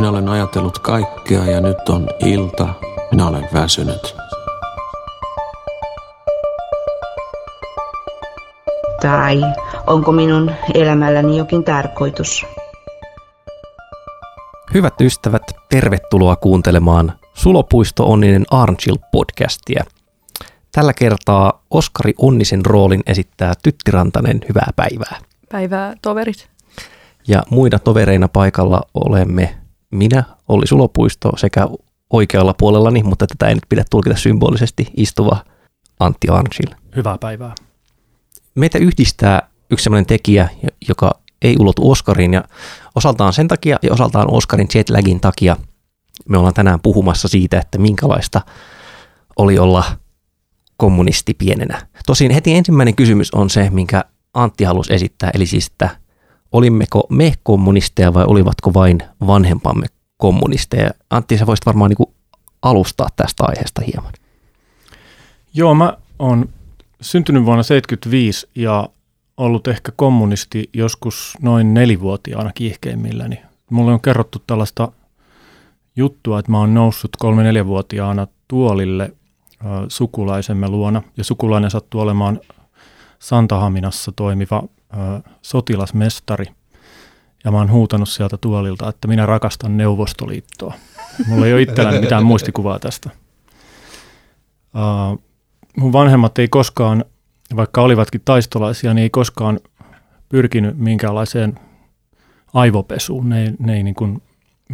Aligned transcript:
Minä 0.00 0.10
olen 0.10 0.28
ajatellut 0.28 0.78
kaikkea 0.78 1.44
ja 1.44 1.60
nyt 1.60 1.88
on 1.88 2.08
ilta. 2.26 2.68
Minä 3.10 3.26
olen 3.26 3.48
väsynyt. 3.54 4.14
Tai 9.02 9.42
onko 9.86 10.12
minun 10.12 10.50
elämälläni 10.74 11.38
jokin 11.38 11.64
tarkoitus? 11.64 12.46
Hyvät 14.74 15.00
ystävät, 15.00 15.42
tervetuloa 15.68 16.36
kuuntelemaan 16.36 17.12
Sulopuisto 17.34 18.10
Onninen 18.10 18.44
Arnchill-podcastia. 18.54 19.84
Tällä 20.72 20.92
kertaa 20.92 21.62
Oskari 21.70 22.14
Onnisen 22.18 22.66
roolin 22.66 23.02
esittää 23.06 23.52
Tytti 23.62 23.90
Rantanen. 23.90 24.40
Hyvää 24.48 24.70
päivää. 24.76 25.18
Päivää 25.52 25.94
toverit. 26.02 26.48
Ja 27.28 27.42
muina 27.50 27.78
tovereina 27.78 28.28
paikalla 28.28 28.80
olemme 28.94 29.59
minä, 29.90 30.24
Olli 30.48 30.66
Sulopuisto, 30.66 31.32
sekä 31.36 31.68
oikealla 32.10 32.54
puolellani, 32.58 33.02
mutta 33.02 33.26
tätä 33.26 33.48
ei 33.48 33.54
nyt 33.54 33.66
pidä 33.68 33.84
tulkita 33.90 34.16
symbolisesti, 34.16 34.86
istuva 34.96 35.44
Antti 36.00 36.28
Arnchill. 36.28 36.74
Hyvää 36.96 37.18
päivää. 37.18 37.54
Meitä 38.54 38.78
yhdistää 38.78 39.48
yksi 39.70 39.84
sellainen 39.84 40.06
tekijä, 40.06 40.48
joka 40.88 41.10
ei 41.42 41.56
ulotu 41.58 41.90
Oscariin 41.90 42.34
ja 42.34 42.44
osaltaan 42.94 43.32
sen 43.32 43.48
takia 43.48 43.78
ja 43.82 43.92
osaltaan 43.92 44.30
Oscarin 44.30 44.68
jetlagin 44.74 45.20
takia 45.20 45.56
me 46.28 46.38
ollaan 46.38 46.54
tänään 46.54 46.80
puhumassa 46.80 47.28
siitä, 47.28 47.58
että 47.58 47.78
minkälaista 47.78 48.40
oli 49.36 49.58
olla 49.58 49.84
kommunisti 50.76 51.34
pienenä. 51.34 51.86
Tosin 52.06 52.30
heti 52.30 52.54
ensimmäinen 52.54 52.96
kysymys 52.96 53.34
on 53.34 53.50
se, 53.50 53.70
minkä 53.70 54.04
Antti 54.34 54.64
halusi 54.64 54.94
esittää, 54.94 55.30
eli 55.34 55.46
siis, 55.46 55.66
että 55.66 55.90
olimmeko 56.52 57.06
me 57.08 57.34
kommunisteja 57.42 58.14
vai 58.14 58.24
olivatko 58.24 58.74
vain 58.74 58.98
vanhempamme 59.26 59.86
kommunisteja? 60.16 60.90
Antti, 61.10 61.38
sä 61.38 61.46
voisit 61.46 61.66
varmaan 61.66 61.90
niin 61.90 62.14
alustaa 62.62 63.08
tästä 63.16 63.44
aiheesta 63.44 63.82
hieman. 63.86 64.12
Joo, 65.54 65.74
mä 65.74 65.96
oon 66.18 66.48
syntynyt 67.00 67.44
vuonna 67.44 67.62
1975 67.62 68.48
ja 68.54 68.88
ollut 69.36 69.68
ehkä 69.68 69.92
kommunisti 69.96 70.70
joskus 70.72 71.34
noin 71.42 71.74
nelivuotiaana 71.74 72.52
kiihkeimmilläni. 72.52 73.40
Mulle 73.70 73.92
on 73.92 74.00
kerrottu 74.00 74.42
tällaista 74.46 74.92
juttua, 75.96 76.38
että 76.38 76.50
mä 76.50 76.58
oon 76.58 76.74
noussut 76.74 77.10
kolme-neljävuotiaana 77.18 78.26
tuolille 78.48 79.02
äh, 79.02 79.70
sukulaisemme 79.88 80.68
luona 80.68 81.02
ja 81.16 81.24
sukulainen 81.24 81.70
sattuu 81.70 82.00
olemaan 82.00 82.40
Santahaminassa 83.18 84.12
toimiva 84.12 84.62
äh, 84.94 85.22
sotilasmestari. 85.42 86.46
Ja 87.44 87.50
mä 87.50 87.58
oon 87.58 87.70
huutanut 87.70 88.08
sieltä 88.08 88.36
tuolilta, 88.36 88.88
että 88.88 89.08
minä 89.08 89.26
rakastan 89.26 89.76
Neuvostoliittoa. 89.76 90.74
Mulla 91.26 91.46
ei 91.46 91.52
ole 91.52 91.62
itselläni 91.62 92.00
mitään 92.00 92.26
muistikuvaa 92.26 92.78
tästä. 92.78 93.10
Äh, 94.76 95.18
mun 95.76 95.92
vanhemmat 95.92 96.38
ei 96.38 96.48
koskaan, 96.48 97.04
vaikka 97.56 97.82
olivatkin 97.82 98.22
taistolaisia, 98.24 98.94
niin 98.94 99.02
ei 99.02 99.10
koskaan 99.10 99.60
pyrkinyt 100.28 100.78
minkäänlaiseen 100.78 101.58
aivopesuun. 102.54 103.28
Ne 103.28 103.54
ne 103.58 103.76
ei, 103.76 103.82
niin 103.82 103.94
kuin, 103.94 104.22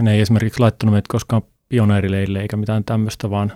ne 0.02 0.12
ei 0.14 0.20
esimerkiksi 0.20 0.60
laittanut 0.60 0.92
meitä 0.92 1.08
koskaan 1.08 1.42
pioneerileille 1.68 2.40
eikä 2.40 2.56
mitään 2.56 2.84
tämmöistä, 2.84 3.30
vaan 3.30 3.52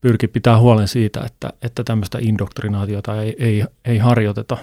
pyrki 0.00 0.28
pitää 0.28 0.58
huolen 0.58 0.88
siitä, 0.88 1.20
että, 1.20 1.52
että 1.62 1.84
tämmöistä 1.84 2.18
indoktrinaatiota 2.20 3.22
ei, 3.22 3.36
ei, 3.38 3.64
ei 3.84 3.98
harjoiteta. 3.98 4.58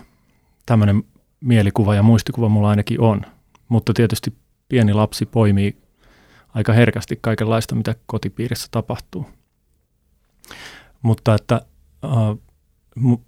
Tämmöinen 0.65 1.03
mielikuva 1.41 1.95
ja 1.95 2.03
muistikuva 2.03 2.49
mulla 2.49 2.69
ainakin 2.69 3.01
on. 3.01 3.21
Mutta 3.69 3.93
tietysti 3.93 4.33
pieni 4.69 4.93
lapsi 4.93 5.25
poimii 5.25 5.77
aika 6.53 6.73
herkästi 6.73 7.19
kaikenlaista, 7.21 7.75
mitä 7.75 7.95
kotipiirissä 8.05 8.67
tapahtuu. 8.71 9.25
Mutta 11.01 11.35
että 11.35 11.61
äh, 12.05 12.11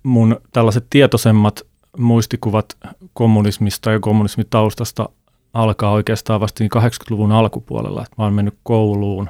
mun 0.04 0.40
tällaiset 0.54 0.86
tietoisemmat 0.90 1.62
muistikuvat 1.98 2.78
kommunismista 3.14 3.92
ja 3.92 4.00
kommunismitaustasta 4.00 5.10
alkaa 5.54 5.92
oikeastaan 5.92 6.40
vasta 6.40 6.64
80-luvun 6.64 7.30
niin 7.30 7.38
alkupuolella. 7.38 8.02
Että 8.02 8.16
mä 8.18 8.24
oon 8.24 8.34
mennyt 8.34 8.58
kouluun 8.64 9.30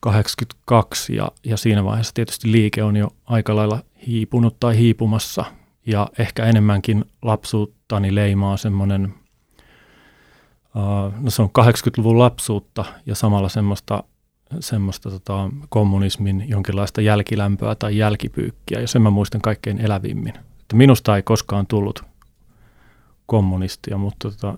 82 0.00 1.16
ja, 1.16 1.28
ja 1.44 1.56
siinä 1.56 1.84
vaiheessa 1.84 2.14
tietysti 2.14 2.52
liike 2.52 2.82
on 2.82 2.96
jo 2.96 3.08
aika 3.24 3.56
lailla 3.56 3.82
hiipunut 4.06 4.56
tai 4.60 4.78
hiipumassa 4.78 5.44
ja 5.86 6.08
ehkä 6.18 6.44
enemmänkin 6.44 7.04
lapsuuttani 7.22 8.14
leimaa 8.14 8.56
semmoinen, 8.56 9.14
uh, 10.76 11.20
no 11.20 11.30
se 11.30 11.42
on 11.42 11.48
80-luvun 11.48 12.18
lapsuutta 12.18 12.84
ja 13.06 13.14
samalla 13.14 13.48
semmoista 13.48 14.04
semmoista 14.60 15.10
tota, 15.10 15.50
kommunismin 15.68 16.44
jonkinlaista 16.48 17.00
jälkilämpöä 17.00 17.74
tai 17.74 17.96
jälkipyykkiä, 17.96 18.80
ja 18.80 18.88
sen 18.88 19.02
mä 19.02 19.10
muistan 19.10 19.40
kaikkein 19.40 19.80
elävimmin. 19.80 20.34
Että 20.60 20.76
minusta 20.76 21.16
ei 21.16 21.22
koskaan 21.22 21.66
tullut 21.66 22.04
kommunistia, 23.26 23.98
mutta, 23.98 24.30
tota, 24.30 24.54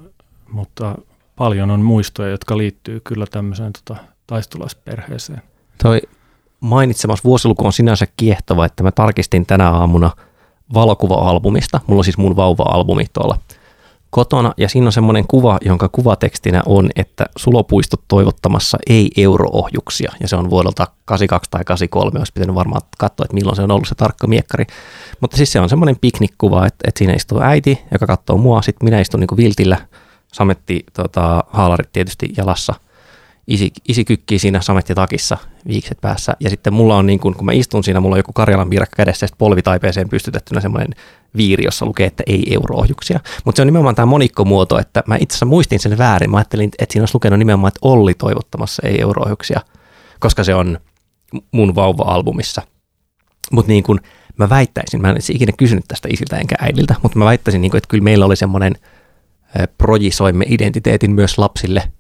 mutta 0.50 0.98
paljon 1.36 1.70
on 1.70 1.80
muistoja, 1.80 2.30
jotka 2.30 2.58
liittyy 2.58 3.00
kyllä 3.00 3.26
tämmöiseen 3.30 3.72
tota, 3.72 4.00
taistolaisperheeseen. 4.26 5.42
Toi 5.82 6.02
mainitsemas 6.60 7.24
vuosiluku 7.24 7.66
on 7.66 7.72
sinänsä 7.72 8.06
kiehtova, 8.16 8.66
että 8.66 8.82
mä 8.82 8.92
tarkistin 8.92 9.46
tänä 9.46 9.70
aamuna 9.70 10.10
valokuva-albumista. 10.75 11.80
Mulla 11.86 12.00
on 12.00 12.04
siis 12.04 12.19
mun 12.19 12.36
vauva-albumi 12.36 13.04
tuolla 13.12 13.38
kotona. 14.14 14.54
Ja 14.56 14.69
siinä 14.69 14.86
on 14.86 14.92
semmoinen 14.92 15.26
kuva, 15.26 15.58
jonka 15.64 15.88
kuvatekstinä 15.88 16.62
on, 16.66 16.91
että 16.97 17.26
sulopuistot 17.36 18.00
toivottamassa 18.08 18.78
ei 18.88 19.10
euroohjuksia. 19.16 20.12
Ja 20.20 20.28
se 20.28 20.36
on 20.36 20.50
vuodelta 20.50 20.86
82 21.04 21.50
tai 21.50 21.64
83, 21.64 22.19
olisi 22.19 22.32
pitänyt 22.32 22.54
varmaan 22.54 22.82
katsoa, 22.98 23.24
että 23.24 23.34
milloin 23.34 23.56
se 23.56 23.62
on 23.62 23.70
ollut 23.70 23.88
se 23.88 23.94
tarkka 23.94 24.26
miekkari. 24.26 24.64
Mutta 25.20 25.36
siis 25.36 25.53
se 25.53 25.60
on 25.60 25.69
semmoinen 25.69 25.97
piknikkuva, 26.00 26.66
että, 26.66 26.88
että 26.88 26.98
siinä 26.98 27.12
istuu 27.12 27.41
äiti, 27.41 27.80
joka 27.92 28.06
katsoo 28.06 28.36
mua, 28.36 28.62
sitten 28.62 28.84
minä 28.86 29.00
istun 29.00 29.20
niin 29.20 29.36
viltillä, 29.36 29.78
sametti 30.32 30.84
tota, 30.92 31.44
haalarit 31.48 31.92
tietysti 31.92 32.32
jalassa, 32.36 32.74
isi, 33.47 33.72
isi 33.88 34.05
kykkii 34.05 34.38
siinä 34.38 34.60
samettitakissa 34.60 35.38
viikset 35.69 35.99
päässä. 36.00 36.37
Ja 36.41 36.50
sitten 36.50 36.72
mulla 36.72 36.97
on 36.97 37.06
niin 37.06 37.21
kun, 37.21 37.34
kun 37.34 37.44
mä 37.44 37.53
istun 37.53 37.84
siinä, 37.84 38.00
mulla 38.00 38.15
on 38.15 38.19
joku 38.19 38.32
Karjalan 38.32 38.71
piirakka 38.71 38.97
kädessä 38.97 39.27
ja 39.27 39.37
polvitaipeeseen 39.38 40.09
pystytettynä 40.09 40.60
semmoinen 40.60 40.94
viiri, 41.37 41.65
jossa 41.65 41.87
lukee, 41.87 42.06
että 42.06 42.22
ei 42.27 42.54
euroohjuksia. 42.54 43.21
Mutta 43.44 43.56
se 43.56 43.62
on 43.62 43.66
nimenomaan 43.66 43.94
tämä 43.94 44.06
monikkomuoto, 44.06 44.78
että 44.78 45.03
mä 45.06 45.16
itse 45.16 45.34
asiassa 45.34 45.47
muistin 45.47 45.81
sen 45.81 45.99
väärin. 45.99 46.31
Mä 46.31 46.37
ajattelin, 46.37 46.71
että 46.78 46.93
siinä 46.93 47.03
olisi 47.03 47.15
lukenut 47.15 47.38
nimenomaan, 47.38 47.69
että 47.69 47.81
Olli 47.83 48.15
toivottamassa 48.15 48.83
ei 48.87 49.00
euroohjuksia, 49.00 49.60
koska 50.21 50.44
se 50.44 50.54
on 50.54 50.78
mun 51.53 51.75
vauva-albumissa. 51.75 52.62
Mutta 53.53 53.72
niin 53.72 53.84
kuin 53.84 54.00
mä 54.37 54.49
väittäisin, 54.49 55.00
mä 55.00 55.10
en 55.10 55.16
ikinä 55.31 55.53
kysynyt 55.59 55.84
tästä 55.88 56.09
isiltä 56.12 56.37
enkä 56.37 56.54
äidiltä, 56.59 56.94
mutta 57.03 57.19
mä 57.19 57.25
väittäisin, 57.25 57.60
niin 57.60 57.71
kuin, 57.71 57.78
että 57.78 57.88
kyllä 57.88 58.04
meillä 58.04 58.27
oli 58.27 58.37
semmoinen 58.37 58.75
projisoimme 59.78 60.44
identiteetin 60.49 61.12
myös 61.12 61.38
lapsille– 61.38 61.83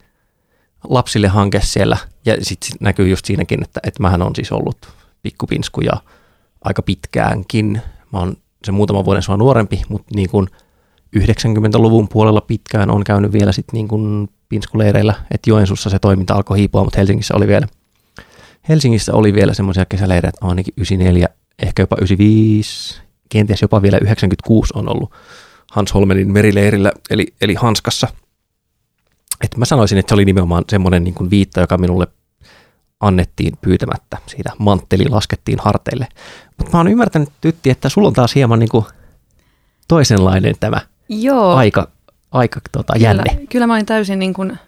lapsille 0.88 1.28
hanke 1.28 1.60
siellä. 1.62 1.96
Ja 2.24 2.34
sitten 2.40 2.68
sit 2.68 2.80
näkyy 2.80 3.08
just 3.08 3.24
siinäkin, 3.24 3.62
että, 3.62 3.80
että 3.82 4.02
mähän 4.02 4.22
on 4.22 4.34
siis 4.34 4.52
ollut 4.52 4.88
pikkupinsku 5.22 5.80
ja 5.80 5.92
aika 6.64 6.82
pitkäänkin. 6.82 7.80
Mä 8.12 8.18
oon 8.18 8.36
se 8.64 8.72
muutama 8.72 9.04
vuoden 9.04 9.22
sua 9.22 9.36
nuorempi, 9.36 9.82
mutta 9.88 10.12
niin 10.14 10.30
kuin 10.30 10.46
90-luvun 11.18 12.08
puolella 12.08 12.40
pitkään 12.40 12.90
on 12.90 13.04
käynyt 13.04 13.32
vielä 13.32 13.52
sitten 13.52 13.74
niin 13.74 13.88
kuin 13.88 14.28
pinskuleireillä, 14.48 15.14
että 15.30 15.50
Joensuussa 15.50 15.90
se 15.90 15.98
toiminta 15.98 16.34
alkoi 16.34 16.58
hiipua, 16.58 16.84
mutta 16.84 16.98
Helsingissä 16.98 17.34
oli 17.36 17.46
vielä, 17.46 17.66
Helsingissä 18.68 19.12
oli 19.14 19.34
vielä 19.34 19.54
semmoisia 19.54 19.84
kesäleirejä, 19.84 20.28
että 20.28 20.46
ainakin 20.46 20.74
94, 20.76 21.28
ehkä 21.62 21.82
jopa 21.82 21.96
95, 21.96 23.02
kenties 23.28 23.62
jopa 23.62 23.82
vielä 23.82 23.98
96 23.98 24.72
on 24.76 24.88
ollut 24.88 25.12
Hans 25.72 25.94
Holmenin 25.94 26.32
merileirillä, 26.32 26.92
eli, 27.10 27.26
eli 27.40 27.54
Hanskassa– 27.54 28.08
että 29.44 29.58
mä 29.58 29.64
sanoisin, 29.64 29.98
että 29.98 30.10
se 30.10 30.14
oli 30.14 30.24
nimenomaan 30.24 30.64
semmoinen 30.68 31.04
niin 31.04 31.14
kuin 31.14 31.30
viitta, 31.30 31.60
joka 31.60 31.78
minulle 31.78 32.06
annettiin 33.00 33.54
pyytämättä. 33.60 34.18
Siitä 34.26 34.52
mantteli 34.58 35.08
laskettiin 35.08 35.58
harteille. 35.62 36.06
Mutta 36.58 36.72
mä 36.72 36.78
oon 36.78 36.88
ymmärtänyt, 36.88 37.28
Tytti, 37.40 37.70
että 37.70 37.88
sulla 37.88 38.08
on 38.08 38.14
taas 38.14 38.34
hieman 38.34 38.58
niin 38.58 38.68
kuin 38.68 38.84
toisenlainen 39.88 40.54
tämä 40.60 40.80
Joo. 41.08 41.54
aika, 41.54 41.88
aika 42.32 42.60
tota, 42.72 42.92
kyllä, 42.92 43.06
jänne. 43.06 43.46
Kyllä 43.50 43.66
mä 43.66 43.74
olin 43.74 43.86
täysin 43.86 44.18
niin 44.18 44.34
kuin 44.34 44.58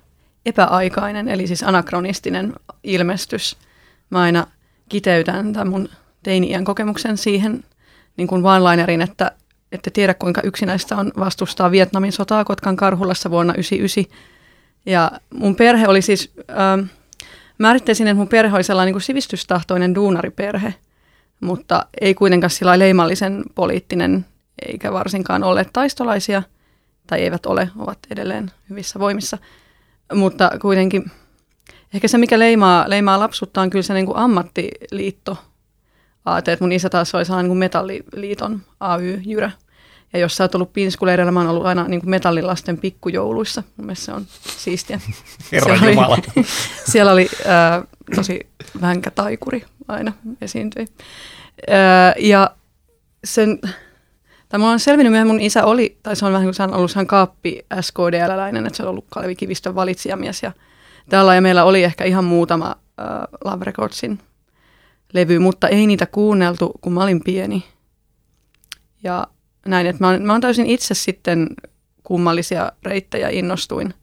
epäaikainen, 0.46 1.28
eli 1.28 1.46
siis 1.46 1.62
anakronistinen 1.62 2.52
ilmestys. 2.84 3.56
Mä 4.10 4.20
aina 4.20 4.46
kiteytän 4.88 5.52
tämän 5.52 5.68
mun 5.68 5.88
teini-iän 6.22 6.64
kokemuksen 6.64 7.16
siihen 7.16 7.64
niin 8.16 8.28
kuin 8.28 8.42
one-linerin, 8.42 9.02
että 9.02 9.32
ette 9.72 9.90
tiedä 9.90 10.14
kuinka 10.14 10.40
yksinäistä 10.44 10.96
on 10.96 11.12
vastustaa 11.18 11.70
Vietnamin 11.70 12.12
sotaa 12.12 12.44
Kotkan 12.44 12.76
Karhulassa 12.76 13.30
vuonna 13.30 13.52
1999 13.52 14.35
ja 14.86 15.10
mun 15.34 15.56
perhe 15.56 15.88
oli 15.88 16.02
siis, 16.02 16.32
ähm, 16.50 16.86
määrittäisin, 17.58 18.06
että 18.06 18.18
mun 18.18 18.28
perhe 18.28 18.56
oli 18.56 18.64
sellainen 18.64 18.86
niin 18.86 18.94
kuin 18.94 19.02
sivistystahtoinen 19.02 19.94
duunariperhe, 19.94 20.74
mutta 21.40 21.86
ei 22.00 22.14
kuitenkaan 22.14 22.50
sillä 22.50 22.78
leimallisen 22.78 23.42
poliittinen, 23.54 24.26
eikä 24.68 24.92
varsinkaan 24.92 25.44
ole 25.44 25.66
taistolaisia, 25.72 26.42
tai 27.06 27.20
eivät 27.20 27.46
ole, 27.46 27.70
ovat 27.78 27.98
edelleen 28.10 28.50
hyvissä 28.70 28.98
voimissa. 28.98 29.38
mutta 30.14 30.50
kuitenkin 30.62 31.10
ehkä 31.94 32.08
se, 32.08 32.18
mikä 32.18 32.38
leimaa, 32.38 32.90
leimaa 32.90 33.18
lapsuutta, 33.18 33.60
on 33.60 33.70
kyllä 33.70 33.82
se 33.82 33.94
niin 33.94 34.06
kuin 34.06 34.18
ammattiliitto 34.18 35.38
aate. 36.24 36.52
Että 36.52 36.64
mun 36.64 36.72
isä 36.72 36.90
taas 36.90 37.14
oli 37.14 37.24
sellainen 37.24 37.50
niin 37.50 37.58
metalliliiton 37.58 38.60
AY-jyrä. 38.80 39.50
Ja 40.16 40.20
jos 40.20 40.36
sä 40.36 40.44
oot 40.44 40.54
ollut 40.54 40.72
pinskuleireillä, 40.72 41.32
mä 41.32 41.40
oon 41.40 41.48
ollut 41.48 41.66
aina 41.66 41.88
niin 41.88 42.00
kuin 42.00 42.10
metallilasten 42.10 42.78
pikkujouluissa. 42.78 43.62
Mun 43.76 43.86
mielestä 43.86 44.04
se 44.04 44.12
on 44.12 44.26
siistiä. 44.56 45.00
Herran 45.52 45.78
siellä 45.78 45.90
Jumala. 45.90 46.18
Oli, 46.36 46.46
siellä 46.92 47.12
oli 47.12 47.28
äh, 47.46 47.82
tosi 48.16 48.40
vänkä 48.80 49.10
taikuri 49.10 49.64
aina 49.88 50.12
esiintyi. 50.40 50.86
Äh, 51.70 52.14
ja 52.18 52.50
sen, 53.24 53.58
tai 54.48 54.58
mulla 54.58 54.72
on 54.72 54.80
selvinnyt 54.80 55.12
myöhemmin, 55.12 55.34
mun 55.34 55.42
isä 55.42 55.64
oli, 55.64 55.98
tai 56.02 56.16
se 56.16 56.26
on 56.26 56.32
vähän 56.32 56.46
kuin 56.46 56.54
se 56.54 56.62
on 56.62 56.74
ollut 56.74 56.90
sehän 56.90 57.06
kaappi 57.06 57.66
SKDL-läinen, 57.80 58.66
että 58.66 58.76
se 58.76 58.82
on 58.82 58.88
ollut 58.88 59.06
Kalevi 59.08 59.36
Kivistön 59.36 59.74
valitsijamies 59.74 60.42
ja 60.42 60.52
tällä 61.08 61.34
ja 61.34 61.42
meillä 61.42 61.64
oli 61.64 61.82
ehkä 61.82 62.04
ihan 62.04 62.24
muutama 62.24 62.66
äh, 63.00 63.06
Love 63.44 63.64
Recordsin 63.64 64.18
levy, 65.12 65.38
mutta 65.38 65.68
ei 65.68 65.86
niitä 65.86 66.06
kuunneltu, 66.06 66.72
kun 66.80 66.92
mä 66.92 67.02
olin 67.02 67.24
pieni. 67.24 67.64
Ja 69.02 69.26
näin, 69.66 69.86
että 69.86 70.04
mä 70.04 70.08
oon, 70.10 70.22
mä 70.22 70.32
oon 70.32 70.40
täysin 70.40 70.66
itse 70.66 70.94
sitten 70.94 71.48
kummallisia 72.02 72.72
reittejä 72.82 73.28
innostuin 73.28 73.94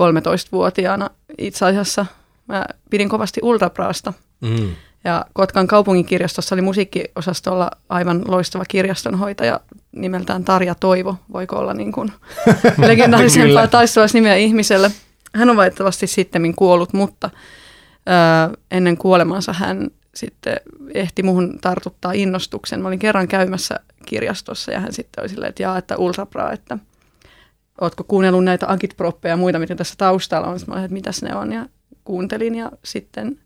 13-vuotiaana 0.00 1.10
itse 1.38 1.66
asiassa. 1.66 2.06
Mä 2.48 2.66
pidin 2.90 3.08
kovasti 3.08 3.40
Ultrapraasta 3.42 4.12
Mm. 4.42 4.70
ja 5.04 5.24
Kotkan 5.32 5.66
kaupunginkirjastossa 5.66 6.54
oli 6.54 6.62
musiikkiosastolla 6.62 7.70
aivan 7.88 8.22
loistava 8.28 8.64
kirjastonhoitaja 8.68 9.60
nimeltään 9.92 10.44
Tarja 10.44 10.74
Toivo. 10.74 11.16
Voiko 11.32 11.56
olla 11.56 11.74
niin 11.74 11.92
kuin 11.92 12.12
legendaarisempaa 12.86 13.66
taistolaisnimeä 13.66 14.36
ihmiselle. 14.36 14.90
Hän 15.34 15.50
on 15.50 15.56
valitettavasti 15.56 16.06
sitten 16.06 16.54
kuollut, 16.54 16.92
mutta 16.92 17.30
ö, 18.52 18.56
ennen 18.70 18.96
kuolemansa 18.96 19.52
hän 19.52 19.90
sitten 20.14 20.56
ehti 20.94 21.22
muhun 21.22 21.58
tartuttaa 21.60 22.12
innostuksen. 22.12 22.82
Mä 22.82 22.88
olin 22.88 22.98
kerran 22.98 23.28
käymässä 23.28 23.80
kirjastossa 24.06 24.72
ja 24.72 24.80
hän 24.80 24.92
sitten 24.92 25.22
oli 25.22 25.28
silleen, 25.28 25.48
että 25.48 25.62
jaa, 25.62 25.78
että 25.78 25.96
Ultrapra, 25.96 26.52
että 26.52 26.78
ootko 27.80 28.04
kuunnellut 28.04 28.44
näitä 28.44 28.66
agitproppeja 28.68 29.32
ja 29.32 29.36
muita, 29.36 29.58
mitä 29.58 29.74
tässä 29.74 29.94
taustalla 29.98 30.46
on. 30.46 30.58
Sitten 30.58 30.72
mä 30.72 30.74
olin, 30.74 30.84
että 30.84 30.94
mitäs 30.94 31.22
ne 31.22 31.34
on 31.34 31.52
ja 31.52 31.66
kuuntelin 32.04 32.54
ja 32.54 32.72
sitten 32.84 33.38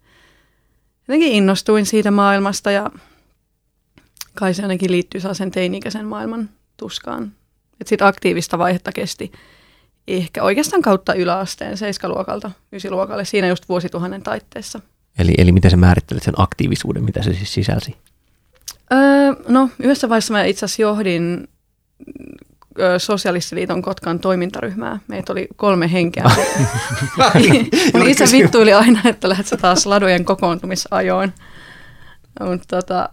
jotenkin 1.09 1.33
innostuin 1.33 1.87
siitä 1.87 2.11
maailmasta 2.11 2.71
ja 2.71 2.91
kai 4.35 4.55
se 4.55 4.63
ainakin 4.63 4.91
liittyy 4.91 5.21
sen 5.33 5.51
teini-ikäisen 5.51 6.07
maailman 6.07 6.51
tuskaan. 6.77 7.33
Että 7.81 7.89
sitten 7.89 8.07
aktiivista 8.07 8.59
vaihetta 8.59 8.93
kesti 8.93 9.33
ehkä 10.09 10.43
oikeastaan 10.43 10.83
kautta 10.83 11.15
yläasteen, 11.15 11.77
seiskaluokalta, 11.77 12.51
ysiluokalle, 12.73 13.25
siinä 13.25 13.49
just 13.49 13.69
vuosituhannen 13.69 14.23
taitteessa. 14.23 14.81
Eli, 15.19 15.35
eli 15.39 15.53
miten 15.53 15.71
sä 15.71 15.77
määrittelet 15.77 16.23
sen 16.23 16.35
aktiivisuuden, 16.37 17.05
mitä 17.05 17.23
se 17.23 17.35
siis 17.35 17.55
sisälsi? 17.55 17.97
Öö, 18.93 19.33
no, 19.49 19.71
yhdessä 19.79 20.09
vaiheessa 20.09 20.33
mä 20.33 20.45
itse 20.45 20.65
asiassa 20.65 20.83
johdin 20.83 21.49
Sosialistiliiton 22.99 23.83
Kotkan 23.83 24.19
toimintaryhmää. 24.19 24.99
Meitä 25.09 25.33
oli 25.33 25.49
kolme 25.57 25.93
henkeä. 25.93 26.25
Mun 27.95 28.09
isä 28.09 28.25
vittuili 28.33 28.73
aina, 28.73 29.01
että 29.05 29.29
lähdet 29.29 29.47
sä 29.47 29.57
taas 29.57 29.87
ladojen 29.87 30.25
kokoontumisajoon. 30.25 31.33
Mutta 32.41 32.77
tota, 32.77 33.09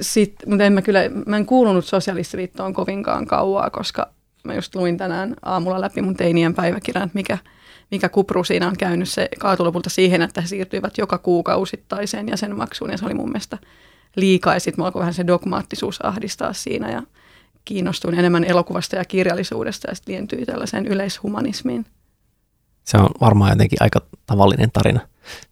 sit, 0.00 0.34
mut 0.46 0.60
en 0.60 0.72
mä 0.72 0.82
kyllä, 0.82 1.00
mä 1.26 1.36
en 1.36 1.46
kuulunut 1.46 1.84
Sosialistiliittoon 1.84 2.74
kovinkaan 2.74 3.26
kauaa, 3.26 3.70
koska 3.70 4.10
mä 4.44 4.54
just 4.54 4.74
luin 4.74 4.96
tänään 4.96 5.34
aamulla 5.42 5.80
läpi 5.80 6.02
mun 6.02 6.16
teinien 6.16 6.54
päiväkirjan, 6.54 7.04
että 7.04 7.18
mikä, 7.18 7.38
mikä 7.90 8.08
kupru 8.08 8.44
siinä 8.44 8.68
on 8.68 8.76
käynyt. 8.76 9.08
Se 9.08 9.28
kaatui 9.38 9.66
lopulta 9.66 9.90
siihen, 9.90 10.22
että 10.22 10.40
he 10.40 10.46
siirtyivät 10.46 10.98
joka 10.98 11.18
kuukausittaiseen 11.18 12.28
jäsenmaksuun 12.28 12.90
ja 12.90 12.98
se 12.98 13.04
oli 13.04 13.14
mun 13.14 13.28
mielestä 13.28 13.58
liikaa 14.16 14.54
ja 14.54 14.60
sitten 14.60 14.84
alkoi 14.84 15.00
vähän 15.00 15.14
se 15.14 15.26
dogmaattisuus 15.26 16.04
ahdistaa 16.04 16.52
siinä 16.52 16.90
ja 16.90 17.02
kiinnostuin 17.64 18.18
enemmän 18.18 18.44
elokuvasta 18.44 18.96
ja 18.96 19.04
kirjallisuudesta 19.04 19.90
ja 19.90 19.94
sitten 19.94 20.12
lientyi 20.12 20.46
tällaiseen 20.46 20.86
yleishumanismiin. 20.86 21.86
Se 22.84 22.96
on 22.96 23.08
varmaan 23.20 23.50
jotenkin 23.50 23.82
aika 23.82 24.00
tavallinen 24.26 24.70
tarina. 24.72 25.00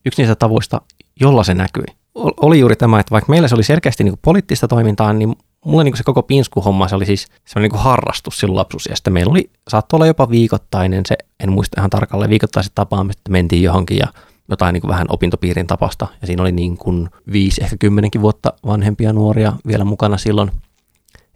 Yksi 0.06 0.22
niistä 0.22 0.34
tavoista, 0.34 0.80
jolla 1.20 1.44
se 1.44 1.54
näkyi, 1.54 1.84
ol- 2.14 2.32
oli 2.40 2.58
juuri 2.58 2.76
tämä, 2.76 3.00
että 3.00 3.10
vaikka 3.10 3.30
meillä 3.30 3.48
se 3.48 3.54
oli 3.54 3.62
selkeästi 3.62 4.04
niin 4.04 4.18
poliittista 4.22 4.68
toimintaa, 4.68 5.12
niin 5.12 5.34
mulle 5.64 5.84
niin 5.84 5.96
se 5.96 6.02
koko 6.02 6.22
pinskuhomma, 6.22 6.88
se 6.88 6.96
oli 6.96 7.06
siis 7.06 7.26
semmoinen 7.44 7.70
niin 7.70 7.84
harrastus 7.84 8.38
silloin 8.38 8.56
lapsuus. 8.56 8.86
Ja 8.86 8.96
sitten 8.96 9.12
meillä 9.12 9.30
oli, 9.30 9.50
saattoi 9.68 9.96
olla 9.96 10.06
jopa 10.06 10.30
viikoittainen, 10.30 11.06
se 11.06 11.16
en 11.40 11.52
muista 11.52 11.80
ihan 11.80 11.90
tarkalleen, 11.90 12.30
viikoittaiset 12.30 12.72
tapaamiset, 12.74 13.20
että 13.20 13.32
mentiin 13.32 13.62
johonkin 13.62 13.98
ja 13.98 14.06
jotain 14.48 14.72
niin 14.72 14.80
kuin 14.80 14.88
vähän 14.88 15.06
opintopiirin 15.08 15.66
tapasta. 15.66 16.06
Ja 16.20 16.26
siinä 16.26 16.42
oli 16.42 16.52
niin 16.52 16.76
kuin 16.76 17.08
viisi, 17.32 17.62
ehkä 17.62 17.76
kymmenenkin 17.76 18.20
vuotta 18.20 18.52
vanhempia 18.66 19.12
nuoria 19.12 19.52
vielä 19.66 19.84
mukana 19.84 20.18
silloin. 20.18 20.50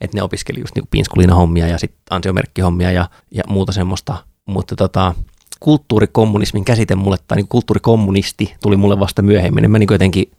Että 0.01 0.17
ne 0.17 0.23
opiskeli 0.23 0.61
just 0.61 0.75
niin 0.75 0.83
kuin 0.83 0.91
pinskulina-hommia 0.91 1.67
ja 1.67 1.79
sitten 1.79 2.01
ansiomerkkihommia 2.11 2.93
ja, 2.93 3.09
ja 3.31 3.43
muuta 3.49 3.73
semmoista. 3.73 4.25
Mutta 4.47 4.77
tota, 4.77 5.15
kulttuurikommunismin 5.61 6.65
käsite 6.65 6.95
mulle, 6.95 7.17
tai 7.29 7.37
niin 7.37 7.49
kulttuurikommunisti 7.49 8.55
tuli 8.63 8.77
mulle 8.77 9.01
vasta 9.01 9.23
myöhemmin. 9.23 9.65
En 9.65 9.71
mä 9.71 9.79
niin 9.79 9.89
jotenkin 9.91 10.31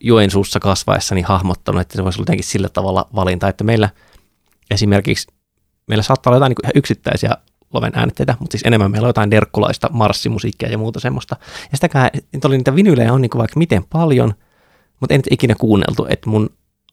Joensuussa 0.00 0.60
kasvaessani 0.60 1.22
hahmottanut, 1.22 1.80
että 1.80 1.96
se 1.96 2.04
voisi 2.04 2.16
olla 2.18 2.22
jotenkin 2.22 2.44
sillä 2.44 2.68
tavalla 2.68 3.08
valinta, 3.14 3.48
että 3.48 3.64
meillä 3.64 3.90
esimerkiksi, 4.70 5.28
meillä 5.86 6.02
saattaa 6.02 6.30
olla 6.30 6.36
jotain 6.36 6.54
niin 6.64 6.72
yksittäisiä 6.74 7.36
loven 7.74 7.92
äänitteitä, 7.94 8.36
mutta 8.40 8.52
siis 8.52 8.62
enemmän 8.66 8.90
meillä 8.90 9.06
on 9.06 9.08
jotain 9.08 9.30
derkkulaista 9.30 9.88
marssimusiikkia 9.92 10.68
ja 10.68 10.78
muuta 10.78 11.00
semmoista. 11.00 11.36
Ja 11.72 11.76
sitäkään, 11.76 12.10
että 12.32 12.48
oli 12.48 12.56
niitä 12.56 12.74
vinyylejä 12.74 13.12
on 13.12 13.20
niin 13.20 13.30
vaikka 13.36 13.58
miten 13.58 13.84
paljon, 13.84 14.34
mutta 15.00 15.14
en 15.14 15.18
nyt 15.18 15.32
ikinä 15.32 15.54
kuunneltu, 15.54 16.06
että 16.08 16.30
mun 16.30 16.50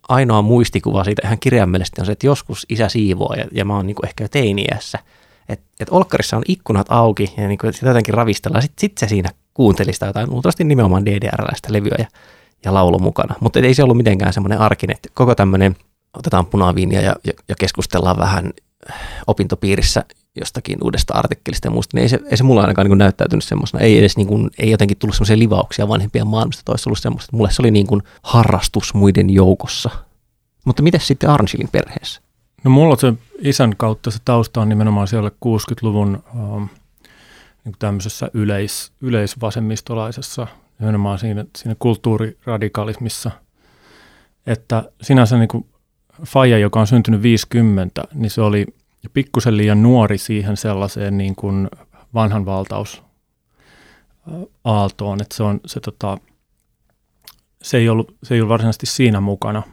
ainoa 0.09 0.41
muistikuva 0.41 1.03
siitä 1.03 1.21
ihan 1.25 1.39
kirjaimellisesti 1.39 2.01
on 2.01 2.05
se, 2.05 2.11
että 2.11 2.27
joskus 2.27 2.65
isä 2.69 2.89
siivoo 2.89 3.33
ja, 3.37 3.45
ja 3.51 3.65
mä 3.65 3.75
oon 3.75 3.87
niin 3.87 4.05
ehkä 4.05 4.23
jo 4.23 4.27
teiniässä. 4.27 4.99
Että 5.49 5.65
et 5.79 5.89
Olkkarissa 5.91 6.37
on 6.37 6.43
ikkunat 6.47 6.87
auki 6.89 7.33
ja 7.37 7.47
niin 7.47 7.59
sitä 7.71 7.87
jotenkin 7.87 8.13
ravistellaan. 8.13 8.61
Sitten 8.61 8.81
sit 8.81 8.97
se 8.97 9.07
siinä 9.07 9.29
kuunteli 9.53 9.93
sitä 9.93 10.05
jotain 10.05 10.31
luultavasti 10.31 10.63
nimenomaan 10.63 11.05
DDR-läistä 11.05 11.73
levyä 11.73 11.95
ja, 11.99 12.05
ja 12.65 12.73
laulu 12.73 12.99
mukana. 12.99 13.35
Mutta 13.39 13.59
ei 13.59 13.73
se 13.73 13.83
ollut 13.83 13.97
mitenkään 13.97 14.33
semmoinen 14.33 14.59
arkinen, 14.59 14.95
että 14.95 15.09
koko 15.13 15.35
tämmöinen 15.35 15.75
otetaan 16.13 16.45
punaviinia 16.45 17.01
ja, 17.01 17.15
ja, 17.23 17.33
ja 17.49 17.55
keskustellaan 17.59 18.17
vähän 18.17 18.53
opintopiirissä 19.27 20.03
jostakin 20.39 20.77
uudesta 20.83 21.13
artikkelista 21.13 21.67
ja 21.67 21.71
muusta, 21.71 21.97
niin 21.97 22.01
ei 22.01 22.09
se, 22.09 22.19
ei 22.31 22.37
se 22.37 22.43
mulla 22.43 22.61
ainakaan 22.61 22.89
niin 22.89 22.97
näyttäytynyt 22.97 23.43
semmoisena. 23.43 23.83
Ei 23.83 23.99
edes 23.99 24.17
niin 24.17 24.27
kuin, 24.27 24.49
ei 24.57 24.71
jotenkin 24.71 24.97
tullut 24.97 25.15
semmoisia 25.15 25.39
livauksia 25.39 25.87
vanhempien 25.87 26.27
maailmasta, 26.27 26.61
tai 26.65 26.73
olisi 26.73 26.89
ollut 26.89 26.99
semmoista. 26.99 27.37
Mulle 27.37 27.51
se 27.51 27.61
oli 27.61 27.71
niin 27.71 27.87
kuin 27.87 28.03
harrastus 28.23 28.93
muiden 28.93 29.29
joukossa. 29.29 29.89
Mutta 30.65 30.83
miten 30.83 31.01
sitten 31.01 31.29
Arnsilin 31.29 31.69
perheessä? 31.71 32.21
No 32.63 32.71
mulla 32.71 32.95
se 32.95 33.13
isän 33.39 33.73
kautta 33.77 34.11
se 34.11 34.19
tausta 34.25 34.61
on 34.61 34.69
nimenomaan 34.69 35.07
siellä 35.07 35.29
60-luvun 35.29 36.23
um, 36.33 36.69
niin 37.65 37.75
tämmöisessä 37.79 38.31
yleis, 38.33 38.91
yleisvasemmistolaisessa, 39.01 40.47
nimenomaan 40.79 41.19
siinä, 41.19 41.45
siinä 41.57 41.75
kulttuuriradikalismissa. 41.79 43.31
Että 44.47 44.91
sinänsä 45.01 45.37
niin 45.37 45.47
kuin 45.47 45.65
Faija, 46.25 46.57
joka 46.57 46.79
on 46.79 46.87
syntynyt 46.87 47.21
50, 47.21 48.03
niin 48.13 48.29
se 48.29 48.41
oli 48.41 48.65
pikkusen 49.13 49.57
liian 49.57 49.83
nuori 49.83 50.17
siihen 50.17 50.57
sellaiseen 50.57 51.17
niin 51.17 51.35
kuin 51.35 51.67
vanhan 52.13 52.45
valtaus 52.45 53.03
aaltoon, 54.63 55.21
että 55.21 55.35
se, 55.35 55.43
on, 55.43 55.59
se, 55.65 55.79
tota, 55.79 56.17
se, 57.61 57.77
ei 57.77 57.89
ollut, 57.89 58.15
se 58.23 58.33
ei 58.33 58.41
ollut 58.41 58.49
varsinaisesti 58.49 58.85
siinä 58.85 59.21
mukana. 59.21 59.63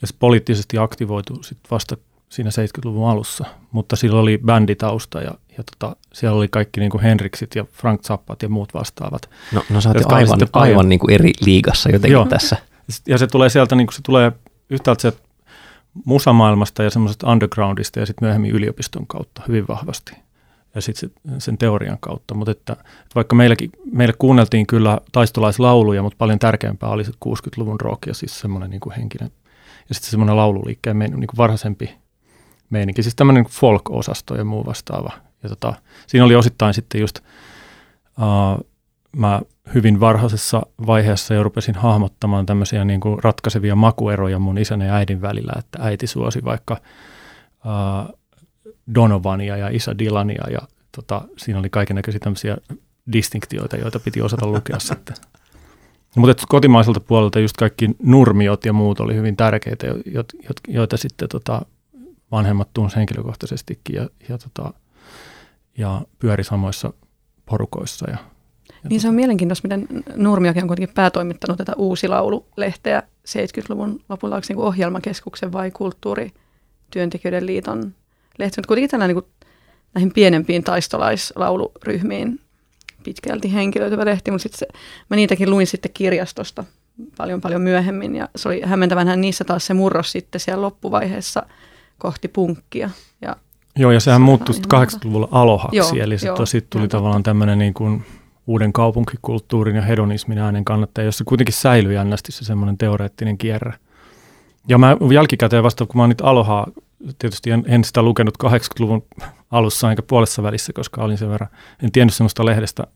Ja 0.00 0.06
se 0.06 0.14
poliittisesti 0.18 0.78
aktivoitu 0.78 1.42
sit 1.42 1.58
vasta 1.70 1.96
siinä 2.28 2.50
70-luvun 2.50 3.08
alussa, 3.08 3.44
mutta 3.72 3.96
sillä 3.96 4.20
oli 4.20 4.38
bänditausta 4.44 5.20
ja, 5.20 5.34
ja 5.58 5.64
tota, 5.64 5.96
siellä 6.14 6.38
oli 6.38 6.48
kaikki 6.48 6.80
niin 6.80 6.90
kuin 6.90 7.02
Henriksit 7.02 7.54
ja 7.54 7.64
Frank 7.72 8.02
Zappat 8.02 8.42
ja 8.42 8.48
muut 8.48 8.74
vastaavat. 8.74 9.30
No, 9.52 9.64
no 9.70 9.80
sä 9.80 9.88
oot 9.88 10.00
jo 10.00 10.06
aivan, 10.08 10.38
aivan 10.52 10.88
niin 10.88 10.98
kuin 10.98 11.14
eri 11.14 11.32
liigassa 11.40 11.88
jotenkin 11.88 12.12
Joo. 12.12 12.26
tässä. 12.26 12.56
Ja 13.06 13.18
se 13.18 13.26
tulee 13.26 13.48
sieltä, 13.48 13.76
niin 13.76 13.86
kuin 13.86 13.94
se 13.94 14.02
tulee 14.02 14.32
yhtäältä 14.70 15.02
se 15.02 15.12
musamaailmasta 16.04 16.82
ja 16.82 16.90
semmoisesta 16.90 17.30
undergroundista 17.30 18.00
ja 18.00 18.06
sitten 18.06 18.26
myöhemmin 18.26 18.50
yliopiston 18.50 19.06
kautta 19.06 19.42
hyvin 19.48 19.68
vahvasti 19.68 20.12
ja 20.74 20.80
sitten 20.80 21.10
sen 21.38 21.58
teorian 21.58 21.98
kautta. 22.00 22.34
Mutta 22.34 22.50
että, 22.50 22.72
että 22.72 23.14
vaikka 23.14 23.36
meilläkin, 23.36 23.70
meille 23.92 24.14
kuunneltiin 24.18 24.66
kyllä 24.66 25.00
taistolaislauluja, 25.12 26.02
mutta 26.02 26.18
paljon 26.18 26.38
tärkeämpää 26.38 26.88
oli 26.88 27.04
se 27.04 27.12
60-luvun 27.24 27.80
rock 27.80 28.06
ja 28.06 28.14
siis 28.14 28.40
semmoinen 28.40 28.70
niin 28.70 28.80
kuin 28.80 28.96
henkinen 28.96 29.30
ja 29.88 29.94
sitten 29.94 30.10
semmoinen 30.10 30.36
laululiikkeen 30.36 30.98
niin 30.98 31.10
kuin 31.10 31.36
varhaisempi 31.36 31.94
meininki, 32.70 33.02
siis 33.02 33.14
tämmöinen 33.14 33.44
folk-osasto 33.44 34.36
ja 34.36 34.44
muu 34.44 34.66
vastaava. 34.66 35.12
Ja 35.44 35.48
tota, 35.48 35.74
siinä 36.06 36.24
oli 36.24 36.34
osittain 36.34 36.74
sitten 36.74 37.00
just, 37.00 37.18
uh, 38.18 38.66
mä 39.16 39.40
hyvin 39.74 40.00
varhaisessa 40.00 40.62
vaiheessa 40.86 41.34
jo 41.34 41.42
rupesin 41.42 41.74
hahmottamaan 41.74 42.46
tämmöisiä 42.46 42.84
niin 42.84 43.00
kuin 43.00 43.24
ratkaisevia 43.24 43.74
makueroja 43.74 44.38
mun 44.38 44.58
isän 44.58 44.80
ja 44.80 44.94
äidin 44.94 45.22
välillä, 45.22 45.52
että 45.58 45.78
äiti 45.82 46.06
suosi 46.06 46.44
vaikka 46.44 46.76
uh, 47.64 48.18
Donovania 48.94 49.56
ja 49.56 49.68
isä 49.68 49.98
Dylania 49.98 50.44
ja 50.50 50.58
tota, 50.96 51.22
siinä 51.36 51.58
oli 51.58 51.70
kaikenlaisia 51.70 52.20
tämmöisiä 52.20 52.56
distinktioita, 53.12 53.76
joita 53.76 54.00
piti 54.00 54.22
osata 54.22 54.46
lukea 54.46 54.78
sitten. 54.88 55.16
Mutta 56.16 56.46
kotimaiselta 56.48 57.00
puolelta 57.00 57.40
just 57.40 57.56
kaikki 57.56 57.90
nurmiot 58.02 58.64
ja 58.64 58.72
muut 58.72 59.00
oli 59.00 59.14
hyvin 59.14 59.36
tärkeitä, 59.36 59.86
joita 60.68 60.96
sitten 60.96 61.28
tota, 61.28 61.62
vanhemmat 62.30 62.68
tunsi 62.74 62.96
henkilökohtaisestikin 62.96 63.96
ja, 63.96 64.08
ja, 64.28 64.38
tota, 64.38 64.72
ja 65.78 66.02
pyöri 66.18 66.44
samoissa 66.44 66.92
porukoissa. 67.46 68.10
Ja, 68.10 68.16
ja 68.68 68.88
niin 68.90 69.00
se 69.00 69.08
on 69.08 69.14
mielenkiintoista, 69.14 69.68
miten 69.68 69.88
Nurmiakin 70.16 70.62
on 70.62 70.68
kuitenkin 70.68 70.94
päätoimittanut 70.94 71.58
tätä 71.58 71.72
uusi 71.76 72.08
laululehteä 72.08 73.02
70-luvun 73.28 74.00
lopulla, 74.08 74.34
onko 74.34 74.46
niin 74.48 74.58
ohjelmakeskuksen 74.58 75.52
vai 75.52 75.70
kulttuurityöntekijöiden 75.70 77.46
liiton 77.46 77.94
lehti, 78.38 78.60
mutta 78.60 78.68
kuitenkin 78.68 78.90
tällainen 78.90 79.16
niin 79.16 79.50
näihin 79.94 80.12
pienempiin 80.12 80.64
taistolaislauluryhmiin 80.64 82.40
pitkälti 83.04 83.52
henkilöityvä 83.52 84.04
lehti, 84.04 84.30
mutta 84.30 84.42
sitten 84.42 84.68
mä 85.10 85.16
niitäkin 85.16 85.50
luin 85.50 85.66
sitten 85.66 85.90
kirjastosta 85.94 86.64
paljon 87.16 87.40
paljon 87.40 87.62
myöhemmin 87.62 88.16
ja 88.16 88.28
se 88.36 88.48
oli 88.48 88.60
hämmentävänhän 88.64 89.20
niissä 89.20 89.44
taas 89.44 89.66
se 89.66 89.74
murros 89.74 90.12
sitten 90.12 90.40
siellä 90.40 90.62
loppuvaiheessa 90.62 91.46
kohti 91.98 92.28
punkkia. 92.28 92.90
Joo, 93.76 93.90
ja 93.92 94.00
sehän 94.00 94.20
muuttui 94.20 94.54
80-luvulla 94.74 95.28
alohaksi, 95.30 95.76
joo, 95.76 96.04
eli 96.04 96.16
sitten 96.44 96.70
tuli 96.70 96.88
tavallaan 96.88 97.22
tämmöinen 97.22 97.58
niin 97.58 97.74
kuin 97.74 98.04
uuden 98.46 98.72
kaupunkikulttuurin 98.72 99.76
ja 99.76 99.82
hedonismin 99.82 100.38
äänen 100.38 100.64
kannattaja, 100.64 101.04
jossa 101.04 101.24
kuitenkin 101.24 101.54
säilyi 101.54 101.94
jännästi 101.94 102.32
se 102.32 102.44
semmoinen 102.44 102.78
teoreettinen 102.78 103.38
kierre. 103.38 103.74
Ja 104.68 104.78
mä 104.78 104.96
jälkikäteen 105.12 105.62
vasta, 105.62 105.86
kun 105.86 105.96
mä 105.96 106.02
oon 106.02 106.08
nyt 106.08 106.20
Alohaa, 106.20 106.66
tietysti 107.18 107.50
en, 107.50 107.64
en 107.66 107.84
sitä 107.84 108.02
lukenut 108.02 108.34
80-luvun 108.44 109.04
alussa 109.50 109.90
enkä 109.90 110.02
puolessa 110.02 110.42
välissä, 110.42 110.72
koska 110.72 111.04
olin 111.04 111.18
sen 111.18 111.30
verran, 111.30 111.50
en 111.82 111.92
tiennyt 111.92 112.14
semmoista 112.14 112.46
lehdestä 112.46 112.86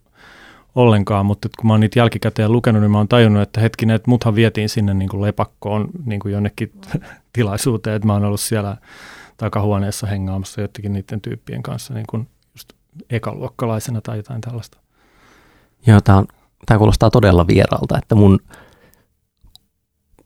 ollenkaan, 0.75 1.27
mutta 1.27 1.49
kun 1.59 1.67
mä 1.67 1.73
oon 1.73 1.81
niitä 1.81 1.99
jälkikäteen 1.99 2.53
lukenut, 2.53 2.83
niin 2.83 2.91
mä 2.91 2.99
oon 2.99 3.09
tajunnut, 3.09 3.43
että 3.43 3.61
hetkinen, 3.61 3.97
että 3.97 4.11
muthan 4.11 4.35
vietiin 4.35 4.69
sinne 4.69 4.95
niin 4.95 5.09
kuin 5.09 5.23
lepakkoon 5.23 5.89
niin 6.07 6.21
kuin 6.21 6.33
jonnekin 6.33 6.73
tilaisuuteen, 7.33 7.97
että 7.97 8.07
mä 8.07 8.13
oon 8.13 8.25
ollut 8.25 8.41
siellä 8.41 8.77
takahuoneessa 9.39 10.07
hengaamassa 10.07 10.61
jotenkin 10.61 10.93
niiden 10.93 11.21
tyyppien 11.21 11.63
kanssa 11.63 11.95
niin 11.95 12.07
kuin 12.11 12.29
just 12.55 12.73
ekaluokkalaisena 13.11 14.01
tai 14.01 14.17
jotain 14.17 14.41
tällaista. 14.41 14.79
Joo, 15.87 16.01
tämä, 16.01 16.19
on, 16.19 16.27
tämä 16.67 16.79
kuulostaa 16.79 17.11
todella 17.11 17.47
vieraalta, 17.47 17.99
että 17.99 18.15
mun 18.15 18.41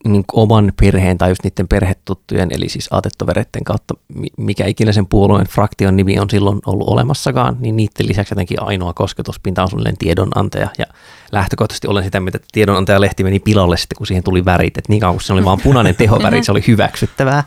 niin 0.07 0.23
oman 0.33 0.73
perheen 0.81 1.17
tai 1.17 1.29
just 1.29 1.43
niiden 1.43 1.67
perhetuttujen, 1.67 2.49
eli 2.51 2.69
siis 2.69 2.87
aatettoveretten 2.91 3.63
kautta, 3.63 3.93
mikä 4.37 4.65
ikinä 4.65 4.91
sen 4.91 5.07
puolueen 5.07 5.47
fraktion 5.47 5.95
nimi 5.95 6.19
on 6.19 6.29
silloin 6.29 6.59
ollut 6.65 6.89
olemassakaan, 6.89 7.57
niin 7.59 7.75
niiden 7.75 8.07
lisäksi 8.07 8.31
jotenkin 8.31 8.61
ainoa 8.63 8.93
kosketuspinta 8.93 9.61
on 9.61 9.69
suunnilleen 9.69 9.97
tiedonantaja. 9.97 10.67
Ja 10.77 10.85
lähtökohtaisesti 11.31 11.87
olen 11.87 12.03
sitä 12.03 12.19
mieltä, 12.19 12.35
että 12.35 12.47
tiedonantajalehti 12.51 13.23
meni 13.23 13.39
pilalle 13.39 13.77
sitten, 13.77 13.97
kun 13.97 14.07
siihen 14.07 14.23
tuli 14.23 14.45
värit. 14.45 14.77
Että 14.77 14.91
niin 14.91 14.99
kauan 14.99 15.15
kun 15.15 15.21
se 15.21 15.33
oli 15.33 15.45
vain 15.45 15.61
punainen 15.61 15.95
tehoväri, 15.95 16.43
se 16.43 16.51
oli 16.51 16.63
hyväksyttävää. 16.67 17.43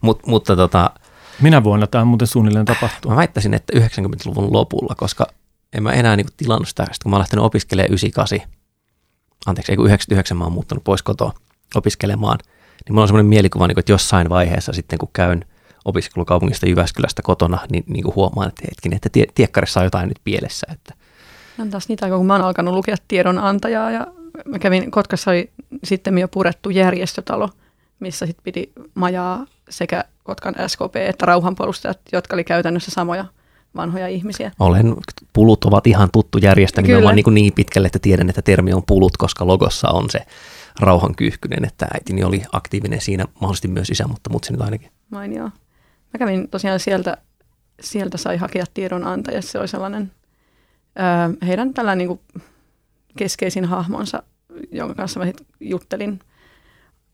Mut, 0.00 0.26
mutta 0.26 0.56
tota, 0.56 0.90
Minä 1.40 1.64
vuonna 1.64 1.86
tämä 1.86 2.04
muuten 2.04 2.26
suunnilleen 2.26 2.66
tapahtuu? 2.66 3.10
Mä 3.10 3.16
väittäisin, 3.16 3.54
että 3.54 3.78
90-luvun 3.78 4.52
lopulla, 4.52 4.94
koska 4.96 5.26
en 5.72 5.82
mä 5.82 5.92
enää 5.92 6.16
niinku 6.16 6.32
tilannut 6.36 6.68
sitä, 6.68 6.86
kun 7.02 7.10
mä 7.10 7.16
olen 7.16 7.20
lähtenyt 7.20 7.44
opiskelemaan 7.44 7.88
98, 7.88 8.38
anteeksi, 9.46 9.72
ei 9.72 9.76
99 9.84 10.36
mä 10.36 10.44
oon 10.44 10.52
muuttanut 10.52 10.84
pois 10.84 11.02
kotoa 11.02 11.32
opiskelemaan, 11.74 12.38
niin 12.40 12.94
mulla 12.94 13.02
on 13.02 13.08
semmoinen 13.08 13.28
mielikuva, 13.28 13.66
niin 13.66 13.74
kuin, 13.74 13.82
että 13.82 13.92
jossain 13.92 14.28
vaiheessa 14.28 14.72
sitten 14.72 14.98
kun 14.98 15.08
käyn 15.12 15.44
opiskelukaupungista 15.84 16.66
Jyväskylästä 16.66 17.22
kotona, 17.22 17.58
niin, 17.70 17.84
niin 17.86 18.02
kuin 18.02 18.14
huomaan, 18.14 18.48
että 18.48 18.62
hetkin, 18.70 18.94
että 18.94 19.08
tie, 19.08 19.26
tiekkarissa 19.34 19.80
on 19.80 19.86
jotain 19.86 20.08
nyt 20.08 20.20
pielessä. 20.24 20.66
Että. 20.72 20.94
On 21.58 21.70
taas 21.70 21.88
niitä 21.88 22.06
aikaa, 22.06 22.18
kun 22.18 22.26
mä 22.26 22.34
oon 22.34 22.44
alkanut 22.44 22.74
lukea 22.74 22.96
tiedonantajaa 23.08 23.90
ja 23.90 24.06
mä 24.44 24.58
kävin, 24.58 24.90
Kotkassa 24.90 25.30
oli 25.30 25.50
sitten 25.84 26.18
jo 26.18 26.28
purettu 26.28 26.70
järjestötalo, 26.70 27.48
missä 28.00 28.26
sitten 28.26 28.44
piti 28.44 28.72
majaa 28.94 29.46
sekä 29.70 30.04
Kotkan 30.30 30.54
SKP 30.66 30.96
että 30.96 31.26
rauhanpuolustajat, 31.26 32.00
jotka 32.12 32.36
oli 32.36 32.44
käytännössä 32.44 32.90
samoja 32.90 33.24
vanhoja 33.76 34.08
ihmisiä. 34.08 34.52
Olen, 34.58 34.94
pulut 35.32 35.64
ovat 35.64 35.86
ihan 35.86 36.08
tuttu 36.12 36.38
järjestö, 36.38 36.82
nimenomaan 36.82 37.16
niin, 37.16 37.34
niin 37.34 37.52
pitkälle, 37.52 37.86
että 37.86 37.98
tiedän, 37.98 38.28
että 38.28 38.42
termi 38.42 38.72
on 38.72 38.82
pulut, 38.86 39.16
koska 39.16 39.46
logossa 39.46 39.88
on 39.88 40.10
se 40.10 40.20
rauhankyyhkynen, 40.80 41.64
että 41.64 41.86
äitini 41.94 42.24
oli 42.24 42.42
aktiivinen 42.52 43.00
siinä, 43.00 43.24
mahdollisesti 43.34 43.68
myös 43.68 43.90
isä, 43.90 44.06
mutta 44.06 44.30
mutsi 44.30 44.52
nyt 44.52 44.60
ainakin. 44.60 44.90
Mainio. 45.10 45.42
Mä 45.44 46.18
kävin 46.18 46.48
tosiaan 46.48 46.80
sieltä, 46.80 47.16
sieltä 47.80 48.18
sai 48.18 48.36
hakea 48.36 48.64
tiedonantaja, 48.74 49.42
se 49.42 49.58
oli 49.58 49.68
sellainen 49.68 50.12
ö, 50.98 51.46
heidän 51.46 51.74
tällainen 51.74 52.08
niin 52.08 52.18
kuin 52.18 52.42
keskeisin 53.16 53.64
hahmonsa, 53.64 54.22
jonka 54.72 54.94
kanssa 54.94 55.20
mä 55.20 55.32
juttelin 55.60 56.18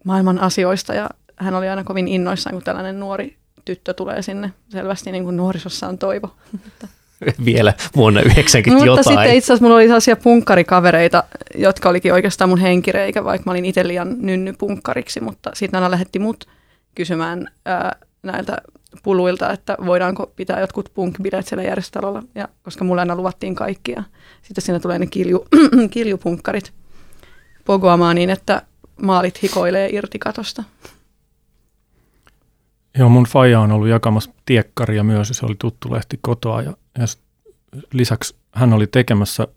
maailman 0.05 0.39
asioista 0.39 0.95
ja 0.95 1.11
hän 1.37 1.55
oli 1.55 1.69
aina 1.69 1.85
kovin 1.85 2.09
innoissaan, 2.09 2.55
kun 2.55 2.63
tällainen 2.63 3.01
nuori 3.01 3.37
tyttö 3.65 3.95
tulee 3.95 4.23
sinne. 4.23 4.53
Selvästi 4.69 5.13
niin 5.13 5.25
kuin 5.25 5.37
nuorisossa 5.37 5.89
on 5.89 5.99
toivo. 5.99 6.37
vielä 7.45 7.75
vuonna 7.97 8.21
90 8.21 8.71
no, 8.71 8.85
jotain. 8.85 8.99
Mutta 8.99 9.11
sitten 9.11 9.37
itse 9.37 9.53
asiassa 9.53 9.65
mulla 9.65 9.77
oli 9.77 9.87
sellaisia 9.87 10.17
punkkarikavereita, 10.17 11.25
jotka 11.55 11.89
olikin 11.89 12.13
oikeastaan 12.13 12.49
mun 12.49 12.59
henkireikä, 12.59 13.25
vaikka 13.25 13.43
mä 13.47 13.51
olin 13.51 13.65
itse 13.65 13.89
liian 13.89 14.17
nynny 14.19 14.53
punkkariksi, 14.53 15.21
mutta 15.21 15.51
sitten 15.55 15.79
aina 15.79 15.91
lähetti 15.91 16.19
mut 16.19 16.45
kysymään 16.95 17.49
ää, 17.65 17.97
näiltä 18.23 18.57
puluilta, 19.03 19.53
että 19.53 19.77
voidaanko 19.87 20.33
pitää 20.37 20.61
jotkut 20.61 20.89
punk-bileet 20.95 21.47
siellä 21.47 21.63
järjestötalolla, 21.63 22.23
ja 22.35 22.49
koska 22.63 22.85
mulle 22.85 23.03
aina 23.03 23.17
luvattiin 23.17 23.55
kaikki, 23.55 23.93
ja 23.93 24.03
sitten 24.43 24.65
siinä 24.65 24.81
tulee 24.81 24.99
ne 24.99 25.07
kilju, 25.07 25.47
kiljupunkkarit 25.91 26.73
pogoamaan 27.65 28.17
niin, 28.17 28.31
että 28.31 28.63
maalit 29.03 29.43
hikoilee 29.43 29.89
irti 29.93 30.19
katosta. 30.19 30.65
Joo, 32.99 33.09
mun 33.09 33.25
faija 33.25 33.61
on 33.61 33.73
ollut 33.73 33.89
jakamassa 33.89 34.31
tiekkaria 34.47 35.05
myös, 35.05 35.29
ja 35.29 35.35
se 35.35 35.47
oli 35.47 35.57
tuttu 35.59 35.93
lehti 35.93 36.19
kotoa, 36.23 36.63
ja 36.63 36.73
ja 36.99 37.07
lisäksi 37.93 38.37
hän 38.53 38.73
oli 38.73 38.87
tekemässä 38.87 39.49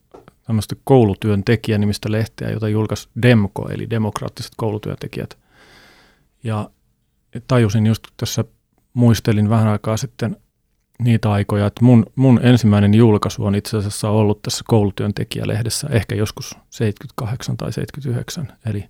tämmöistä 0.44 0.76
koulutyöntekijä 0.84 1.78
nimistä 1.78 2.12
lehteä, 2.12 2.50
jota 2.50 2.70
julkaisi 2.70 3.10
DEMKO, 3.22 3.70
eli 3.70 3.90
demokraattiset 3.90 4.52
koulutyöntekijät. 4.58 5.38
Ja 6.44 6.70
tajusin 7.48 7.88
just 7.88 8.04
tässä, 8.18 8.46
muistelin 8.94 9.50
vähän 9.50 9.68
aikaa 9.68 9.98
sitten 9.98 10.38
niitä 11.00 11.32
aikoja, 11.32 11.66
että 11.66 11.86
mun, 11.86 12.06
mun 12.16 12.40
ensimmäinen 12.44 12.94
julkaisu 12.94 13.46
on 13.46 13.56
itse 13.56 13.78
asiassa 13.78 14.10
ollut 14.10 14.42
tässä 14.42 14.64
koulutyöntekijälehdessä 14.68 15.88
ehkä 15.92 16.16
joskus 16.16 16.58
78 16.70 17.58
tai 17.58 17.74
79. 17.74 18.48
Eli 18.66 18.86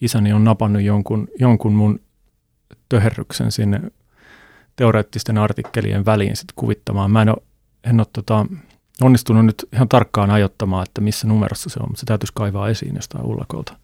isäni 0.00 0.32
on 0.32 0.44
napannut 0.44 0.82
jonkun, 0.82 1.28
jonkun 1.40 1.72
mun 1.72 2.00
töherryksen 2.88 3.52
sinne 3.52 3.80
teoreettisten 4.76 5.38
artikkelien 5.38 6.04
väliin 6.04 6.36
sit 6.36 6.52
kuvittamaan. 6.56 7.10
Mä 7.10 7.22
en 7.22 7.28
ole 7.28 7.42
en 7.84 8.00
ole 8.00 8.06
tota, 8.12 8.46
onnistunut 9.02 9.46
nyt 9.46 9.68
ihan 9.72 9.88
tarkkaan 9.88 10.30
ajottamaan, 10.30 10.82
että 10.82 11.00
missä 11.00 11.26
numerossa 11.26 11.70
se 11.70 11.80
on, 11.80 11.88
mutta 11.88 12.00
se 12.00 12.06
täytyisi 12.06 12.32
kaivaa 12.36 12.68
esiin 12.68 12.94
jostain 12.94 13.24
ullakolta. 13.26 13.76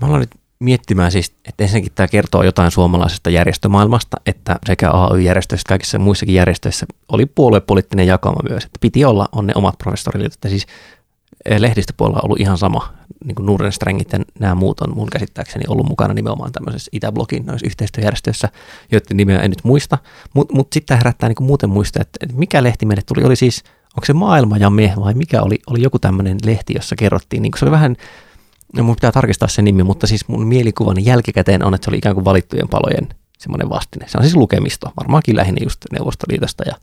Mä 0.00 0.06
aloin 0.06 0.20
nyt 0.20 0.30
miettimään 0.58 1.12
siis, 1.12 1.34
että 1.48 1.64
ensinnäkin 1.64 1.92
tämä 1.94 2.08
kertoo 2.08 2.42
jotain 2.42 2.70
suomalaisesta 2.70 3.30
järjestömaailmasta, 3.30 4.16
että 4.26 4.58
sekä 4.66 4.90
AY-järjestöissä 4.90 5.68
kaikissa 5.68 5.98
muissakin 5.98 6.34
järjestöissä 6.34 6.86
oli 7.08 7.26
puoluepoliittinen 7.26 8.06
jakama 8.06 8.40
myös, 8.48 8.64
että 8.64 8.78
piti 8.80 9.04
olla, 9.04 9.28
on 9.32 9.46
ne 9.46 9.52
omat 9.56 9.78
professoriliitot, 9.78 10.34
että 10.34 10.48
siis 10.48 10.66
lehdistöpuolella 11.58 12.18
on 12.18 12.24
ollut 12.24 12.40
ihan 12.40 12.58
sama, 12.58 12.92
niin 13.24 13.34
kuin 13.34 13.46
Nurensträngit 13.46 14.12
ja 14.12 14.18
nämä 14.38 14.54
muut 14.54 14.80
on 14.80 14.94
mun 14.94 15.10
käsittääkseni 15.10 15.64
ollut 15.68 15.86
mukana 15.86 16.14
nimenomaan 16.14 16.52
tämmöisessä 16.52 16.88
Itäblogin 16.92 17.46
noissa 17.46 17.66
yhteistyöjärjestöissä, 17.66 18.48
joiden 18.92 19.16
nimeä 19.16 19.40
en 19.40 19.50
nyt 19.50 19.64
muista, 19.64 19.98
mutta 20.34 20.54
mut 20.54 20.72
sitten 20.72 20.86
tämä 20.86 20.96
herättää 20.96 21.28
niin 21.28 21.36
kuin 21.36 21.46
muuten 21.46 21.70
muista, 21.70 22.02
että, 22.02 22.18
että 22.20 22.36
mikä 22.36 22.62
lehti 22.62 22.86
meille 22.86 23.02
tuli, 23.06 23.24
oli 23.24 23.36
siis, 23.36 23.64
onko 23.96 24.04
se 24.04 24.12
Maailma 24.12 24.56
ja 24.56 24.70
me 24.70 24.92
vai 25.00 25.14
mikä 25.14 25.42
oli, 25.42 25.58
oli 25.66 25.82
joku 25.82 25.98
tämmöinen 25.98 26.38
lehti, 26.44 26.74
jossa 26.74 26.96
kerrottiin, 26.96 27.42
niin 27.42 27.52
kuin 27.52 27.58
se 27.58 27.64
oli 27.64 27.72
vähän, 27.72 27.96
no 28.76 28.82
mun 28.82 28.94
pitää 28.94 29.12
tarkistaa 29.12 29.48
se 29.48 29.62
nimi, 29.62 29.82
mutta 29.82 30.06
siis 30.06 30.28
mun 30.28 30.46
mielikuvani 30.46 31.04
jälkikäteen 31.04 31.64
on, 31.64 31.74
että 31.74 31.84
se 31.84 31.90
oli 31.90 31.98
ikään 31.98 32.14
kuin 32.14 32.24
valittujen 32.24 32.68
palojen 32.68 33.08
semmoinen 33.38 33.68
vastine. 33.68 34.08
Se 34.08 34.18
on 34.18 34.24
siis 34.24 34.36
lukemisto, 34.36 34.92
varmaankin 34.96 35.36
lähinnä 35.36 35.64
just 35.64 35.80
Neuvostoliitosta 35.92 36.64
ja 36.66 36.74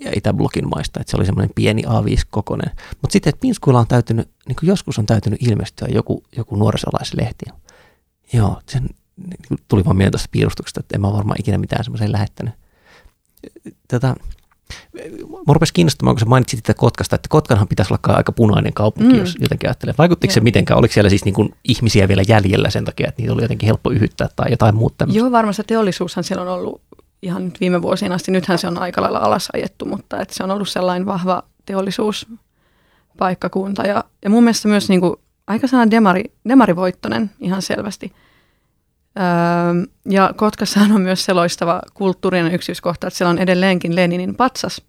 ja 0.00 0.10
Itäblokin 0.16 0.68
maista, 0.68 1.00
että 1.00 1.10
se 1.10 1.16
oli 1.16 1.26
semmoinen 1.26 1.54
pieni 1.54 1.82
A5-kokoinen. 1.82 2.70
Mutta 3.02 3.12
sitten, 3.12 3.28
että 3.28 3.40
Pinskuilla 3.40 3.80
on 3.80 3.86
täytynyt, 3.86 4.28
niin 4.48 4.56
kuin 4.56 4.68
joskus 4.68 4.98
on 4.98 5.06
täytynyt 5.06 5.42
ilmestyä 5.42 5.88
joku, 5.90 6.22
joku 6.36 6.56
nuorisolaislehti. 6.56 7.44
Joo, 8.32 8.60
sen 8.68 8.88
niin 9.16 9.58
tuli 9.68 9.84
vaan 9.84 9.96
mieleen 9.96 10.12
tuosta 10.12 10.28
piirustuksesta, 10.30 10.80
että 10.80 10.96
en 10.96 11.00
mä 11.00 11.12
varmaan 11.12 11.40
ikinä 11.40 11.58
mitään 11.58 11.84
semmoiseen 11.84 12.12
lähettänyt. 12.12 12.54
Tätä, 13.88 14.14
Mä 15.46 15.52
rupesi 15.54 15.72
kiinnostamaan, 15.72 16.14
kun 16.16 16.20
sä 16.20 16.26
mainitsit 16.26 16.62
tätä 16.62 16.78
Kotkasta, 16.78 17.16
että 17.16 17.28
Kotkanhan 17.28 17.68
pitäisi 17.68 17.94
olla 17.94 18.16
aika 18.16 18.32
punainen 18.32 18.72
kaupunki, 18.72 19.12
mm. 19.12 19.18
jos 19.18 19.36
jotenkin 19.40 19.68
ajattelee. 19.68 19.94
Vaikuttiko 19.98 20.30
Joo. 20.30 20.34
se 20.34 20.40
mitenkään? 20.40 20.78
Oliko 20.78 20.94
siellä 20.94 21.10
siis 21.10 21.24
niin 21.24 21.34
kuin 21.34 21.54
ihmisiä 21.64 22.08
vielä 22.08 22.22
jäljellä 22.28 22.70
sen 22.70 22.84
takia, 22.84 23.08
että 23.08 23.22
niitä 23.22 23.32
oli 23.32 23.42
jotenkin 23.42 23.66
helppo 23.66 23.90
yhyttää 23.90 24.28
tai 24.36 24.50
jotain 24.50 24.74
muuta? 24.74 25.06
Joo, 25.10 25.30
varmasti 25.30 25.62
teollisuushan 25.66 26.24
siellä 26.24 26.42
on 26.42 26.48
ollut 26.48 26.82
ihan 27.24 27.44
nyt 27.44 27.60
viime 27.60 27.82
vuosina 27.82 28.14
asti. 28.14 28.30
Nythän 28.30 28.58
se 28.58 28.66
on 28.66 28.78
aika 28.78 29.02
lailla 29.02 29.18
alas 29.18 29.48
ajettu, 29.52 29.84
mutta 29.84 30.20
että 30.20 30.34
se 30.34 30.44
on 30.44 30.50
ollut 30.50 30.68
sellainen 30.68 31.06
vahva 31.06 31.42
teollisuuspaikkakunta. 31.66 33.82
Ja, 33.82 34.04
ja 34.24 34.30
mun 34.30 34.44
mielestä 34.44 34.68
myös 34.68 34.88
niin 34.88 35.00
kuin, 35.00 35.16
aika 35.46 35.66
sellainen 35.66 35.90
demari, 35.90 36.24
demarivoittonen 36.48 37.30
ihan 37.40 37.62
selvästi. 37.62 38.12
Öö, 39.18 39.24
ja 40.10 40.32
Kotkassahan 40.36 40.92
on 40.92 41.00
myös 41.00 41.24
se 41.24 41.32
loistava 41.32 41.82
kulttuurinen 41.94 42.54
yksityiskohta, 42.54 43.06
että 43.06 43.16
siellä 43.16 43.30
on 43.30 43.38
edelleenkin 43.38 43.96
Leninin 43.96 44.34
patsas, 44.34 44.82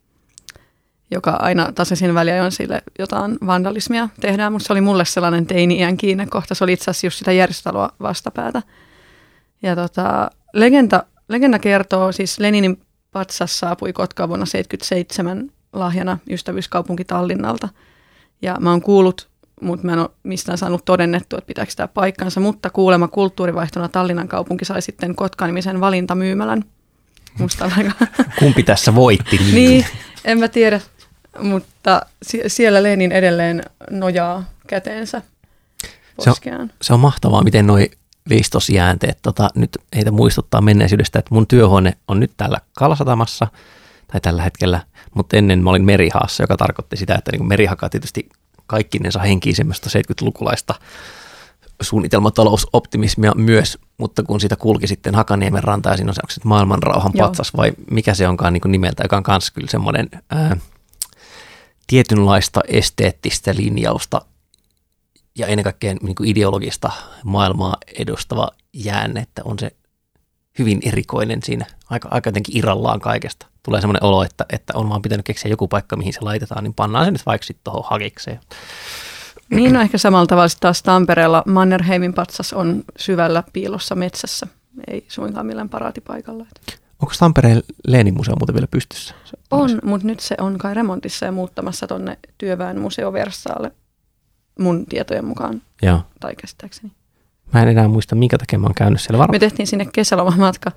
joka 1.12 1.32
aina 1.32 1.72
tasaisin 1.72 2.14
väliä 2.14 2.44
on 2.44 2.52
sille 2.52 2.82
jotain 3.00 3.38
vandalismia 3.48 4.10
tehdään, 4.22 4.52
mutta 4.52 4.68
se 4.68 4.74
oli 4.74 4.82
mulle 4.82 5.06
sellainen 5.06 5.46
teini-iän 5.46 5.98
kiinnekohta. 5.98 6.56
Se 6.56 6.64
oli 6.64 6.74
itse 6.74 6.92
asiassa 6.92 7.08
just 7.08 7.18
sitä 7.18 7.32
järjestötaloa 7.32 7.90
vastapäätä. 8.00 8.62
Ja 9.62 9.76
tota, 9.76 10.30
legenda, 10.54 11.04
legenda 11.30 11.60
kertoo, 11.60 12.12
siis 12.12 12.40
Leninin 12.40 12.82
patsas 13.12 13.60
saapui 13.60 13.94
Kotkaan 13.94 14.30
vuonna 14.30 14.46
1977 14.46 15.52
lahjana 15.74 16.18
ystävyyskaupunki 16.30 17.06
Tallinnalta. 17.06 17.70
Ja 18.42 18.58
mä 18.60 18.70
oon 18.70 18.82
kuullut, 18.82 19.30
mutta 19.62 19.86
mä 19.86 19.94
en 19.94 20.00
ole 20.00 20.10
mistään 20.24 20.58
saanut 20.58 20.86
todennettu, 20.86 21.38
että 21.38 21.48
pitääkö 21.48 21.72
tämä 21.76 21.88
paikkansa, 21.88 22.40
mutta 22.40 22.70
kuulema 22.70 23.08
kulttuurivaihtona 23.08 23.88
Tallinnan 23.88 24.28
kaupunki 24.28 24.66
sai 24.66 24.82
sitten 24.82 25.16
Kotka-nimisen 25.16 25.82
valintamyymälän. 25.82 26.64
Musta 27.40 27.72
aika... 27.78 27.92
Kumpi 28.40 28.64
tässä 28.64 28.96
voitti? 28.96 29.38
Niin, 29.38 29.56
niin 29.56 29.86
en 30.26 30.40
mä 30.40 30.48
tiedä, 30.48 30.82
mutta 31.40 32.02
siellä 32.48 32.84
Lenin 32.84 33.12
edelleen 33.12 33.64
nojaa 33.90 34.44
käteensä 34.68 35.22
se 36.20 36.30
on, 36.30 36.70
se 36.82 36.94
on 36.94 37.00
mahtavaa, 37.00 37.44
miten 37.44 37.68
noi 37.68 37.92
liistosjäänteet 38.30 39.20
tota, 39.22 39.50
nyt 39.56 39.78
heitä 39.96 40.12
muistuttaa 40.12 40.62
menneisyydestä, 40.62 41.20
että 41.20 41.36
mun 41.36 41.48
työhuone 41.48 41.94
on 42.08 42.20
nyt 42.20 42.32
täällä 42.38 42.58
Kalasatamassa 42.78 43.48
tai 44.12 44.22
tällä 44.22 44.44
hetkellä, 44.44 44.82
mutta 45.14 45.38
ennen 45.38 45.64
mä 45.64 45.70
olin 45.70 45.86
merihaassa, 45.86 46.44
joka 46.44 46.58
tarkoitti 46.58 46.98
sitä, 46.98 47.16
että 47.16 47.32
niin 47.32 47.48
merihaka 47.48 47.90
tietysti 47.90 48.30
kaikkinensa 48.68 49.20
henkii 49.20 49.54
semmoista 49.54 49.90
70-lukulaista 50.00 50.76
suunnitelmatalousoptimismia 51.82 53.32
myös, 53.36 53.78
mutta 53.98 54.24
kun 54.24 54.42
sitä 54.42 54.56
kulki 54.56 54.88
sitten 54.88 55.16
Hakaniemen 55.16 55.64
ranta 55.64 55.90
ja 55.90 55.98
siinä 55.98 56.10
on 56.10 56.16
se 56.30 56.42
maailmanrauhan 56.44 57.12
patsas 57.18 57.54
vai 57.58 57.72
mikä 57.92 58.14
se 58.14 58.28
onkaan 58.28 58.54
niin 58.54 58.72
nimeltä, 58.72 59.04
joka 59.04 59.18
on 59.18 59.24
myös 59.28 59.52
kyllä 59.52 59.68
semmoinen 59.70 60.10
ää, 60.30 60.58
tietynlaista 61.88 62.62
esteettistä 62.68 63.56
linjausta 63.56 64.22
ja 65.38 65.48
ennen 65.48 65.64
kaikkea 65.64 65.94
niin 66.02 66.16
kuin 66.16 66.30
ideologista 66.30 66.92
maailmaa 67.24 67.78
edustava 68.00 68.48
jäänne, 68.74 69.20
että 69.20 69.42
on 69.46 69.60
se 69.60 69.72
hyvin 70.60 70.80
erikoinen 70.86 71.40
siinä, 71.44 71.66
aika, 71.90 72.08
aika 72.12 72.28
jotenkin 72.28 72.58
irrallaan 72.58 73.00
kaikesta. 73.00 73.48
Tulee 73.64 73.82
semmoinen 73.82 74.04
olo, 74.04 74.24
että, 74.24 74.46
että 74.50 74.74
on 74.76 74.90
vaan 74.90 75.02
pitänyt 75.02 75.26
keksiä 75.26 75.50
joku 75.50 75.68
paikka, 75.68 75.96
mihin 75.96 76.14
se 76.14 76.20
laitetaan, 76.22 76.64
niin 76.64 76.74
pannaan 76.74 77.06
se 77.06 77.12
nyt 77.12 77.26
vaikka 77.26 77.46
sitten 77.46 77.64
tuohon 77.64 77.84
hakikseen. 77.90 78.40
Niin, 79.50 79.74
no 79.74 79.82
ehkä 79.82 79.98
samalla 79.98 80.28
tavalla 80.28 80.50
taas 80.60 80.84
Tampereella 80.84 81.44
Mannerheimin 81.46 82.14
patsas 82.14 82.54
on 82.54 82.84
syvällä 82.98 83.44
piilossa 83.54 83.96
metsässä, 83.96 84.48
ei 84.88 85.06
suinkaan 85.08 85.46
millään 85.46 85.70
paraatipaikalla. 85.70 86.46
Onko 87.02 87.14
Tampereen 87.20 87.64
Leenin 87.88 88.14
museo 88.14 88.36
muuten 88.36 88.56
vielä 88.56 88.68
pystyssä? 88.68 89.16
on, 89.52 89.80
mutta 89.84 90.08
nyt 90.08 90.20
se 90.20 90.36
on 90.40 90.58
kai 90.58 90.74
remontissa 90.74 91.26
ja 91.26 91.32
muuttamassa 91.32 91.88
tuonne 91.88 92.20
työväen 92.38 92.80
museo 92.80 93.14
Versaalle 93.14 93.72
mun 94.60 94.86
tietojen 94.86 95.26
mukaan. 95.26 95.62
Joo. 95.82 96.02
Tai 96.20 96.36
käsittääkseni. 96.36 96.92
Mä 97.54 97.62
en 97.62 97.68
enää 97.68 97.88
muista, 97.88 98.16
minkä 98.16 98.38
takia 98.38 98.60
mä 98.60 98.68
oon 98.68 98.76
käynyt 98.76 99.02
siellä 99.02 99.18
varmaan. 99.20 99.36
Me 99.36 99.40
tehtiin 99.40 99.68
sinne 99.68 99.88
kesälomamatka. 99.94 100.72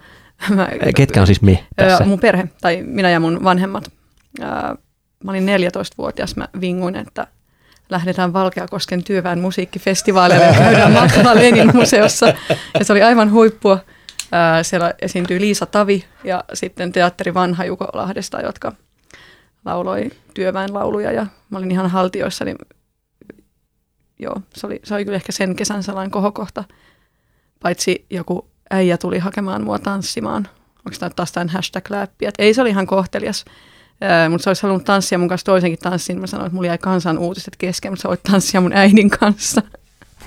Mä, 0.49 0.69
Ketkä 0.97 1.21
on 1.21 1.27
siis 1.27 1.43
me 1.43 1.65
tässä? 1.77 2.05
Mun 2.05 2.21
perhe, 2.21 2.49
tai 2.61 2.83
minä 2.87 3.11
ja 3.11 3.21
mun 3.21 3.45
vanhemmat. 3.45 3.93
Mä 5.25 5.31
olin 5.31 5.47
14-vuotias, 5.47 6.37
mä 6.37 6.49
vinguin, 6.61 6.97
että 6.97 7.27
lähdetään 7.91 8.33
Valkeakosken 8.33 9.05
työväen 9.05 9.41
musiikkifestivaalille 9.41 10.45
ja 10.45 10.53
käydään 10.53 10.93
matkalla 10.93 11.35
Lenin 11.35 11.77
museossa. 11.77 12.27
Ja 12.79 12.85
se 12.85 12.93
oli 12.93 13.03
aivan 13.03 13.33
huippua. 13.33 13.79
Siellä 14.63 14.95
esiintyi 15.03 15.41
Liisa 15.41 15.67
Tavi 15.67 16.05
ja 16.25 16.45
sitten 16.55 16.93
teatteri 16.93 17.35
Vanha 17.35 17.65
Juko 17.65 17.85
Lahdesta, 17.93 18.41
jotka 18.41 18.73
lauloi 19.65 20.11
työväenlauluja 20.35 21.13
ja 21.13 21.27
mä 21.51 21.59
olin 21.59 21.71
ihan 21.71 21.91
haltioissa, 21.91 22.45
niin 22.45 22.57
joo, 24.19 24.41
se 24.55 24.67
oli, 24.67 24.81
se 24.85 24.95
oli 24.95 25.05
kyllä 25.05 25.17
ehkä 25.17 25.33
sen 25.33 25.57
kesän 25.57 25.83
sellainen 25.83 26.11
kohokohta. 26.11 26.65
Paitsi 27.63 28.07
joku 28.11 28.49
äijä 28.71 28.99
tuli 28.99 29.19
hakemaan 29.19 29.65
mua 29.65 29.79
tanssimaan. 29.79 30.49
Onko 30.79 30.99
tämä 30.99 31.11
taas 31.11 31.33
tämän 31.33 31.49
hashtag-läppiä? 31.49 32.31
Ei 32.39 32.55
se 32.55 32.61
oli 32.61 32.71
ihan 32.71 32.87
kohtelias, 32.87 33.45
mutta 34.31 34.45
se 34.45 34.51
olisi 34.51 34.63
halunnut 34.63 34.85
tanssia 34.85 35.19
mun 35.19 35.29
kanssa 35.29 35.45
toisenkin 35.45 35.79
tanssin. 35.79 36.21
Mä 36.21 36.27
sanoin, 36.27 36.47
että 36.47 36.55
mulla 36.55 36.67
jäi 36.69 36.79
kansan 36.79 37.19
uutiset 37.19 37.57
kesken, 37.57 37.93
mutta 37.93 38.03
sä 38.03 38.09
voit 38.09 38.23
tanssia 38.23 38.61
mun 38.61 38.73
äidin 38.73 39.11
kanssa. 39.11 39.63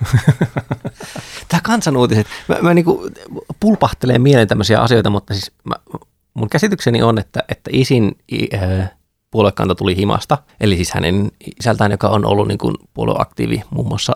Tämä 1.47 1.61
kansanuutiset, 1.63 2.27
mä, 2.47 2.57
mä 2.61 2.73
niinku 2.73 3.09
pulpahtelee 3.59 4.19
mieleen 4.19 4.47
tämmöisiä 4.47 4.79
asioita, 4.79 5.09
mutta 5.09 5.33
siis 5.33 5.51
mä, 5.63 5.75
mun 6.33 6.49
käsitykseni 6.49 7.01
on, 7.01 7.19
että, 7.19 7.43
että 7.49 7.69
isin 7.73 8.17
äh, 8.53 8.91
puoluekanta 9.31 9.75
tuli 9.75 9.95
himasta, 9.95 10.37
eli 10.59 10.75
siis 10.75 10.91
hänen 10.91 11.31
isältään, 11.59 11.91
joka 11.91 12.07
on 12.07 12.25
ollut 12.25 12.47
niin 12.47 12.57
kuin 12.57 12.75
puolueaktiivi 12.93 13.63
muun 13.69 13.87
muassa. 13.87 14.15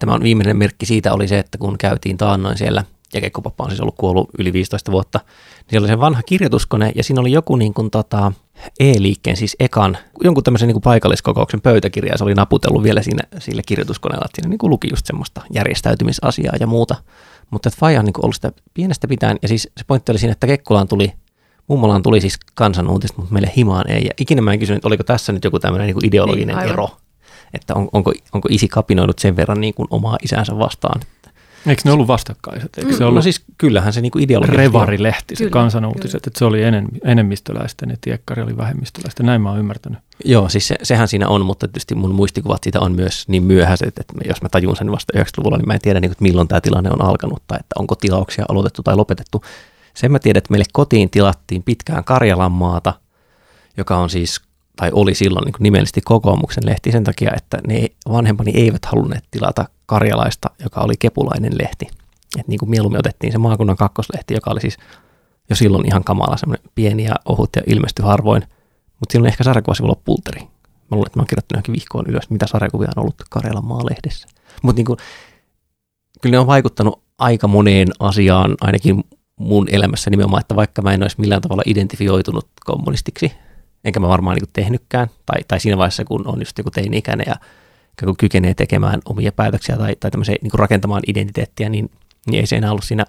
Tämä 0.00 0.14
on 0.14 0.22
viimeinen 0.22 0.56
merkki 0.56 0.86
siitä 0.86 1.12
oli 1.12 1.28
se, 1.28 1.38
että 1.38 1.58
kun 1.58 1.78
käytiin 1.78 2.16
taannoin 2.16 2.58
siellä, 2.58 2.84
ja 3.14 3.20
Kekkopappa 3.20 3.64
on 3.64 3.70
siis 3.70 3.80
ollut 3.80 3.94
kuollut 3.98 4.30
yli 4.38 4.52
15 4.52 4.92
vuotta, 4.92 5.18
niin 5.18 5.66
siellä 5.70 5.84
oli 5.84 5.92
se 5.92 6.00
vanha 6.00 6.22
kirjoituskone, 6.22 6.92
ja 6.94 7.04
siinä 7.04 7.20
oli 7.20 7.32
joku 7.32 7.56
niin 7.56 7.74
kuin 7.74 7.90
tota, 7.90 8.32
E-liikkeen, 8.80 9.36
siis 9.36 9.56
ekan, 9.60 9.98
jonkun 10.24 10.44
tämmöisen 10.44 10.66
niin 10.66 10.74
kuin 10.74 10.82
paikalliskokouksen 10.82 11.60
pöytäkirja, 11.60 12.12
ja 12.12 12.18
se 12.18 12.24
oli 12.24 12.34
naputellut 12.34 12.82
vielä 12.82 13.02
siinä, 13.02 13.22
sillä 13.38 13.62
kirjoituskoneella, 13.66 14.24
että 14.24 14.36
siinä 14.36 14.48
niin 14.48 14.58
kuin 14.58 14.70
luki 14.70 14.88
just 14.90 15.06
semmoista 15.06 15.40
järjestäytymisasiaa 15.54 16.54
ja 16.60 16.66
muuta. 16.66 16.96
Mutta 17.50 17.70
Faija 17.78 17.98
on 17.98 18.04
niin 18.04 18.14
ollut 18.22 18.34
sitä 18.34 18.52
pienestä 18.74 19.08
pitäen, 19.08 19.38
ja 19.42 19.48
siis 19.48 19.62
se 19.62 19.84
pointti 19.86 20.12
oli 20.12 20.18
siinä, 20.18 20.32
että 20.32 20.46
Kekkulaan 20.46 20.88
tuli 20.88 21.12
Mummolaan 21.66 22.02
tuli 22.02 22.20
siis 22.20 22.38
kansanuutista, 22.54 23.16
mutta 23.18 23.32
meille 23.32 23.52
himaan 23.56 23.90
ei. 23.90 24.04
Ja 24.04 24.10
ikinä 24.20 24.42
mä 24.42 24.52
en 24.52 24.58
kysynyt, 24.58 24.84
oliko 24.84 25.04
tässä 25.04 25.32
nyt 25.32 25.44
joku 25.44 25.58
tämmöinen 25.58 25.86
niin 25.86 26.06
ideologinen 26.06 26.56
niin, 26.56 26.68
ero, 26.68 26.88
että 27.54 27.74
on, 27.74 27.88
onko, 27.92 28.12
onko 28.32 28.48
isi 28.50 28.68
kapinoinut 28.68 29.18
sen 29.18 29.36
verran 29.36 29.60
niin 29.60 29.74
kuin 29.74 29.88
omaa 29.90 30.16
isänsä 30.22 30.58
vastaan. 30.58 31.00
Eikö 31.66 31.82
ne 31.84 31.92
ollut 31.92 32.08
vastakkaiset? 32.08 32.78
Eikö 32.78 32.92
se 32.92 32.98
mm. 32.98 33.04
ollut 33.04 33.14
no 33.14 33.22
siis 33.22 33.44
kyllähän 33.58 33.92
se 33.92 34.00
niin 34.00 34.12
ideologia. 34.18 34.54
Revarilehti, 34.54 35.36
se 35.36 35.50
kansanuutiset, 35.50 36.26
että 36.26 36.38
se 36.38 36.44
oli 36.44 36.62
enem, 36.62 36.86
enemmistöläisten 37.04 37.90
ja 37.90 37.96
tiekkari 38.00 38.42
oli 38.42 38.56
vähemmistöläisten. 38.56 39.26
Näin 39.26 39.42
mä 39.42 39.50
oon 39.50 39.58
ymmärtänyt. 39.58 39.98
Joo, 40.24 40.48
siis 40.48 40.68
se, 40.68 40.76
sehän 40.82 41.08
siinä 41.08 41.28
on, 41.28 41.46
mutta 41.46 41.68
tietysti 41.68 41.94
mun 41.94 42.14
muistikuvat 42.14 42.62
siitä 42.62 42.80
on 42.80 42.92
myös 42.92 43.28
niin 43.28 43.42
myöhäiset, 43.42 43.98
että 43.98 44.14
jos 44.28 44.42
mä 44.42 44.48
tajun 44.48 44.76
sen 44.76 44.92
vasta 44.92 45.18
90-luvulla, 45.18 45.56
niin 45.56 45.66
mä 45.66 45.74
en 45.74 45.80
tiedä, 45.80 46.00
niin, 46.00 46.12
että 46.12 46.22
milloin 46.22 46.48
tämä 46.48 46.60
tilanne 46.60 46.90
on 46.90 47.02
alkanut 47.02 47.42
tai 47.46 47.58
että 47.60 47.74
onko 47.78 47.94
tilauksia 47.94 48.44
aloitettu 48.48 48.82
tai 48.82 48.96
lopetettu. 48.96 49.42
Sen 49.94 50.12
mä 50.12 50.18
tiedän, 50.18 50.38
että 50.38 50.50
meille 50.50 50.64
kotiin 50.72 51.10
tilattiin 51.10 51.62
pitkään 51.62 52.04
Karjalan 52.04 52.52
maata, 52.52 52.94
joka 53.76 53.96
on 53.96 54.10
siis, 54.10 54.40
tai 54.76 54.90
oli 54.92 55.14
silloin 55.14 55.44
niin 55.44 55.54
nimellisesti 55.58 56.00
kokoomuksen 56.00 56.66
lehti 56.66 56.92
sen 56.92 57.04
takia, 57.04 57.30
että 57.36 57.58
ne 57.66 57.88
vanhempani 58.08 58.52
eivät 58.54 58.84
halunneet 58.84 59.24
tilata 59.30 59.68
karjalaista, 59.86 60.50
joka 60.62 60.80
oli 60.80 60.94
kepulainen 60.98 61.52
lehti. 61.58 61.88
Et 62.38 62.48
niin 62.48 62.58
kuin 62.58 62.70
mieluummin 62.70 62.98
otettiin 62.98 63.32
se 63.32 63.38
maakunnan 63.38 63.76
kakkoslehti, 63.76 64.34
joka 64.34 64.50
oli 64.50 64.60
siis 64.60 64.76
jo 65.50 65.56
silloin 65.56 65.86
ihan 65.86 66.04
kamala, 66.04 66.36
semmoinen 66.36 66.70
pieni 66.74 67.04
ja 67.04 67.14
ohut 67.24 67.50
ja 67.56 67.62
ilmestyi 67.66 68.04
harvoin. 68.04 68.42
Mutta 69.00 69.12
silloin 69.12 69.28
ehkä 69.28 69.44
sarjakuvasivulla 69.44 70.00
pulteri. 70.04 70.40
Mä 70.40 70.48
luulen, 70.90 71.06
että 71.06 71.18
mä 71.18 71.20
oon 71.20 71.26
kirjoittanut 71.26 71.56
johonkin 71.56 71.72
vihkoon 71.72 72.06
ylös, 72.08 72.30
mitä 72.30 72.46
sarjakuvia 72.46 72.88
on 72.96 73.00
ollut 73.00 73.14
Karjalan 73.30 73.64
maalehdessä. 73.64 74.28
Mutta 74.62 74.82
niin 74.82 74.96
kyllä 76.20 76.34
ne 76.34 76.38
on 76.38 76.46
vaikuttanut 76.46 77.02
aika 77.18 77.48
moneen 77.48 77.88
asiaan, 77.98 78.54
ainakin 78.60 79.04
mun 79.36 79.68
elämässä 79.70 80.10
nimenomaan, 80.10 80.40
että 80.40 80.56
vaikka 80.56 80.82
mä 80.82 80.92
en 80.92 81.02
olisi 81.02 81.20
millään 81.20 81.42
tavalla 81.42 81.62
identifioitunut 81.66 82.48
kommunistiksi, 82.64 83.32
enkä 83.84 84.00
mä 84.00 84.08
varmaan 84.08 84.36
niin 84.36 84.50
tehnytkään, 84.52 85.08
tai, 85.26 85.40
tai 85.48 85.60
siinä 85.60 85.78
vaiheessa, 85.78 86.04
kun 86.04 86.26
on 86.26 86.38
just 86.40 86.58
joku 86.58 86.70
teini-ikäinen 86.70 87.24
ja 87.28 87.36
kun 88.04 88.16
kykenee 88.16 88.54
tekemään 88.54 89.00
omia 89.04 89.32
päätöksiä 89.32 89.76
tai, 89.76 89.96
tai 90.00 90.10
niin 90.26 90.50
rakentamaan 90.54 91.02
identiteettiä, 91.06 91.68
niin, 91.68 91.90
niin 92.26 92.40
ei 92.40 92.46
se 92.46 92.56
enää 92.56 92.70
ollut 92.70 92.84
siinä 92.84 93.04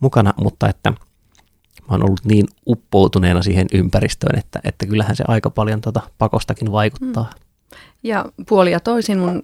mukana, 0.00 0.34
mutta 0.36 0.68
että 0.68 0.90
mä 0.90 0.96
oon 1.90 2.02
ollut 2.02 2.24
niin 2.24 2.46
uppoutuneena 2.66 3.42
siihen 3.42 3.66
ympäristöön, 3.72 4.38
että, 4.38 4.60
että 4.64 4.86
kyllähän 4.86 5.16
se 5.16 5.24
aika 5.28 5.50
paljon 5.50 5.80
tota 5.80 6.00
pakostakin 6.18 6.72
vaikuttaa. 6.72 7.30
Mm. 7.34 7.78
Ja 8.02 8.24
puoli 8.48 8.72
ja 8.72 8.80
toisin 8.80 9.18
mun 9.18 9.42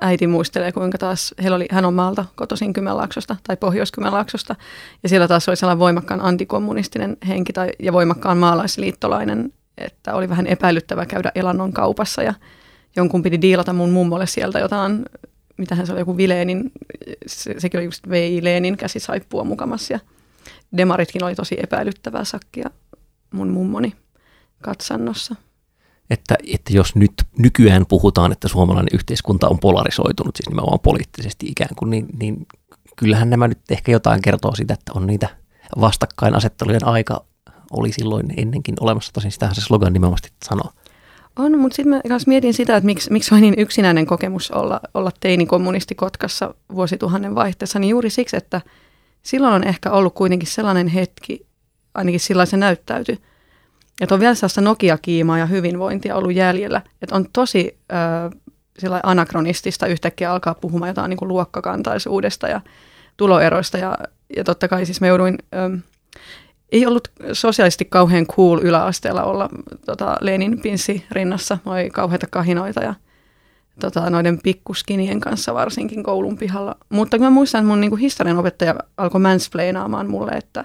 äiti 0.00 0.26
muistelee, 0.26 0.72
kuinka 0.72 0.98
taas 0.98 1.34
heillä 1.42 1.56
oli, 1.56 1.66
hän 1.70 1.84
on 1.84 1.94
maalta 1.94 2.24
kotoisin 2.34 2.72
Kymenlaaksosta 2.72 3.36
tai 3.46 3.56
Pohjois-Kymenlaaksosta, 3.56 4.56
ja 5.02 5.08
siellä 5.08 5.28
taas 5.28 5.48
oli 5.48 5.56
sellainen 5.56 5.78
voimakkaan 5.78 6.20
antikommunistinen 6.20 7.16
henki 7.28 7.52
tai, 7.52 7.70
ja 7.78 7.92
voimakkaan 7.92 8.38
maalaisliittolainen, 8.38 9.52
että 9.78 10.14
oli 10.14 10.28
vähän 10.28 10.46
epäilyttävää 10.46 11.06
käydä 11.06 11.32
elannon 11.34 11.72
kaupassa. 11.72 12.22
Ja 12.22 12.34
jonkun 12.96 13.22
piti 13.22 13.40
diilata 13.40 13.72
mun 13.72 13.90
mummolle 13.90 14.26
sieltä 14.26 14.58
jotain, 14.58 15.04
mitähän 15.56 15.86
se 15.86 15.92
oli, 15.92 16.00
joku 16.00 16.16
Vileenin, 16.16 16.72
se, 17.26 17.54
sekin 17.58 17.78
oli 17.78 17.84
just 17.84 18.08
vei 18.08 18.44
Leenin 18.44 18.76
käsisaippua 18.76 19.44
mukamassa 19.44 19.92
ja 19.92 20.00
demaritkin 20.76 21.24
oli 21.24 21.34
tosi 21.34 21.56
epäilyttävää 21.62 22.24
sakkia 22.24 22.70
mun 23.30 23.48
mummoni 23.48 23.92
katsannossa. 24.62 25.36
Että, 26.10 26.34
että 26.52 26.72
jos 26.72 26.94
nyt 26.94 27.12
nykyään 27.38 27.86
puhutaan, 27.88 28.32
että 28.32 28.48
suomalainen 28.48 28.94
yhteiskunta 28.94 29.48
on 29.48 29.58
polarisoitunut, 29.58 30.36
siis 30.36 30.48
nimenomaan 30.48 30.80
poliittisesti 30.80 31.46
ikään 31.46 31.76
kuin, 31.76 31.90
niin, 31.90 32.06
niin 32.20 32.46
kyllähän 32.96 33.30
nämä 33.30 33.48
nyt 33.48 33.58
ehkä 33.70 33.92
jotain 33.92 34.22
kertoo 34.22 34.54
siitä, 34.54 34.74
että 34.74 34.92
on 34.94 35.06
niitä 35.06 35.28
vastakkainasettelujen 35.80 36.86
aika 36.86 37.24
oli 37.70 37.92
silloin 37.92 38.26
ennenkin 38.36 38.74
olemassa. 38.80 39.12
Tosin 39.12 39.32
sitähän 39.32 39.54
se 39.54 39.60
slogan 39.60 39.92
nimenomaan 39.92 40.18
sanoo. 40.44 40.72
On, 41.36 41.58
mutta 41.58 41.76
sitten 41.76 41.94
mä 41.94 42.18
mietin 42.26 42.54
sitä, 42.54 42.76
että 42.76 42.86
miksi, 42.86 43.12
miksi 43.12 43.34
on 43.34 43.40
niin 43.40 43.54
yksinäinen 43.58 44.06
kokemus 44.06 44.50
olla, 44.50 44.80
olla 44.94 45.10
teinikommunisti 45.20 45.94
Kotkassa 45.94 46.54
vuosituhannen 46.74 47.34
vaihteessa, 47.34 47.78
niin 47.78 47.88
juuri 47.88 48.10
siksi, 48.10 48.36
että 48.36 48.60
silloin 49.22 49.54
on 49.54 49.64
ehkä 49.64 49.90
ollut 49.90 50.14
kuitenkin 50.14 50.48
sellainen 50.48 50.88
hetki, 50.88 51.46
ainakin 51.94 52.20
sillä 52.20 52.46
se 52.46 52.56
näyttäytyi, 52.56 53.18
että 54.00 54.14
on 54.14 54.20
vielä 54.20 54.34
sellaista 54.34 54.60
Nokia-kiimaa 54.60 55.38
ja 55.38 55.46
hyvinvointia 55.46 56.16
ollut 56.16 56.34
jäljellä, 56.34 56.82
että 57.02 57.16
on 57.16 57.26
tosi 57.32 57.78
äh, 57.92 59.00
anakronistista 59.02 59.86
yhtäkkiä 59.86 60.32
alkaa 60.32 60.54
puhumaan 60.54 60.88
jotain 60.88 61.10
niin 61.10 61.18
kuin 61.18 61.28
luokkakantaisuudesta 61.28 62.48
ja 62.48 62.60
tuloeroista 63.16 63.78
ja, 63.78 63.98
ja 64.36 64.44
totta 64.44 64.68
kai 64.68 64.86
siis 64.86 65.00
mä 65.00 65.06
jouduin... 65.06 65.38
Äh, 65.54 65.82
ei 66.72 66.86
ollut 66.86 67.08
sosiaalisesti 67.32 67.84
kauhean 67.84 68.26
cool 68.26 68.58
yläasteella 68.62 69.22
olla 69.22 69.48
tota, 69.86 70.16
Lenin 70.20 70.60
pinssi 70.60 71.04
rinnassa. 71.10 71.58
Oli 71.66 71.90
kauheita 71.90 72.26
kahinoita 72.30 72.80
ja 72.80 72.94
tota, 73.80 74.10
noiden 74.10 74.38
pikkuskinien 74.42 75.20
kanssa 75.20 75.54
varsinkin 75.54 76.02
koulun 76.02 76.38
pihalla. 76.38 76.76
Mutta 76.88 77.18
mä 77.18 77.30
muistan, 77.30 77.58
että 77.58 77.68
mun 77.68 77.80
niin 77.80 77.96
historian 77.96 78.38
opettaja 78.38 78.74
alkoi 78.96 79.20
mansplainaamaan 79.20 80.10
mulle, 80.10 80.32
että 80.32 80.64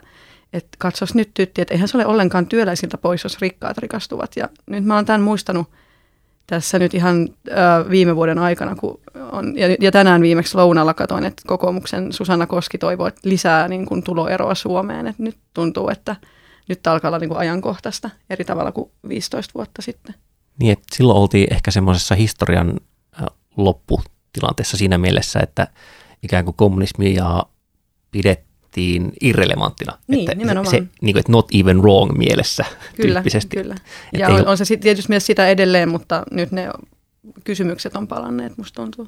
et 0.53 0.67
katsos 0.77 1.15
nyt 1.15 1.31
tytti, 1.33 1.61
että 1.61 1.73
eihän 1.73 1.87
se 1.87 1.97
ole 1.97 2.05
ollenkaan 2.05 2.45
työläisiltä 2.45 2.97
pois, 2.97 3.23
jos 3.23 3.41
rikkaat 3.41 3.77
rikastuvat. 3.77 4.35
Ja 4.35 4.49
nyt 4.67 4.83
mä 4.83 4.95
oon 4.95 5.05
tämän 5.05 5.21
muistanut 5.21 5.67
tässä 6.47 6.79
nyt 6.79 6.93
ihan 6.93 7.29
äh, 7.51 7.89
viime 7.89 8.15
vuoden 8.15 8.39
aikana, 8.39 8.75
kun 8.75 8.99
on, 9.31 9.57
ja, 9.57 9.67
ja 9.79 9.91
tänään 9.91 10.21
viimeksi 10.21 10.55
lounalla 10.55 10.93
katoin, 10.93 11.25
että 11.25 11.41
kokoomuksen 11.47 12.13
Susanna 12.13 12.47
Koski 12.47 12.77
toivoo 12.77 13.07
että 13.07 13.29
lisää 13.29 13.67
niin 13.67 13.85
kuin, 13.85 14.03
tuloeroa 14.03 14.55
Suomeen. 14.55 15.07
Että 15.07 15.23
nyt 15.23 15.37
tuntuu, 15.53 15.89
että 15.89 16.15
nyt 16.69 16.87
alkaa 16.87 17.09
olla 17.09 17.19
niin 17.19 17.29
kuin, 17.29 17.39
ajankohtaista 17.39 18.09
eri 18.29 18.45
tavalla 18.45 18.71
kuin 18.71 18.91
15 19.07 19.51
vuotta 19.55 19.81
sitten. 19.81 20.15
Niin, 20.59 20.71
että 20.71 20.95
silloin 20.95 21.19
oltiin 21.19 21.53
ehkä 21.53 21.71
semmoisessa 21.71 22.15
historian 22.15 22.79
lopputilanteessa 23.57 24.77
siinä 24.77 24.97
mielessä, 24.97 25.39
että 25.39 25.67
ikään 26.23 26.45
kuin 26.45 26.55
kommunismia 26.55 27.43
pidettiin 28.11 28.50
pidettiin 28.75 29.13
irrelevanttina. 29.21 29.97
Niin, 30.07 30.19
että 30.19 30.35
nimenomaan. 30.35 30.71
Se, 30.71 30.83
niin 31.01 31.13
kuin, 31.13 31.19
että 31.19 31.31
not 31.31 31.47
even 31.53 31.81
wrong 31.81 32.11
mielessä 32.17 32.65
kyllä, 32.95 33.13
tyyppisesti. 33.13 33.57
Kyllä, 33.57 33.75
ja 34.13 34.29
on, 34.29 34.47
on 34.47 34.57
se 34.57 34.65
sitten 34.65 34.83
tietysti 34.83 35.09
myös 35.09 35.25
sitä 35.25 35.47
edelleen, 35.47 35.89
mutta 35.89 36.23
nyt 36.31 36.51
ne 36.51 36.69
kysymykset 37.43 37.95
on 37.95 38.07
palanneet, 38.07 38.57
musta 38.57 38.81
tuntuu. 38.81 39.07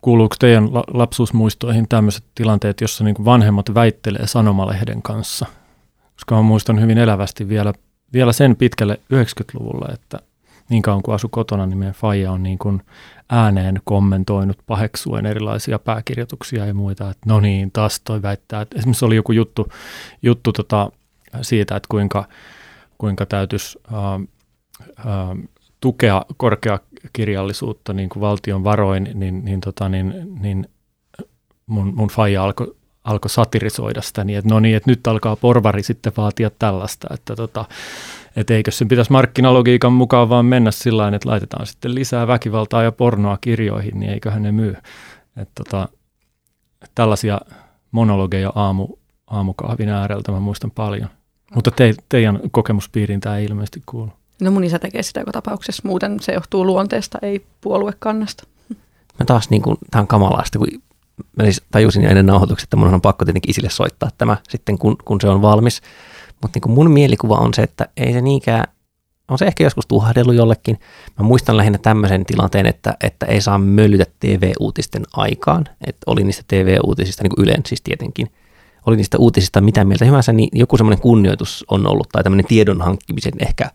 Kuuluuko 0.00 0.36
teidän 0.38 0.68
lapsuusmuistoihin 0.72 1.88
tämmöiset 1.88 2.24
tilanteet, 2.34 2.80
jossa 2.80 3.04
niin 3.04 3.24
vanhemmat 3.24 3.74
väittelee 3.74 4.26
sanomalehden 4.26 5.02
kanssa? 5.02 5.46
Koska 6.14 6.34
mä 6.34 6.42
muistan 6.42 6.80
hyvin 6.80 6.98
elävästi 6.98 7.48
vielä, 7.48 7.72
vielä 8.12 8.32
sen 8.32 8.56
pitkälle 8.56 9.00
90-luvulla, 9.14 9.88
että 9.94 10.18
niin 10.68 10.82
kauan 10.82 11.02
kuin 11.02 11.14
asu 11.14 11.28
kotona, 11.28 11.66
niin 11.66 11.78
meidän 11.78 11.94
faija 11.94 12.32
on 12.32 12.42
niin 12.42 12.58
kuin 12.58 12.82
ääneen 13.30 13.80
kommentoinut 13.84 14.58
paheksuen 14.66 15.26
erilaisia 15.26 15.78
pääkirjoituksia 15.78 16.66
ja 16.66 16.74
muita, 16.74 17.10
että 17.10 17.22
no 17.26 17.40
niin, 17.40 17.70
taas 17.70 18.00
toi 18.00 18.22
väittää, 18.22 18.60
että 18.60 18.78
esimerkiksi 18.78 19.04
oli 19.04 19.16
joku 19.16 19.32
juttu, 19.32 19.68
juttu 20.22 20.52
tota, 20.52 20.92
siitä, 21.42 21.76
että 21.76 21.86
kuinka, 21.90 22.28
kuinka 22.98 23.26
täytyisi 23.26 23.78
äh, 23.92 24.14
äh, 24.98 25.48
tukea 25.80 26.24
korkeakirjallisuutta 26.36 27.92
niin 27.92 28.08
kuin 28.08 28.20
valtion 28.20 28.64
varoin, 28.64 29.10
niin, 29.14 29.44
niin, 29.44 29.60
tota, 29.60 29.88
niin, 29.88 30.14
niin 30.40 30.68
mun, 31.66 31.94
mun 31.94 32.08
faija 32.08 32.44
alkoi 32.44 32.78
alko 33.04 33.28
satirisoida 33.28 34.02
sitä 34.02 34.24
niin, 34.24 34.38
että 34.38 34.50
no 34.54 34.60
niin, 34.60 34.76
että 34.76 34.90
nyt 34.90 35.06
alkaa 35.06 35.36
porvari 35.36 35.82
sitten 35.82 36.12
vaatia 36.16 36.50
tällaista, 36.58 37.08
että 37.14 37.36
tota, 37.36 37.64
että 38.36 38.54
eikö 38.54 38.70
sen 38.70 38.88
pitäisi 38.88 39.12
markkinalogiikan 39.12 39.92
mukaan 39.92 40.28
vaan 40.28 40.46
mennä 40.46 40.70
sillä 40.70 41.08
että 41.08 41.28
laitetaan 41.28 41.66
sitten 41.66 41.94
lisää 41.94 42.26
väkivaltaa 42.26 42.82
ja 42.82 42.92
pornoa 42.92 43.38
kirjoihin, 43.40 44.00
niin 44.00 44.12
eiköhän 44.12 44.42
ne 44.42 44.52
myy. 44.52 44.76
Että 45.36 45.52
tota, 45.64 45.88
tällaisia 46.94 47.40
monologeja 47.90 48.52
aamu, 48.54 48.88
aamukahvin 49.26 49.88
ääreltä 49.88 50.32
mä 50.32 50.40
muistan 50.40 50.70
paljon. 50.70 51.08
Mutta 51.54 51.70
te, 51.70 51.94
teidän 52.08 52.40
kokemuspiiriin 52.50 53.20
tämä 53.20 53.38
ei 53.38 53.44
ilmeisesti 53.44 53.82
kuulu. 53.86 54.12
No 54.40 54.50
mun 54.50 54.64
isä 54.64 54.78
tekee 54.78 55.02
sitä 55.02 55.20
joka 55.20 55.32
tapauksessa, 55.32 55.82
muuten 55.86 56.20
se 56.20 56.32
johtuu 56.32 56.66
luonteesta, 56.66 57.18
ei 57.22 57.46
puoluekannasta. 57.60 58.44
Mä 59.18 59.24
taas, 59.26 59.50
niin 59.50 59.62
kuin, 59.62 59.76
tämä 59.90 60.00
on 60.00 60.06
kamalaista, 60.06 60.58
kun 60.58 60.68
mä 61.36 61.44
siis 61.44 61.62
tajusin 61.70 62.04
ennen 62.04 62.26
nauhoituksia, 62.26 62.64
että 62.64 62.76
mun 62.76 62.94
on 62.94 63.00
pakko 63.00 63.24
tietenkin 63.24 63.50
isille 63.50 63.70
soittaa 63.70 64.08
tämä 64.18 64.36
sitten, 64.48 64.78
kun, 64.78 64.96
kun 65.04 65.20
se 65.20 65.28
on 65.28 65.42
valmis. 65.42 65.80
Mutta 66.42 66.60
niin 66.64 66.74
mun 66.74 66.90
mielikuva 66.90 67.36
on 67.36 67.54
se, 67.54 67.62
että 67.62 67.88
ei 67.96 68.12
se 68.12 68.20
niinkään, 68.20 68.64
on 69.28 69.38
se 69.38 69.44
ehkä 69.44 69.64
joskus 69.64 69.86
tuhahdellut 69.86 70.34
jollekin. 70.34 70.78
Mä 71.18 71.24
muistan 71.24 71.56
lähinnä 71.56 71.78
tämmöisen 71.78 72.24
tilanteen, 72.26 72.66
että, 72.66 72.96
että 73.02 73.26
ei 73.26 73.40
saa 73.40 73.58
möllytä 73.58 74.04
TV-uutisten 74.20 75.02
aikaan. 75.12 75.64
Että 75.86 76.00
oli 76.06 76.24
niistä 76.24 76.42
TV-uutisista, 76.48 77.22
niin 77.22 77.34
kuin 77.34 77.44
Ylen 77.44 77.62
siis 77.66 77.82
tietenkin, 77.82 78.30
oli 78.86 78.96
niistä 78.96 79.18
uutisista 79.18 79.60
mitä 79.60 79.84
mieltä 79.84 80.04
hyvänsä, 80.04 80.32
niin 80.32 80.48
joku 80.52 80.76
semmoinen 80.76 81.02
kunnioitus 81.02 81.64
on 81.70 81.86
ollut, 81.86 82.08
tai 82.08 82.22
tämmöinen 82.22 82.46
tiedon 82.46 82.82
hankkimisen 82.82 83.32
ehkä 83.40 83.70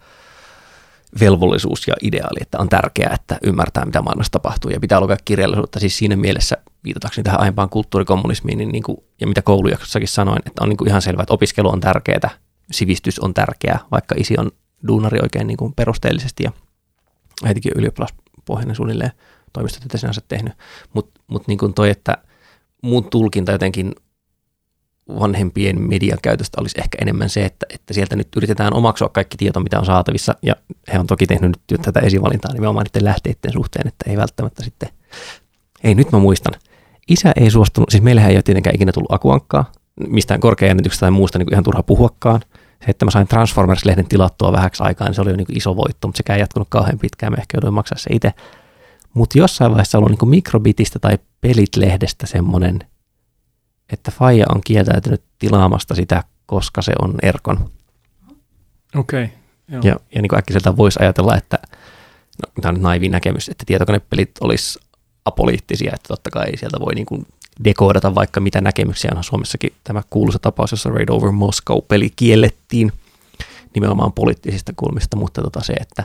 velvollisuus 1.20 1.88
ja 1.88 1.96
ideaali, 2.02 2.40
että 2.42 2.60
on 2.60 2.70
tärkeää, 2.70 3.14
että 3.14 3.38
ymmärtää, 3.44 3.86
mitä 3.86 4.02
maailmassa 4.02 4.32
tapahtuu, 4.32 4.72
ja 4.72 4.80
pitää 4.80 5.02
lukea 5.02 5.18
kirjallisuutta. 5.26 5.80
Siis 5.80 5.98
siinä 5.98 6.16
mielessä, 6.16 6.58
viitatakseni 6.84 7.24
tähän 7.24 7.40
aiempaan 7.40 7.70
kulttuurikommunismiin, 7.70 8.58
niin, 8.58 8.70
niin 8.72 8.84
kuin, 8.84 8.98
ja 9.22 9.28
mitä 9.28 9.42
koulujaksossakin 9.42 10.08
sanoin, 10.08 10.42
että 10.46 10.64
on 10.64 10.70
niin 10.70 10.78
kuin 10.78 10.88
ihan 10.88 11.02
selvää, 11.02 11.24
että 11.24 11.34
opiskelu 11.34 11.70
on 11.70 11.80
tärkeää, 11.80 12.30
sivistys 12.74 13.20
on 13.20 13.34
tärkeää, 13.34 13.80
vaikka 13.92 14.16
isi 14.18 14.36
on 14.38 14.52
duunari 14.88 15.20
oikein 15.22 15.48
niin 15.48 15.58
kuin 15.58 15.74
perusteellisesti 15.74 16.44
ja 16.44 16.52
äitikin 17.46 17.72
on 17.76 17.80
ylioppilaspohjainen 17.80 18.76
suunnilleen 18.76 19.12
toimistotyötä 19.54 19.98
sinänsä 19.98 20.22
tehnyt. 20.28 20.54
Mutta 20.94 21.22
mut 21.28 21.48
niin 21.48 21.58
kuin 21.58 21.74
toi, 21.74 21.90
että 21.90 22.18
mun 22.82 23.10
tulkinta 23.10 23.52
jotenkin 23.52 23.96
vanhempien 25.20 25.82
median 25.82 26.20
käytöstä 26.22 26.62
olisi 26.62 26.80
ehkä 26.80 26.98
enemmän 27.02 27.30
se, 27.30 27.46
että, 27.46 27.66
että 27.70 27.94
sieltä 27.94 28.16
nyt 28.16 28.28
yritetään 28.38 28.74
omaksua 28.74 29.10
kaikki 29.10 29.38
tieto, 29.38 29.60
mitä 29.60 29.80
on 29.80 29.86
saatavissa, 29.86 30.36
ja 30.42 30.56
he 30.94 31.00
on 31.00 31.08
toki 31.08 31.28
tehnyt 31.28 31.58
nyt 31.72 31.82
tätä 31.82 32.00
esivalintaa 32.00 32.54
nimenomaan 32.54 32.86
niiden 32.86 33.06
lähteiden 33.06 33.54
suhteen, 33.54 33.88
että 33.88 34.10
ei 34.10 34.18
välttämättä 34.18 34.64
sitten, 34.64 34.90
ei 35.84 35.96
nyt 35.96 36.12
mä 36.12 36.20
muistan, 36.20 36.54
isä 37.08 37.34
ei 37.36 37.52
suostunut, 37.52 37.90
siis 37.90 38.04
meillähän 38.04 38.32
ei 38.32 38.38
ole 38.38 38.44
tietenkään 38.44 38.76
ikinä 38.76 38.92
tullut 38.92 39.12
akuankkaa, 39.12 39.72
mistään 40.08 40.40
korkeajännityksestä 40.40 41.04
tai 41.04 41.12
muusta 41.12 41.40
niin 41.40 41.54
ihan 41.54 41.64
turha 41.64 41.84
puhuakaan, 41.84 42.42
se, 42.86 42.92
että 42.92 43.06
mä 43.06 43.12
sain 43.12 43.28
Transformers-lehden 43.28 44.08
tilattua 44.10 44.52
vähäksi 44.52 44.84
aikaa, 44.84 45.08
niin 45.08 45.16
se 45.16 45.22
oli 45.22 45.30
jo 45.30 45.36
niin 45.36 45.48
kuin 45.48 45.58
iso 45.58 45.76
voitto, 45.76 46.08
mutta 46.08 46.18
sekä 46.18 46.34
ei 46.34 46.40
jatkunut 46.40 46.68
kauhean 46.70 47.00
pitkään, 47.00 47.34
mä 47.34 47.38
ehkä 47.38 47.56
jouduin 47.56 47.74
maksaa 47.74 47.98
se 47.98 48.10
itse. 48.14 48.34
Mutta 49.14 49.38
jossain 49.38 49.72
vaiheessa 49.72 49.98
ollut 49.98 50.22
niin 50.22 50.30
mikrobitistä 50.30 51.00
tai 51.00 51.18
pelit-lehdestä 51.42 52.28
semmoinen, 52.28 52.80
että 53.94 54.12
Faija 54.12 54.46
on 54.56 54.62
kieltäytynyt 54.66 55.24
tilaamasta 55.40 55.96
sitä, 55.96 56.24
koska 56.46 56.82
se 56.82 56.94
on 57.02 57.16
Erkon. 57.22 57.70
Okei. 58.96 59.24
Okay, 59.24 59.80
ja, 59.84 59.96
ja 60.16 60.22
niin 60.22 60.30
kuin 60.30 60.40
äkkiseltä 60.40 60.78
voisi 60.78 61.00
ajatella, 61.02 61.38
että 61.38 61.60
no, 62.44 62.52
tämä 62.62 62.70
on 62.70 62.76
nyt 62.76 62.84
naivi 62.84 63.10
näkemys, 63.10 63.50
että 63.50 63.64
tietokonepelit 63.68 64.32
olisi 64.42 64.80
apoliittisia, 65.26 65.92
että 65.96 66.08
totta 66.08 66.30
kai 66.30 66.58
sieltä 66.58 66.80
voi 66.80 66.96
niin 66.96 67.06
kuin 67.06 67.26
dekoodata 67.64 68.16
vaikka 68.16 68.40
mitä 68.40 68.62
näkemyksiä 68.62 69.12
on 69.16 69.24
Suomessakin 69.24 69.74
tämä 69.84 70.02
kuuluisa 70.10 70.40
tapaus, 70.40 70.72
jossa 70.72 70.90
Raid 70.90 71.10
Over 71.10 71.32
Moscow-peli 71.32 72.10
kiellettiin 72.16 72.92
nimenomaan 73.76 74.14
poliittisista 74.14 74.74
kulmista, 74.76 75.18
mutta 75.18 75.42
tota 75.42 75.64
se, 75.64 75.74
että, 75.74 76.04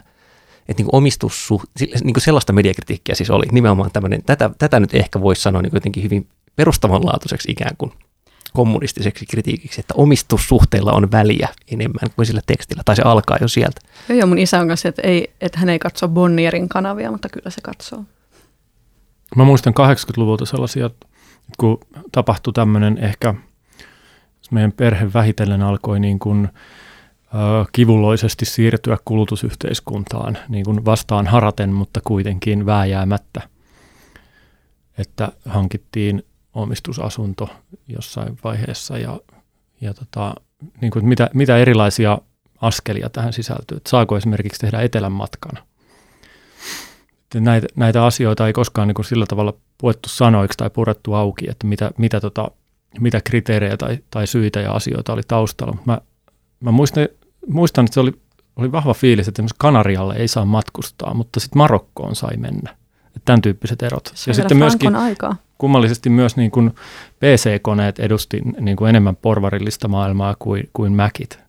että 0.68 0.82
niin 0.82 0.88
omistussuh, 0.92 1.64
niin 1.80 2.14
kuin 2.14 2.22
sellaista 2.22 2.52
mediakritiikkiä 2.52 3.14
siis 3.14 3.30
oli 3.30 3.46
nimenomaan 3.52 3.90
tämmöinen, 3.90 4.22
tätä, 4.22 4.50
tätä 4.58 4.80
nyt 4.80 4.94
ehkä 4.94 5.20
voisi 5.20 5.42
sanoa 5.42 5.62
niin 5.62 5.74
jotenkin 5.74 6.02
hyvin 6.02 6.28
perustavanlaatuiseksi 6.56 7.50
ikään 7.50 7.76
kuin 7.78 7.92
kommunistiseksi 8.52 9.26
kritiikiksi, 9.26 9.80
että 9.80 9.94
omistussuhteilla 9.96 10.92
on 10.92 11.10
väliä 11.10 11.48
enemmän 11.72 12.10
kuin 12.16 12.26
sillä 12.26 12.40
tekstillä, 12.46 12.82
tai 12.84 12.96
se 12.96 13.02
alkaa 13.02 13.38
jo 13.40 13.48
sieltä. 13.48 13.80
Joo, 14.08 14.26
mun 14.26 14.38
isä 14.38 14.60
on 14.60 14.68
kanssa, 14.68 14.88
että, 14.88 15.02
ei, 15.02 15.30
että 15.40 15.58
hän 15.58 15.68
ei 15.68 15.78
katso 15.78 16.08
Bonnierin 16.08 16.68
kanavia, 16.68 17.10
mutta 17.10 17.28
kyllä 17.28 17.50
se 17.50 17.60
katsoo. 17.60 18.04
Mä 19.36 19.44
muistan 19.44 19.74
80-luvulta 19.80 20.46
sellaisia 20.46 20.90
kun 21.58 21.78
tapahtui 22.12 22.52
tämmöinen 22.52 22.98
ehkä, 22.98 23.34
meidän 24.50 24.72
perhe 24.72 25.12
vähitellen 25.14 25.62
alkoi 25.62 26.00
niin 26.00 26.18
kuin, 26.18 26.48
kivulloisesti 27.72 28.44
siirtyä 28.44 28.96
kulutusyhteiskuntaan 29.04 30.38
niin 30.48 30.64
kuin 30.64 30.84
vastaan 30.84 31.26
haraten, 31.26 31.72
mutta 31.72 32.00
kuitenkin 32.04 32.66
vääjäämättä. 32.66 33.40
Että 34.98 35.32
hankittiin 35.44 36.22
omistusasunto 36.54 37.48
jossain 37.88 38.38
vaiheessa 38.44 38.98
ja, 38.98 39.20
ja 39.80 39.94
tota, 39.94 40.34
niin 40.80 40.90
kuin, 40.90 41.08
mitä, 41.08 41.30
mitä 41.34 41.56
erilaisia 41.56 42.18
askelia 42.60 43.10
tähän 43.10 43.32
sisältyy. 43.32 43.76
Että 43.76 43.90
saako 43.90 44.16
esimerkiksi 44.16 44.60
tehdä 44.60 44.80
etelän 44.80 45.12
matkana. 45.12 45.67
Näitä, 47.34 47.66
näitä 47.76 48.04
asioita 48.04 48.46
ei 48.46 48.52
koskaan 48.52 48.88
niin 48.88 48.94
kuin 48.94 49.06
sillä 49.06 49.26
tavalla 49.26 49.54
puettu 49.78 50.08
sanoiksi 50.08 50.58
tai 50.58 50.70
purettu 50.70 51.14
auki, 51.14 51.50
että 51.50 51.66
mitä, 51.66 51.90
mitä, 51.98 52.20
tota, 52.20 52.50
mitä 53.00 53.20
kriteerejä 53.24 53.76
tai, 53.76 53.98
tai 54.10 54.26
syitä 54.26 54.60
ja 54.60 54.72
asioita 54.72 55.12
oli 55.12 55.22
taustalla. 55.28 55.76
Mä, 55.84 55.98
mä 56.60 56.70
muistan, 56.70 57.08
muistan, 57.46 57.84
että 57.84 57.94
se 57.94 58.00
oli, 58.00 58.12
oli 58.56 58.72
vahva 58.72 58.94
fiilis, 58.94 59.28
että 59.28 59.42
Kanarialle 59.58 60.14
ei 60.16 60.28
saa 60.28 60.44
matkustaa, 60.44 61.14
mutta 61.14 61.40
sitten 61.40 61.58
Marokkoon 61.58 62.16
sai 62.16 62.36
mennä. 62.36 62.76
Että 63.06 63.20
tämän 63.24 63.42
tyyppiset 63.42 63.82
erot. 63.82 64.12
Se 64.14 64.30
ja 64.30 64.34
sitten 64.34 64.56
myöskin 64.56 64.96
aikaa. 64.96 65.36
kummallisesti 65.58 66.10
myös 66.10 66.36
niin 66.36 66.50
kuin 66.50 66.74
PC-koneet 67.20 67.98
edusti 67.98 68.40
niin 68.60 68.76
kuin 68.76 68.88
enemmän 68.88 69.16
porvarillista 69.16 69.88
maailmaa 69.88 70.36
kuin, 70.38 70.68
kuin 70.72 70.92
Macit 70.92 71.47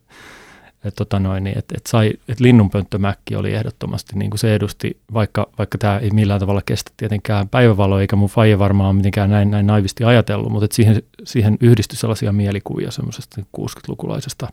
et, 0.83 0.95
tota 0.95 1.19
noin, 1.19 1.43
niin, 1.43 1.57
et, 1.57 1.65
et 1.77 1.85
sai, 1.87 2.13
et 2.27 2.39
linnunpönttömäkki 2.39 3.35
oli 3.35 3.53
ehdottomasti, 3.53 4.15
niin 4.15 4.31
kuin 4.31 4.39
se 4.39 4.55
edusti, 4.55 4.97
vaikka, 5.13 5.49
vaikka 5.57 5.77
tämä 5.77 5.97
ei 5.97 6.09
millään 6.09 6.39
tavalla 6.39 6.61
kestä 6.65 6.91
tietenkään 6.97 7.49
päivävaloa, 7.49 8.01
eikä 8.01 8.15
mun 8.15 8.29
faija 8.29 8.59
varmaan 8.59 8.95
mitenkään 8.95 9.29
näin, 9.29 9.51
näin 9.51 9.67
naivisti 9.67 10.03
ajatellut, 10.03 10.51
mutta 10.51 10.65
et 10.65 10.71
siihen, 10.71 11.03
siihen 11.23 11.57
yhdistyi 11.61 11.97
sellaisia 11.97 12.33
mielikuvia 12.33 12.91
semmoisesta 12.91 13.41
60-lukulaisesta 13.57 14.47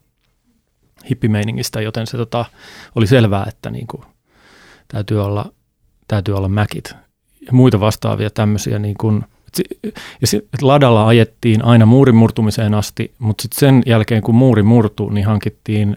hippimeiningistä, 1.11 1.81
joten 1.81 2.07
se 2.07 2.17
tota, 2.17 2.45
oli 2.95 3.07
selvää, 3.07 3.45
että 3.49 3.71
niin 3.71 3.87
kuin, 3.87 4.03
täytyy, 4.89 5.25
olla, 5.25 5.53
täytyy 6.09 6.37
olla 6.37 6.49
mäkit 6.49 6.95
ja 7.47 7.53
muita 7.53 7.81
vastaavia 7.81 8.31
tämmöisiä 8.31 8.79
niin 8.79 8.97
kuin, 9.01 9.25
ja 10.21 10.27
sit, 10.27 10.49
ladalla 10.62 11.07
ajettiin 11.07 11.65
aina 11.65 11.87
muurin 11.87 12.17
murtumiseen 12.17 12.75
asti, 12.75 13.15
mutta 13.19 13.43
sitten 13.43 13.61
sen 13.61 13.83
jälkeen 13.87 14.23
kun 14.23 14.35
muuri 14.35 14.62
murtuu, 14.62 15.11
niin 15.11 15.27
hankittiin 15.27 15.97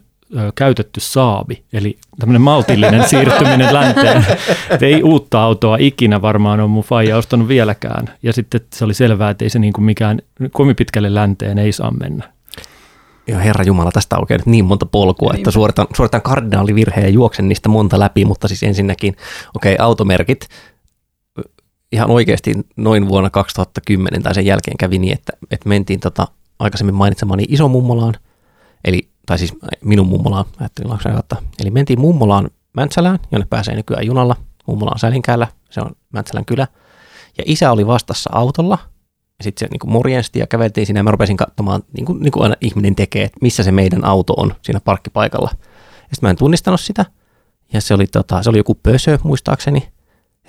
käytetty 0.56 1.00
saabi, 1.00 1.64
eli 1.74 1.98
tämmöinen 2.20 2.42
maltillinen 2.42 3.08
siirtyminen 3.10 3.74
länteen. 3.74 4.26
Et 4.70 4.84
ei 4.84 5.04
uutta 5.04 5.44
autoa 5.44 5.78
ikinä 5.80 6.22
varmaan 6.22 6.60
on 6.60 6.70
mun 6.70 6.84
faija 6.84 7.18
ostanut 7.18 7.48
vieläkään. 7.48 8.14
Ja 8.24 8.34
sitten 8.34 8.62
se 8.74 8.86
oli 8.86 8.94
selvää, 8.94 9.30
että 9.30 9.46
ei 9.46 9.50
se 9.50 9.60
niin 9.60 9.74
kuin 9.74 9.86
mikään, 9.86 10.20
kovin 10.52 10.76
pitkälle 10.76 11.14
länteen 11.14 11.60
ei 11.60 11.72
saa 11.72 11.92
mennä. 11.92 12.32
Ja 13.28 13.40
Herra 13.40 13.64
Jumala, 13.64 13.92
tästä 13.92 14.18
on 14.18 14.28
käynyt 14.28 14.46
niin 14.46 14.66
monta 14.66 14.86
polkua, 14.86 15.32
niin. 15.32 15.40
että 15.40 15.52
suoritan, 15.52 15.88
suoritan 15.96 16.22
kardinaalivirheen 16.22 17.06
ja 17.06 17.10
juoksen 17.10 17.50
niistä 17.50 17.70
monta 17.70 18.00
läpi, 18.00 18.26
mutta 18.26 18.48
siis 18.48 18.64
ensinnäkin, 18.64 19.16
okei, 19.56 19.74
okay, 19.74 19.86
automerkit, 19.86 20.48
ihan 21.92 22.12
oikeasti 22.12 22.54
noin 22.76 23.08
vuonna 23.08 23.30
2010 23.30 24.24
tai 24.24 24.36
sen 24.36 24.46
jälkeen 24.46 24.78
kävi 24.78 25.00
niin, 25.00 25.14
että, 25.14 25.34
että 25.52 25.70
mentiin 25.70 26.00
tota 26.00 26.28
aikaisemmin 26.60 26.96
mainitsemani 26.96 27.46
iso 27.50 27.68
mummolaan, 27.68 28.14
eli 28.86 29.10
tai 29.30 29.38
siis 29.38 29.54
minun 29.82 30.08
mummolaan, 30.08 30.46
ajattelin 30.60 30.90
Laksonen 30.90 31.16
kautta. 31.16 31.36
Eli 31.60 31.72
mentiin 31.72 32.00
mummolaan 32.00 32.50
Mäntsälään, 32.74 33.20
jonne 33.32 33.48
pääsee 33.50 33.76
nykyään 33.76 34.06
junalla. 34.06 34.36
Mummola 34.68 34.92
on 34.92 35.00
Sälinkäällä, 35.00 35.48
se 35.70 35.82
on 35.82 35.92
Mäntsälän 36.14 36.46
kylä. 36.46 36.68
Ja 37.38 37.44
isä 37.48 37.72
oli 37.72 37.88
vastassa 37.88 38.30
autolla, 38.34 38.78
ja 39.40 39.44
sitten 39.44 39.68
se 39.68 39.72
niin 39.72 39.94
morjensti 39.94 40.40
ja 40.40 40.48
käveltiin 40.48 40.88
sinne 40.88 41.00
ja 41.00 41.04
mä 41.04 41.12
rupesin 41.12 41.38
katsomaan, 41.38 41.84
niin 41.94 42.06
kuin, 42.06 42.20
niin 42.20 42.32
kuin 42.32 42.44
aina 42.44 42.56
ihminen 42.62 42.96
tekee, 42.96 43.24
että 43.24 43.38
missä 43.42 43.64
se 43.64 43.72
meidän 43.72 44.06
auto 44.06 44.34
on 44.34 44.54
siinä 44.62 44.80
parkkipaikalla. 44.80 45.50
Ja 45.54 46.16
sitten 46.16 46.28
mä 46.28 46.30
en 46.30 46.36
tunnistanut 46.36 46.82
sitä, 46.82 47.06
ja 47.74 47.82
se 47.82 47.94
oli, 47.94 48.08
tota, 48.08 48.44
se 48.44 48.50
oli 48.50 48.58
joku 48.58 48.76
pösö 48.76 49.20
muistaakseni. 49.24 49.80
Sitten 49.80 49.92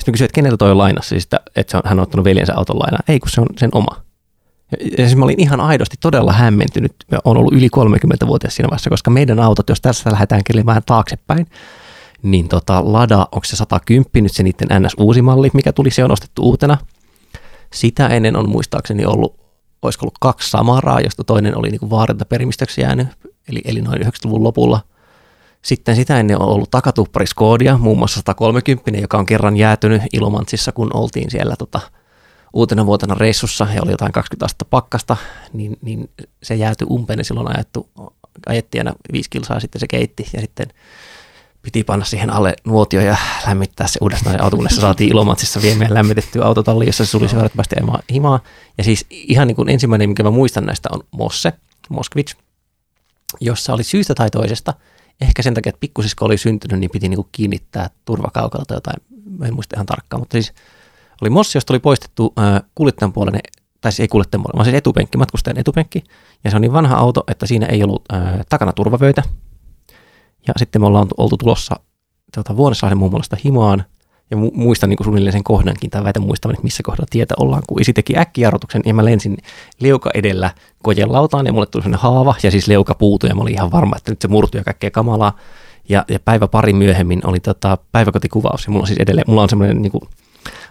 mä 0.06 0.12
kysyin, 0.12 0.24
että 0.24 0.34
keneltä 0.34 0.56
toi 0.56 0.70
on 0.70 0.78
lainassa, 0.78 1.08
siis 1.08 1.24
että, 1.24 1.40
että 1.56 1.78
on, 1.78 1.82
hän 1.86 1.98
on 1.98 2.02
ottanut 2.02 2.24
veljensä 2.24 2.54
auton 2.56 2.78
lainaa. 2.78 3.00
Ei, 3.08 3.20
kun 3.20 3.30
se 3.30 3.40
on 3.40 3.46
sen 3.58 3.70
oma. 3.72 4.09
Ja 4.98 5.04
siis 5.06 5.16
mä 5.16 5.24
olin 5.24 5.40
ihan 5.40 5.60
aidosti 5.60 5.96
todella 6.00 6.32
hämmentynyt 6.32 6.94
ja 7.10 7.18
on 7.24 7.36
ollut 7.36 7.52
yli 7.52 7.68
30-vuotias 7.76 8.56
siinä 8.56 8.70
vaiheessa, 8.70 8.90
koska 8.90 9.10
meidän 9.10 9.40
autot, 9.40 9.68
jos 9.68 9.80
tässä 9.80 10.12
lähdetään 10.12 10.42
vähän 10.66 10.82
taaksepäin, 10.86 11.46
niin 12.22 12.48
tota, 12.48 12.92
Lada, 12.92 13.18
onko 13.18 13.44
se 13.44 13.56
110, 13.56 14.06
nyt 14.14 14.32
se 14.32 14.42
niiden 14.42 14.82
NS 14.82 14.94
uusi 14.98 15.22
malli, 15.22 15.50
mikä 15.54 15.72
tuli, 15.72 15.90
se 15.90 16.04
on 16.04 16.12
ostettu 16.12 16.42
uutena. 16.42 16.78
Sitä 17.72 18.06
ennen 18.06 18.36
on 18.36 18.48
muistaakseni 18.48 19.04
ollut, 19.04 19.40
olisiko 19.82 20.04
ollut 20.04 20.18
kaksi 20.20 20.50
Samaraa, 20.50 21.00
josta 21.00 21.24
toinen 21.24 21.58
oli 21.58 21.68
niin 21.68 22.18
perimistöksi 22.28 22.80
jäänyt, 22.80 23.08
eli, 23.48 23.60
eli 23.64 23.80
noin 23.80 24.02
90-luvun 24.02 24.44
lopulla. 24.44 24.80
Sitten 25.62 25.96
sitä 25.96 26.20
ennen 26.20 26.42
on 26.42 26.48
ollut 26.48 26.70
takatuppari 26.70 27.26
Skodia, 27.26 27.78
muun 27.78 27.98
muassa 27.98 28.16
130, 28.16 29.00
joka 29.00 29.18
on 29.18 29.26
kerran 29.26 29.56
jäätynyt 29.56 30.02
Ilomantsissa, 30.12 30.72
kun 30.72 30.90
oltiin 30.94 31.30
siellä 31.30 31.56
tota, 31.56 31.80
uutena 32.52 32.86
vuotena 32.86 33.14
reissussa 33.14 33.66
ja 33.74 33.82
oli 33.82 33.90
jotain 33.90 34.12
20 34.12 34.46
astetta 34.46 34.64
pakkasta, 34.70 35.16
niin, 35.52 35.76
niin 35.82 36.10
se 36.42 36.54
jäätyi 36.54 36.86
umpeen 36.90 37.18
ja 37.18 37.24
silloin 37.24 37.56
ajettu, 37.56 37.90
ajettiin 38.46 38.80
aina 38.80 38.96
viisi 39.12 39.30
kilsaa 39.30 39.60
sitten 39.60 39.80
se 39.80 39.86
keitti 39.86 40.26
ja 40.32 40.40
sitten 40.40 40.66
piti 41.62 41.84
panna 41.84 42.04
siihen 42.04 42.30
alle 42.30 42.54
nuotio 42.64 43.00
ja 43.00 43.16
lämmittää 43.46 43.86
se 43.86 43.98
uudestaan. 44.02 44.36
Ja 44.36 44.44
autokunnassa 44.44 44.80
saatiin 44.80 45.10
Ilomatsissa 45.10 45.62
viemään 45.62 45.94
lämmitettyä 45.94 46.44
autotalli, 46.44 46.86
jossa 46.86 47.04
se 47.04 47.10
suli 47.10 47.28
seurattavasti 47.28 47.76
himaa. 48.12 48.40
Ja 48.78 48.84
siis 48.84 49.06
ihan 49.10 49.46
niin 49.46 49.56
kuin 49.56 49.68
ensimmäinen, 49.68 50.08
minkä 50.08 50.22
mä 50.22 50.30
muistan 50.30 50.66
näistä 50.66 50.88
on 50.92 51.00
Mosse, 51.10 51.52
Moskvich, 51.88 52.36
jossa 53.40 53.72
oli 53.72 53.84
syystä 53.84 54.14
tai 54.14 54.30
toisesta, 54.30 54.74
ehkä 55.20 55.42
sen 55.42 55.54
takia, 55.54 55.70
että 55.70 55.80
pikkusisko 55.80 56.24
oli 56.24 56.38
syntynyt, 56.38 56.80
niin 56.80 56.90
piti 56.90 57.08
niin 57.08 57.16
kuin 57.16 57.28
kiinnittää 57.32 57.90
turvakaukalla 58.04 58.64
tai 58.64 58.76
jotain, 58.76 59.02
en 59.44 59.54
muista 59.54 59.76
ihan 59.76 59.86
tarkkaan, 59.86 60.20
mutta 60.20 60.34
siis– 60.34 60.52
oli 61.20 61.30
Mossi, 61.30 61.56
josta 61.56 61.72
oli 61.72 61.78
poistettu 61.78 62.32
äh, 62.38 62.62
kuljettajan 62.74 63.12
puolinen, 63.12 63.40
tai 63.80 63.92
siis 63.92 64.00
ei 64.00 64.08
kuljettajan 64.08 64.42
puolinen, 64.42 64.56
vaan 64.56 64.64
siis 64.64 64.76
etupenkki, 64.76 65.18
matkustajan 65.18 65.58
etupenkki. 65.58 66.04
Ja 66.44 66.50
se 66.50 66.56
on 66.56 66.62
niin 66.62 66.72
vanha 66.72 66.96
auto, 66.96 67.24
että 67.28 67.46
siinä 67.46 67.66
ei 67.66 67.82
ollut 67.84 68.02
äh, 68.12 68.22
takana 68.48 68.72
turvavöitä. 68.72 69.22
Ja 70.46 70.54
sitten 70.56 70.82
me 70.82 70.86
ollaan 70.86 71.08
oltu 71.16 71.36
tulossa 71.36 71.76
tuota, 72.34 72.56
Vuoneslahden 72.56 72.98
mummolasta 72.98 73.36
Himoaan, 73.44 73.84
ja 74.30 74.36
mu- 74.36 74.52
muistan 74.54 74.90
niin 74.90 74.96
kuin 74.96 75.04
suunnilleen 75.04 75.32
sen 75.32 75.44
kohdankin, 75.44 75.90
tai 75.90 76.04
väitän 76.04 76.22
muistavan, 76.22 76.54
että 76.54 76.64
missä 76.64 76.82
kohdalla 76.82 77.06
tietä 77.10 77.34
ollaan, 77.38 77.62
kun 77.68 77.80
isi 77.80 77.92
teki 77.92 78.18
äkkijarrutuksen, 78.18 78.82
ja 78.86 78.94
mä 78.94 79.04
lensin 79.04 79.36
leuka 79.80 80.10
edellä 80.14 80.50
kojelautaan, 80.82 81.46
ja 81.46 81.52
mulle 81.52 81.66
tuli 81.66 81.82
sellainen 81.82 82.02
haava, 82.02 82.34
ja 82.42 82.50
siis 82.50 82.68
leuka 82.68 82.94
puutui, 82.94 83.28
ja 83.28 83.34
mä 83.34 83.42
olin 83.42 83.54
ihan 83.54 83.70
varma, 83.70 83.96
että 83.96 84.12
nyt 84.12 84.22
se 84.22 84.28
murtui 84.28 84.60
ja 84.60 84.64
kaikkea 84.64 84.90
kamalaa. 84.90 85.36
Ja, 85.88 86.04
ja 86.08 86.20
päivä 86.20 86.48
pari 86.48 86.72
myöhemmin 86.72 87.20
oli 87.26 87.40
tota, 87.40 87.78
päiväkotikuvaus, 87.92 88.64
ja 88.64 88.70
mulla 88.70 88.82
on 88.82 88.86
siis 88.86 89.00
edelleen, 89.00 89.24
mulla 89.28 89.42
on 89.42 89.48
semmoinen 89.48 89.82
niin 89.82 89.92
kuin, 89.92 90.02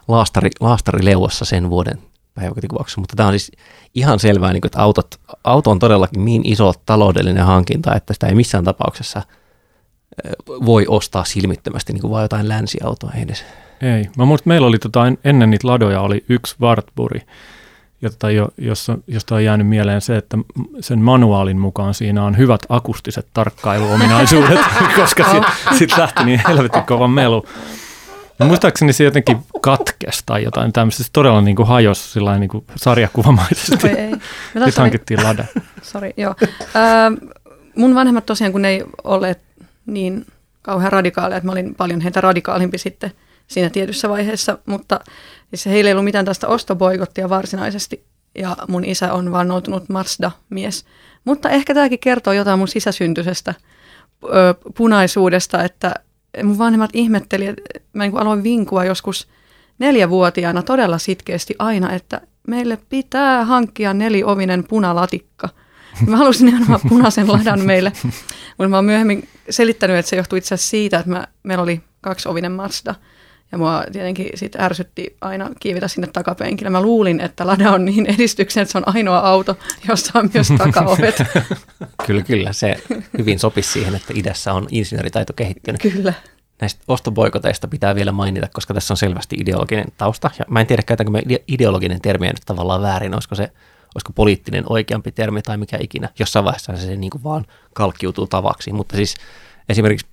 laastari, 0.07 0.49
laastari 0.59 1.05
leuassa 1.05 1.45
sen 1.45 1.69
vuoden 1.69 1.97
päiväkotikuvauksessa, 2.33 3.01
mutta 3.01 3.15
tämä 3.15 3.27
on 3.27 3.33
siis 3.33 3.51
ihan 3.95 4.19
selvää, 4.19 4.53
niin 4.53 4.61
kuin, 4.61 4.69
että 4.69 4.81
autot, 4.81 5.07
auto 5.43 5.71
on 5.71 5.79
todellakin 5.79 6.25
niin 6.25 6.41
iso 6.45 6.73
taloudellinen 6.85 7.45
hankinta, 7.45 7.95
että 7.95 8.13
sitä 8.13 8.27
ei 8.27 8.35
missään 8.35 8.63
tapauksessa 8.63 9.21
voi 10.47 10.85
ostaa 10.87 11.23
silmittömästi 11.23 11.93
niin 11.93 12.01
kuin 12.01 12.11
vaan 12.11 12.23
jotain 12.23 12.47
länsiautoa 12.47 13.11
edes. 13.23 13.45
Ei. 13.81 14.09
Mä 14.17 14.25
muistan, 14.25 14.47
meillä 14.49 14.67
oli 14.67 14.79
tota, 14.79 15.01
ennen 15.23 15.49
niitä 15.49 15.67
ladoja 15.67 16.01
oli 16.01 16.25
yksi 16.29 16.55
Wartburg, 16.61 17.21
jotta 18.01 18.31
jo, 18.31 18.47
jossa, 18.57 18.97
josta 19.07 19.35
on 19.35 19.43
jäänyt 19.43 19.67
mieleen 19.67 20.01
se, 20.01 20.17
että 20.17 20.37
sen 20.79 20.99
manuaalin 20.99 21.59
mukaan 21.59 21.93
siinä 21.93 22.23
on 22.23 22.37
hyvät 22.37 22.61
akustiset 22.69 23.27
tarkkailuominaisuudet, 23.33 24.59
koska 24.99 25.23
sitten 25.23 25.77
sit 25.77 25.97
lähti 25.97 26.23
niin 26.23 26.41
helvetin 26.47 26.83
kova 26.83 27.07
melu. 27.07 27.45
Ja 28.39 28.45
muistaakseni 28.45 28.93
se 28.93 29.03
jotenkin 29.03 29.37
katkesi 29.61 30.23
tai 30.25 30.43
jotain 30.43 30.73
tämmöistä. 30.73 31.03
Se 31.03 31.09
todella 31.13 31.41
niin 31.41 31.55
kuin 31.55 31.67
hajosi 31.67 32.09
sillä 32.09 32.37
niin 32.37 32.49
kuin 32.49 32.65
sarjakuvamaisesti. 32.75 33.87
Oi 33.87 33.93
ei. 33.93 34.11
Sitten 34.65 34.73
hankittiin 34.77 35.23
lada. 35.23 35.45
Sori, 35.81 36.13
joo. 36.17 36.35
Äh, 36.41 37.31
mun 37.75 37.95
vanhemmat 37.95 38.25
tosiaan, 38.25 38.51
kun 38.51 38.61
ne 38.61 38.69
ei 38.69 38.83
olleet 39.03 39.41
niin 39.85 40.25
kauhean 40.61 40.91
radikaaleja, 40.91 41.37
että 41.37 41.47
mä 41.47 41.51
olin 41.51 41.75
paljon 41.75 42.01
heitä 42.01 42.21
radikaalimpi 42.21 42.77
sitten 42.77 43.11
siinä 43.47 43.69
tietyssä 43.69 44.09
vaiheessa, 44.09 44.57
mutta 44.65 44.99
siis 45.49 45.65
heillä 45.65 45.87
ei 45.87 45.93
ollut 45.93 46.05
mitään 46.05 46.25
tästä 46.25 46.47
ostoboikottia 46.47 47.29
varsinaisesti, 47.29 48.05
ja 48.35 48.57
mun 48.67 48.85
isä 48.85 49.13
on 49.13 49.31
vannoutunut 49.31 49.89
Mazda-mies. 49.89 50.85
Mutta 51.25 51.49
ehkä 51.49 51.73
tämäkin 51.73 51.99
kertoo 51.99 52.33
jotain 52.33 52.59
mun 52.59 52.67
sisäsyntyisestä 52.67 53.53
ö, 54.23 54.55
punaisuudesta, 54.77 55.63
että 55.63 55.93
mun 56.43 56.57
vanhemmat 56.57 56.89
ihmetteli, 56.93 57.45
että 57.45 57.79
mä 57.93 58.03
niin 58.03 58.17
aloin 58.17 58.43
vinkua 58.43 58.85
joskus 58.85 59.27
neljävuotiaana 59.79 60.63
todella 60.63 60.97
sitkeästi 60.97 61.55
aina, 61.59 61.93
että 61.93 62.21
meille 62.47 62.77
pitää 62.89 63.45
hankkia 63.45 63.93
neliovinen 63.93 64.63
punalatikka. 64.63 65.49
Mä 66.07 66.17
halusin 66.17 66.45
nimenomaan 66.45 66.79
punaisen 66.89 67.31
ladan 67.31 67.65
meille, 67.65 67.91
mutta 68.57 68.69
mä 68.69 68.75
oon 68.75 68.85
myöhemmin 68.85 69.27
selittänyt, 69.49 69.97
että 69.97 70.09
se 70.09 70.15
johtui 70.15 70.37
itse 70.37 70.55
asiassa 70.55 70.69
siitä, 70.69 70.99
että 70.99 71.11
mä, 71.11 71.27
meillä 71.43 71.61
oli 71.63 71.81
kaksiovinen 72.01 72.51
Mazda. 72.51 72.95
Ja 73.51 73.57
mua 73.57 73.83
tietenkin 73.91 74.29
sit 74.35 74.55
ärsytti 74.55 75.17
aina 75.21 75.49
kiivitä 75.59 75.87
sinne 75.87 76.07
takapenkille. 76.07 76.69
Mä 76.69 76.81
luulin, 76.81 77.19
että 77.19 77.47
Lada 77.47 77.71
on 77.71 77.85
niin 77.85 78.05
edistyksen, 78.05 78.61
että 78.61 78.71
se 78.71 78.77
on 78.77 78.87
ainoa 78.87 79.19
auto, 79.19 79.57
jossa 79.87 80.19
on 80.19 80.29
myös 80.33 80.47
takaovet. 80.57 81.23
kyllä, 82.07 82.21
kyllä. 82.21 82.53
Se 82.53 82.75
hyvin 83.17 83.39
sopisi 83.39 83.71
siihen, 83.71 83.95
että 83.95 84.13
idässä 84.15 84.53
on 84.53 84.67
insinööritaito 84.71 85.33
kehittynyt. 85.33 85.81
Kyllä. 85.81 86.13
näistä 86.61 86.83
ostoboikoteista 86.87 87.67
pitää 87.67 87.95
vielä 87.95 88.11
mainita, 88.11 88.47
koska 88.53 88.73
tässä 88.73 88.93
on 88.93 88.97
selvästi 88.97 89.35
ideologinen 89.39 89.87
tausta. 89.97 90.31
Ja 90.39 90.45
mä 90.49 90.61
en 90.61 90.67
tiedä, 90.67 90.83
käytänkö 90.85 91.11
me 91.11 91.23
ideologinen 91.47 92.01
termi 92.01 92.27
nyt 92.27 92.41
tavallaan 92.45 92.81
väärin, 92.81 93.13
olisiko 93.13 93.35
se 93.35 93.51
olisiko 93.95 94.13
poliittinen 94.15 94.63
oikeampi 94.69 95.11
termi 95.11 95.41
tai 95.41 95.57
mikä 95.57 95.77
ikinä. 95.81 96.09
Jossain 96.19 96.45
vaiheessa 96.45 96.77
se 96.77 96.95
niin 96.95 97.09
kuin 97.09 97.23
vaan 97.23 97.45
kalkkiutuu 97.73 98.27
tavaksi, 98.27 98.73
mutta 98.73 98.95
siis 98.95 99.15
esimerkiksi 99.69 100.05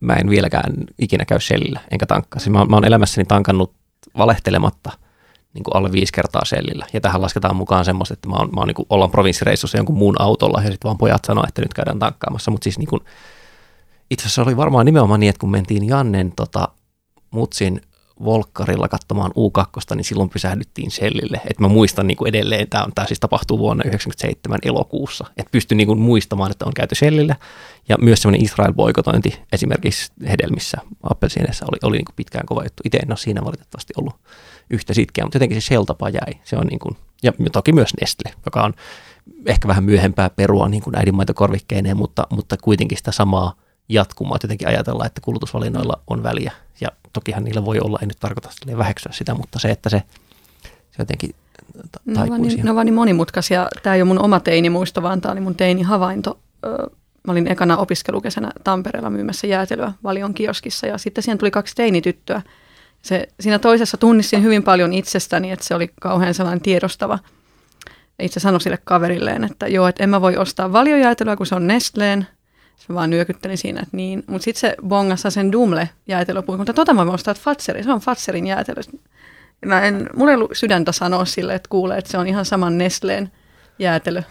mä 0.00 0.14
en 0.14 0.30
vieläkään 0.30 0.74
ikinä 0.98 1.24
käy 1.24 1.40
sellillä, 1.40 1.80
enkä 1.90 2.06
tankkaa. 2.06 2.40
Siis 2.40 2.50
mä, 2.50 2.64
mä 2.64 2.76
oon 2.76 2.84
elämässäni 2.84 3.24
tankannut 3.24 3.74
valehtelematta 4.18 4.92
niin 5.54 5.64
kuin 5.64 5.76
alle 5.76 5.92
viisi 5.92 6.12
kertaa 6.12 6.44
sellillä. 6.44 6.86
Ja 6.92 7.00
tähän 7.00 7.22
lasketaan 7.22 7.56
mukaan 7.56 7.84
semmoista, 7.84 8.14
että 8.14 8.28
mä 8.28 8.36
oon, 8.36 8.48
mä 8.54 8.60
oon 8.60 8.68
niin 8.68 8.74
kuin, 8.74 8.86
ollaan 8.90 9.10
provinssireissussa 9.10 9.78
jonkun 9.78 9.98
muun 9.98 10.20
autolla 10.20 10.62
ja 10.62 10.70
sitten 10.70 10.88
vaan 10.88 10.98
pojat 10.98 11.24
sanoo, 11.24 11.44
että 11.48 11.62
nyt 11.62 11.74
käydään 11.74 11.98
tankkaamassa. 11.98 12.50
Mutta 12.50 12.64
siis 12.64 12.78
niin 12.78 12.88
kuin, 12.88 13.00
itse 14.10 14.26
asiassa 14.26 14.42
oli 14.42 14.56
varmaan 14.56 14.86
nimenomaan 14.86 15.20
niin, 15.20 15.30
että 15.30 15.40
kun 15.40 15.50
mentiin 15.50 15.88
Jannen 15.88 16.32
tota, 16.36 16.68
mutsin 17.30 17.80
Volkkarilla 18.24 18.88
katsomaan 18.88 19.30
U2, 19.30 19.96
niin 19.96 20.04
silloin 20.04 20.30
pysähdyttiin 20.30 20.90
sellille. 20.90 21.40
Et 21.50 21.58
mä 21.58 21.68
muistan 21.68 22.06
niin 22.06 22.16
kuin 22.16 22.28
edelleen, 22.28 22.68
tämä, 22.68 22.86
tämä 22.94 23.06
siis 23.06 23.20
tapahtuu 23.20 23.58
vuonna 23.58 23.82
1997 23.82 24.58
elokuussa. 24.62 25.24
Että 25.36 25.50
pystyn 25.50 25.78
niin 25.78 25.86
kuin 25.86 25.98
muistamaan, 25.98 26.50
että 26.50 26.64
on 26.64 26.74
käyty 26.74 26.94
sellillä. 26.94 27.36
Ja 27.88 27.96
myös 28.00 28.22
semmoinen 28.22 28.44
Israel-boikotointi 28.44 29.40
esimerkiksi 29.52 30.12
hedelmissä, 30.28 30.78
appelsiineissa 31.02 31.66
oli, 31.66 31.78
oli 31.82 31.96
niin 31.96 32.04
kuin 32.04 32.16
pitkään 32.16 32.46
kova 32.46 32.62
juttu. 32.62 32.82
Itse 32.84 32.98
en 32.98 33.12
ole 33.12 33.16
siinä 33.16 33.44
valitettavasti 33.44 33.92
ollut 33.96 34.14
yhtä 34.70 34.94
sitkeä, 34.94 35.24
mutta 35.24 35.36
jotenkin 35.36 35.62
se 35.62 35.66
Shell-tapa 35.66 36.08
jäi. 36.08 36.40
Se 36.44 36.56
on 36.56 36.66
niin 36.66 36.78
kuin, 36.78 36.96
ja 37.22 37.32
toki 37.52 37.72
myös 37.72 37.90
Nestle, 38.00 38.32
joka 38.46 38.62
on 38.62 38.74
ehkä 39.46 39.68
vähän 39.68 39.84
myöhempää 39.84 40.30
perua 40.30 40.68
niin 40.68 40.82
kuin 40.82 40.98
äidinmaitokorvikkeineen, 40.98 41.96
mutta, 41.96 42.26
mutta 42.30 42.56
kuitenkin 42.56 42.98
sitä 42.98 43.12
samaa– 43.12 43.54
jatkumaa, 43.88 44.36
että 44.36 44.44
jotenkin 44.44 44.68
ajatella, 44.68 45.06
että 45.06 45.20
kulutusvalinnoilla 45.20 46.00
on 46.06 46.22
väliä. 46.22 46.52
Ja 46.80 46.88
tokihan 47.12 47.44
niillä 47.44 47.64
voi 47.64 47.78
olla, 47.80 47.98
ei 48.00 48.06
nyt 48.06 48.20
tarkoita 48.20 48.50
väheksyä 48.78 49.12
sitä, 49.12 49.34
mutta 49.34 49.58
se, 49.58 49.70
että 49.70 49.88
se, 49.88 50.02
se 50.62 50.96
jotenkin 50.98 51.34
ne 52.04 52.22
ovat, 52.22 52.40
niin, 52.40 52.64
ne 52.64 52.70
ovat 52.70 52.84
niin 52.84 52.94
monimutkaisia. 52.94 53.68
Tämä 53.82 53.94
ei 53.94 54.02
ole 54.02 54.08
mun 54.08 54.24
oma 54.24 54.40
teinimuisto, 54.40 55.02
vaan 55.02 55.20
tämä 55.20 55.32
oli 55.32 55.40
mun 55.40 55.54
teinihavainto. 55.54 56.38
Mä 57.26 57.32
olin 57.32 57.52
ekana 57.52 57.76
opiskelukesänä 57.76 58.50
Tampereella 58.64 59.10
myymässä 59.10 59.46
jäätelöä 59.46 59.92
Valion 60.04 60.34
kioskissa 60.34 60.86
ja 60.86 60.98
sitten 60.98 61.24
siihen 61.24 61.38
tuli 61.38 61.50
kaksi 61.50 61.74
teinityttöä. 61.74 62.42
Se, 63.02 63.28
siinä 63.40 63.58
toisessa 63.58 63.96
tunnistin 63.96 64.42
hyvin 64.42 64.62
paljon 64.62 64.92
itsestäni, 64.92 65.50
että 65.50 65.64
se 65.64 65.74
oli 65.74 65.90
kauhean 66.00 66.34
sellainen 66.34 66.62
tiedostava. 66.62 67.18
Itse 68.18 68.40
sanoi 68.40 68.60
sille 68.60 68.78
kaverilleen, 68.84 69.44
että 69.44 69.68
joo, 69.68 69.88
että 69.88 70.04
en 70.04 70.10
mä 70.10 70.20
voi 70.20 70.36
ostaa 70.36 70.72
valiojäätelöä, 70.72 71.36
kun 71.36 71.46
se 71.46 71.54
on 71.54 71.66
Nestleen– 71.66 72.26
se 72.78 72.94
vaan 72.94 73.10
nyökyttelin 73.10 73.58
siinä, 73.58 73.80
että 73.80 73.96
niin. 73.96 74.24
Mutta 74.26 74.44
sitten 74.44 74.60
se 74.60 74.76
bongassa 74.88 75.30
sen 75.30 75.52
Dumle 75.52 75.88
jäätelöpuikon, 76.06 76.60
mutta 76.60 76.72
tota 76.72 76.94
mä 76.94 77.06
voin 77.06 77.14
ostaa, 77.14 77.32
että 77.32 77.42
Fatseri, 77.42 77.84
se 77.84 77.92
on 77.92 78.00
Fatserin 78.00 78.46
jäätelö. 78.46 78.80
Mä 79.66 79.80
en, 79.80 80.10
mulla 80.16 80.30
ei 80.30 80.36
ollut 80.36 80.50
sydäntä 80.54 80.92
sanoa 80.92 81.24
sille, 81.24 81.54
että 81.54 81.68
kuulee, 81.68 81.98
että 81.98 82.10
se 82.10 82.18
on 82.18 82.26
ihan 82.26 82.44
saman 82.44 82.78
Nestleen 82.78 83.30
jäätelö. 83.78 84.22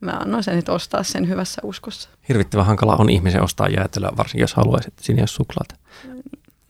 Mä 0.00 0.10
annoin 0.10 0.44
sen 0.44 0.56
nyt 0.56 0.68
ostaa 0.68 1.02
sen 1.02 1.28
hyvässä 1.28 1.60
uskossa. 1.64 2.08
Hirvittävän 2.28 2.66
hankala 2.66 2.96
on 2.96 3.10
ihmisen 3.10 3.42
ostaa 3.42 3.68
jäätelöä, 3.68 4.10
varsinkin 4.16 4.40
jos 4.40 4.54
haluaisit, 4.54 4.88
että 4.88 5.04
siinä 5.04 5.18
ei 5.18 5.22
ole 5.22 5.26
suklaata. 5.26 5.74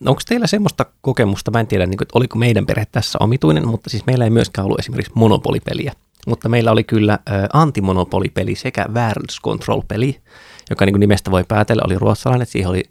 Onko 0.07 0.21
teillä 0.29 0.47
semmoista 0.47 0.87
kokemusta, 1.01 1.51
mä 1.51 1.61
en 1.61 1.67
tiedä, 1.67 1.87
niin 1.87 1.99
kuin, 1.99 2.05
että 2.05 2.19
oliko 2.19 2.39
meidän 2.39 2.67
perhe 2.67 2.87
tässä 2.93 3.19
omituinen, 3.21 3.69
mutta 3.69 3.91
siis 3.91 4.07
meillä 4.07 4.25
ei 4.25 4.31
myöskään 4.31 4.65
ollut 4.65 4.79
esimerkiksi 4.79 5.13
monopolipeliä. 5.15 5.93
Mutta 6.27 6.49
meillä 6.49 6.73
oli 6.73 6.85
kyllä 6.85 7.13
äh, 7.13 7.45
antimonopolipeli 7.53 8.55
sekä 8.55 8.87
Worlds 8.95 9.41
Control-peli, 9.45 10.21
joka 10.71 10.85
niin 10.85 10.93
kuin 10.93 11.01
nimestä 11.01 11.31
voi 11.31 11.45
päätellä, 11.49 11.83
oli 11.87 11.99
ruotsalainen, 11.99 12.43
että 12.43 12.53
siihen 12.53 12.71
oli 12.71 12.83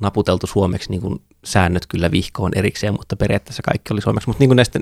naputeltu 0.00 0.46
suomeksi 0.46 0.90
niin 0.90 1.00
kuin 1.00 1.22
säännöt 1.44 1.86
kyllä 1.86 2.10
vihkoon 2.10 2.52
erikseen, 2.54 2.94
mutta 2.94 3.16
periaatteessa 3.16 3.62
kaikki 3.62 3.92
oli 3.92 4.00
suomeksi. 4.00 4.28
Mutta 4.28 4.40
niin 4.40 4.48
kuin 4.48 4.56
näistä 4.56 4.80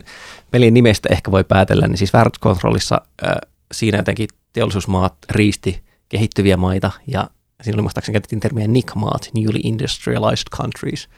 pelin 0.51 0.75
nimestä 0.75 1.09
ehkä 1.13 1.31
voi 1.31 1.45
päätellä, 1.45 1.87
niin 1.87 1.99
siis 1.99 2.15
World 2.15 2.35
Controlissa 2.43 3.01
äh, 3.27 3.33
siinä 3.73 3.99
jotenkin 3.99 4.29
teollisuusmaat 4.53 5.15
riisti 5.31 5.83
kehittyviä 6.09 6.57
maita 6.57 6.91
ja 7.07 7.31
siinä 7.63 7.77
oli 7.77 7.83
muistaakseni 7.83 8.15
käytettiin 8.15 8.41
termiä 8.41 8.69
NIC-maat, 8.69 9.31
Newly 9.35 9.61
Industrialized 9.63 10.47
Countries, 10.57 11.09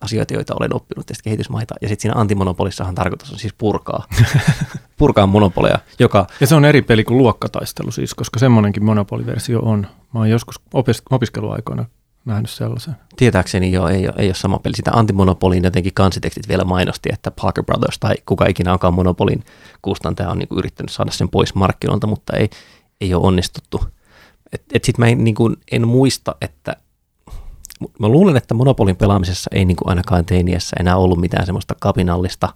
asioita, 0.00 0.34
joita 0.34 0.54
olen 0.60 0.74
oppinut 0.74 1.06
tästä 1.06 1.24
kehitysmaita. 1.24 1.74
Ja 1.82 1.88
sitten 1.88 2.02
siinä 2.02 2.20
antimonopolissahan 2.20 2.94
tarkoitus 2.94 3.32
on 3.32 3.38
siis 3.38 3.52
purkaa, 3.58 4.06
purkaa 4.98 5.26
monopoleja, 5.26 5.78
joka... 5.98 6.26
Ja 6.40 6.46
se 6.46 6.54
on 6.54 6.64
eri 6.64 6.82
peli 6.82 7.04
kuin 7.04 7.18
luokkataistelu 7.18 7.90
siis, 7.90 8.14
koska 8.14 8.38
semmoinenkin 8.38 8.84
monopoliversio 8.84 9.60
on. 9.60 9.86
Mä 10.14 10.20
oon 10.20 10.30
joskus 10.30 10.60
opis- 10.74 11.02
opiskeluaikoina 11.10 11.84
nähnyt 12.24 12.50
sellaisen. 12.50 12.96
Tietääkseni 13.16 13.72
jo 13.72 13.88
ei 13.88 14.08
ei 14.16 14.26
ole 14.26 14.34
sama 14.34 14.58
peli. 14.58 14.76
Sitä 14.76 14.90
antimonopolin 14.94 15.64
jotenkin 15.64 15.94
kansitekstit 15.94 16.48
vielä 16.48 16.64
mainosti, 16.64 17.08
että 17.12 17.30
Parker 17.30 17.64
Brothers 17.64 17.98
tai 17.98 18.14
kuka 18.26 18.46
ikinä 18.46 18.72
onkaan 18.72 18.94
monopolin 18.94 19.44
kustantaja 19.82 20.30
on 20.30 20.38
niin 20.38 20.48
kuin 20.48 20.58
yrittänyt 20.58 20.90
saada 20.90 21.10
sen 21.10 21.28
pois 21.28 21.54
markkinoilta, 21.54 22.06
mutta 22.06 22.36
ei, 22.36 22.50
ei 23.00 23.14
ole 23.14 23.26
onnistuttu. 23.26 23.84
Et, 24.52 24.62
et 24.72 24.84
sit 24.84 24.98
mä 24.98 25.06
en, 25.06 25.24
niin 25.24 25.34
kuin, 25.34 25.56
en 25.72 25.88
muista, 25.88 26.34
että 26.40 26.76
mä 27.98 28.08
luulen, 28.08 28.36
että 28.36 28.54
monopolin 28.54 28.96
pelaamisessa 28.96 29.50
ei 29.52 29.64
niin 29.64 29.76
kuin 29.76 29.88
ainakaan 29.88 30.24
teiniässä 30.24 30.76
enää 30.80 30.96
ollut 30.96 31.20
mitään 31.20 31.46
semmoista 31.46 31.74
kapinallista 31.80 32.48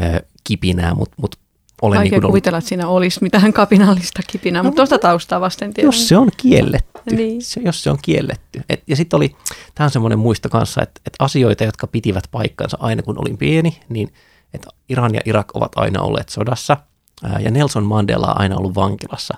ö, 0.00 0.26
kipinää, 0.44 0.94
mutta 0.94 1.14
mut 1.20 1.38
olen 1.82 1.98
Vaikea 1.98 2.18
niin 2.18 2.22
kuvitella, 2.22 2.56
ollut... 2.56 2.64
että 2.64 2.68
siinä 2.68 2.88
olisi 2.88 3.22
mitään 3.22 3.52
kapinallista 3.52 4.22
kipinää, 4.26 4.62
no, 4.62 4.66
mutta 4.66 4.76
tuosta 4.76 4.98
taustaa 4.98 5.40
vasten 5.40 5.74
tiedän. 5.74 5.88
Jos 5.88 6.08
se 6.08 6.16
on 6.16 6.28
kielletty. 6.36 7.16
Niin. 7.16 7.42
Se, 7.42 7.60
jos 7.64 7.82
se 7.82 7.90
on 7.90 7.98
kielletty. 8.02 8.62
Et, 8.68 8.82
ja 8.86 8.96
sitten 8.96 9.16
oli, 9.16 9.36
tämä 9.74 9.84
on 9.84 9.90
semmoinen 9.90 10.18
muisto 10.18 10.48
kanssa, 10.48 10.82
että, 10.82 11.00
että 11.06 11.24
asioita, 11.24 11.64
jotka 11.64 11.86
pitivät 11.86 12.24
paikkansa 12.30 12.76
aina 12.80 13.02
kun 13.02 13.18
olin 13.18 13.38
pieni, 13.38 13.80
niin 13.88 14.12
että 14.54 14.68
Iran 14.88 15.14
ja 15.14 15.20
Irak 15.24 15.56
ovat 15.56 15.72
aina 15.76 16.02
olleet 16.02 16.28
sodassa 16.28 16.76
ää, 17.24 17.40
ja 17.40 17.50
Nelson 17.50 17.86
Mandela 17.86 18.26
on 18.26 18.40
aina 18.40 18.56
ollut 18.56 18.74
vankilassa. 18.74 19.34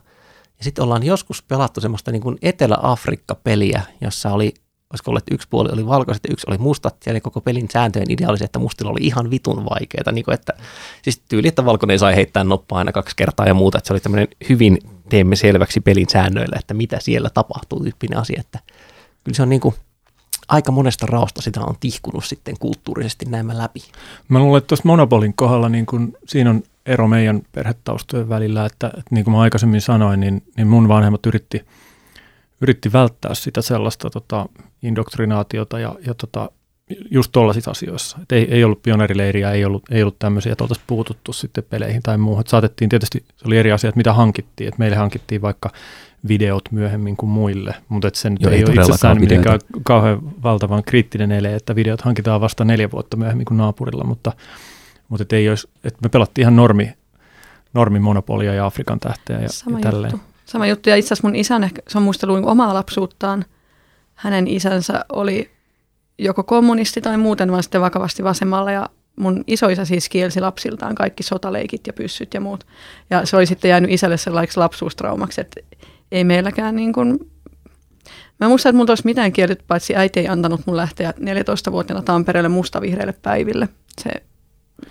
Ja 0.59 0.65
sitten 0.65 0.85
ollaan 0.85 1.03
joskus 1.03 1.43
pelattu 1.43 1.81
semmoista 1.81 2.13
niin 2.13 2.23
kuin 2.23 2.39
Etelä-Afrikka-peliä, 2.43 3.83
jossa 4.01 4.33
oli 4.33 4.55
olisiko 4.91 5.11
ollut, 5.11 5.23
että 5.23 5.35
yksi 5.35 5.49
puoli 5.51 5.69
oli 5.73 5.87
valkoiset 5.87 6.25
ja 6.25 6.33
yksi 6.33 6.47
oli 6.49 6.59
mustat, 6.59 6.97
ja 7.07 7.11
eli 7.11 7.21
koko 7.21 7.41
pelin 7.41 7.69
sääntöjen 7.73 8.11
idea 8.11 8.29
oli 8.29 8.39
se, 8.39 8.45
että 8.45 8.59
mustilla 8.59 8.91
oli 8.91 9.01
ihan 9.03 9.31
vitun 9.31 9.65
vaikeita, 9.65 10.13
niin 10.13 10.25
kuin 10.25 10.35
että, 10.35 10.53
siis 11.03 11.23
tyyli, 11.29 11.49
että 11.49 11.65
valkoinen 11.65 11.99
sai 11.99 12.15
heittää 12.17 12.45
noppaa 12.45 12.79
aina 12.79 12.93
kaksi 12.93 13.17
kertaa 13.17 13.47
ja 13.47 13.55
muuta, 13.55 13.79
että 13.79 13.89
se 13.89 13.93
oli 13.93 14.01
tämmöinen 14.01 14.29
hyvin 14.49 14.79
teemme 15.09 15.37
selväksi 15.37 15.81
pelin 15.81 16.09
säännöillä, 16.09 16.57
että 16.59 16.75
mitä 16.75 17.01
siellä 17.01 17.31
tapahtuu 17.31 17.81
tyyppinen 17.81 18.19
asia, 18.19 18.41
että 18.41 18.59
kyllä 19.25 19.37
se 19.37 19.43
on 19.43 19.49
niin 19.49 19.61
kuin, 19.61 19.75
aika 20.49 20.73
monesta 20.73 21.07
raosta 21.07 21.43
sitä 21.43 21.61
on 21.61 21.75
tihkunut 21.81 22.25
sitten 22.25 22.57
kulttuurisesti 22.61 23.27
näemmä 23.27 23.59
läpi. 23.59 23.81
Mä 24.29 24.39
luulen, 24.39 24.59
että 24.59 24.69
tuossa 24.69 24.89
Monopolin 24.89 25.35
kohdalla 25.35 25.69
niin 25.69 25.87
kun, 25.87 26.17
siinä 26.27 26.51
on 26.51 26.63
ero 26.87 27.09
meidän 27.09 27.43
perhetaustojen 27.53 28.29
välillä, 28.29 28.67
että, 28.67 28.87
että 28.87 29.11
niin 29.11 29.25
kuin 29.25 29.35
mä 29.35 29.41
aikaisemmin 29.41 29.81
sanoin, 29.81 30.21
niin, 30.21 30.43
niin 30.57 30.67
mun 30.67 30.89
vanhemmat 30.89 31.27
yritti– 31.27 31.65
yritti 32.61 32.93
välttää 32.93 33.35
sitä 33.35 33.63
sellaista 33.63 34.11
tota, 34.11 34.47
indoktrinaatiota 34.83 35.79
ja, 35.79 35.95
ja 36.07 36.15
tota, 36.15 36.51
just 37.11 37.33
tuollaisissa 37.33 37.71
asioissa. 37.71 38.19
Et 38.23 38.33
ei, 38.33 38.55
ei 38.55 38.65
ollut 38.65 38.83
pioneerileiriä, 38.83 39.53
ei 39.53 39.65
ollut, 39.65 39.83
ei 39.91 40.03
ollut 40.03 40.19
tämmöisiä, 40.19 40.53
että 40.53 40.65
oltaisiin 40.65 40.85
puututtu 40.87 41.33
sitten 41.33 41.65
peleihin 41.71 42.03
tai 42.03 42.19
muuhun. 42.19 42.41
Et 42.41 42.49
saatettiin 42.49 42.89
tietysti, 42.89 43.25
se 43.37 43.47
oli 43.47 43.59
eri 43.59 43.73
asia, 43.73 43.89
että 43.89 43.99
mitä 43.99 44.13
hankittiin. 44.13 44.69
Et 44.69 44.79
meille 44.79 44.97
hankittiin 44.97 45.43
vaikka 45.43 45.71
videot 46.29 46.63
myöhemmin 46.71 47.17
kuin 47.17 47.31
muille, 47.31 47.75
mutta 47.89 48.09
et 48.09 48.15
se 48.15 48.31
nyt 48.31 48.47
ei, 48.47 48.55
ei 48.55 48.65
ole 48.65 48.75
itsessään 48.75 49.21
mitenkään 49.21 49.59
kauhean 49.83 50.43
valtavan 50.43 50.83
kriittinen 50.85 51.33
ele, 51.33 51.55
että 51.55 51.75
videot 51.75 52.01
hankitaan 52.01 52.41
vasta 52.41 52.65
neljä 52.65 52.91
vuotta 52.91 53.17
myöhemmin 53.17 53.47
kuin 53.47 53.59
naapurilla, 53.59 54.05
mutta, 54.05 54.33
mutta 55.09 55.23
et 55.23 55.33
ei 55.33 55.49
olisi, 55.49 55.69
et 55.85 55.95
me 56.03 56.09
pelattiin 56.09 56.43
ihan 56.43 56.57
normi, 56.57 56.93
normi 57.75 57.99
monopolia 57.99 58.55
ja 58.55 58.67
Afrikan 58.67 59.01
tähteä 59.01 59.41
ja, 59.41 59.49
Sama 59.49 59.79
ja 59.79 59.83
tälleen. 59.83 60.13
Juttu. 60.13 60.30
Sama 60.51 60.67
juttu, 60.67 60.91
ja 60.91 60.97
itse 60.97 61.07
asiassa 61.07 61.29
mun 61.29 61.37
isän, 61.37 61.65
ehkä, 61.65 61.83
se 61.89 61.99
on 61.99 62.05
muistellut 62.05 62.45
omaa 62.45 62.75
lapsuuttaan. 62.75 63.45
Hänen 64.15 64.49
isänsä 64.49 65.05
oli 65.13 65.51
joko 66.19 66.43
kommunisti 66.43 67.01
tai 67.01 67.17
muuten 67.17 67.51
vaan 67.51 67.63
sitten 67.63 67.81
vakavasti 67.81 68.25
vasemmalla, 68.25 68.73
ja 68.73 68.89
mun 69.17 69.45
isoisä 69.47 69.85
siis 69.85 70.09
kielsi 70.09 70.41
lapsiltaan 70.41 70.95
kaikki 70.95 71.23
sotaleikit 71.23 71.87
ja 71.87 71.93
pyssyt 71.93 72.35
ja 72.35 72.41
muut. 72.41 72.67
Ja 73.11 73.27
se 73.27 73.37
oli 73.37 73.47
sitten 73.47 73.69
jäänyt 73.69 73.91
isälle 73.91 74.17
sellaiksi 74.17 74.59
lapsuustraumaksi, 74.59 75.41
että 75.41 75.61
ei 76.13 76.25
meilläkään 76.25 76.77
niin 76.77 76.93
kuin 76.93 77.19
Mä 78.41 78.47
en 78.47 78.49
muista, 78.49 78.69
että 78.69 78.77
mulla 78.77 78.91
olisi 78.91 79.05
mitään 79.05 79.33
kielletty, 79.33 79.65
paitsi 79.69 79.97
äiti 79.97 80.21
ei 80.21 80.29
antanut 80.29 80.61
mun 80.67 80.77
lähteä 80.77 81.15
14-vuotiaana 81.21 82.03
Tampereelle 82.03 82.49
mustavihreille 82.49 83.15
päiville. 83.23 83.69
Se 83.99 84.11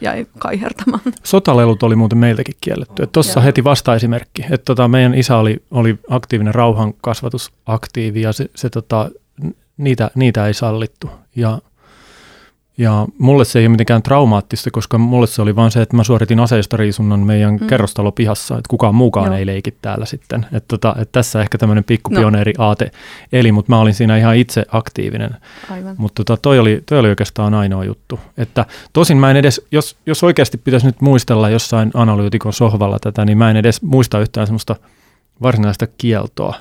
jäi 0.02 0.28
kaihertamaan. 0.40 1.02
Sotalelut 1.24 1.84
oli 1.84 1.96
muuten 1.96 2.18
meiltäkin 2.18 2.56
kielletty. 2.62 3.08
Tuossa 3.08 3.42
heti 3.42 3.64
vastaesimerkki. 3.64 4.42
Että 4.44 4.66
tota, 4.66 4.88
meidän 4.88 5.14
isä 5.14 5.38
oli, 5.38 5.64
oli 5.72 6.00
aktiivinen 6.10 6.56
rauhan 6.56 6.94
kasvatusaktiivi 6.94 8.22
ja 8.22 8.34
se, 8.34 8.50
se 8.56 8.70
tota, 8.70 9.10
niitä, 9.78 10.12
niitä 10.16 10.48
ei 10.48 10.54
sallittu. 10.54 11.10
Ja, 11.36 11.60
Ja 12.80 13.08
mulle 13.18 13.46
se 13.46 13.60
ei 13.60 13.66
ole 13.66 13.70
mitenkään 13.70 14.04
traumaattista, 14.04 14.72
koska 14.72 14.98
mulle 14.98 15.28
se 15.28 15.42
oli 15.42 15.56
vaan 15.56 15.72
se, 15.72 15.82
että 15.82 15.96
mä 15.96 16.04
suoritin 16.04 16.40
aseistariisunnan 16.40 17.20
meidän 17.20 17.58
mm. 17.62 17.68
kerrostalopihassa, 17.68 18.58
että 18.58 18.70
kukaan 18.70 18.96
muukaan 18.96 19.26
Joo. 19.26 19.36
ei 19.36 19.46
leiki 19.46 19.78
täällä 19.82 20.06
sitten. 20.06 20.46
Että 20.54 20.68
tota, 20.68 20.96
et 21.00 21.12
tässä 21.12 21.42
ehkä 21.42 21.58
tämmöinen 21.58 21.84
pikku 21.84 22.14
no. 22.14 22.22
aate 22.58 22.92
eli, 23.34 23.52
mutta 23.52 23.72
mä 23.72 23.80
olin 23.80 23.94
siinä 23.94 24.18
ihan 24.18 24.36
itse 24.36 24.66
aktiivinen. 24.72 25.36
Aivan. 25.72 25.96
Mutta 25.98 26.24
tota, 26.24 26.42
toi, 26.42 26.60
oli, 26.60 26.84
toi 26.86 27.00
oli 27.00 27.10
oikeastaan 27.10 27.54
ainoa 27.54 27.84
juttu. 27.84 28.20
Että 28.38 28.66
tosin 28.94 29.18
mä 29.18 29.32
en 29.32 29.38
edes, 29.38 29.62
jos, 29.72 29.98
jos 30.06 30.24
oikeasti 30.24 30.58
pitäisi 30.58 30.86
nyt 30.86 31.02
muistella 31.02 31.50
jossain 31.50 31.92
analyytikon 31.94 32.54
sohvalla 32.54 33.00
tätä, 33.00 33.26
niin 33.26 33.38
mä 33.38 33.50
en 33.50 33.58
edes 33.58 33.82
muista 33.82 34.20
yhtään 34.20 34.48
semmoista 34.48 34.76
varsinaista 35.42 35.88
kieltoa, 35.88 36.56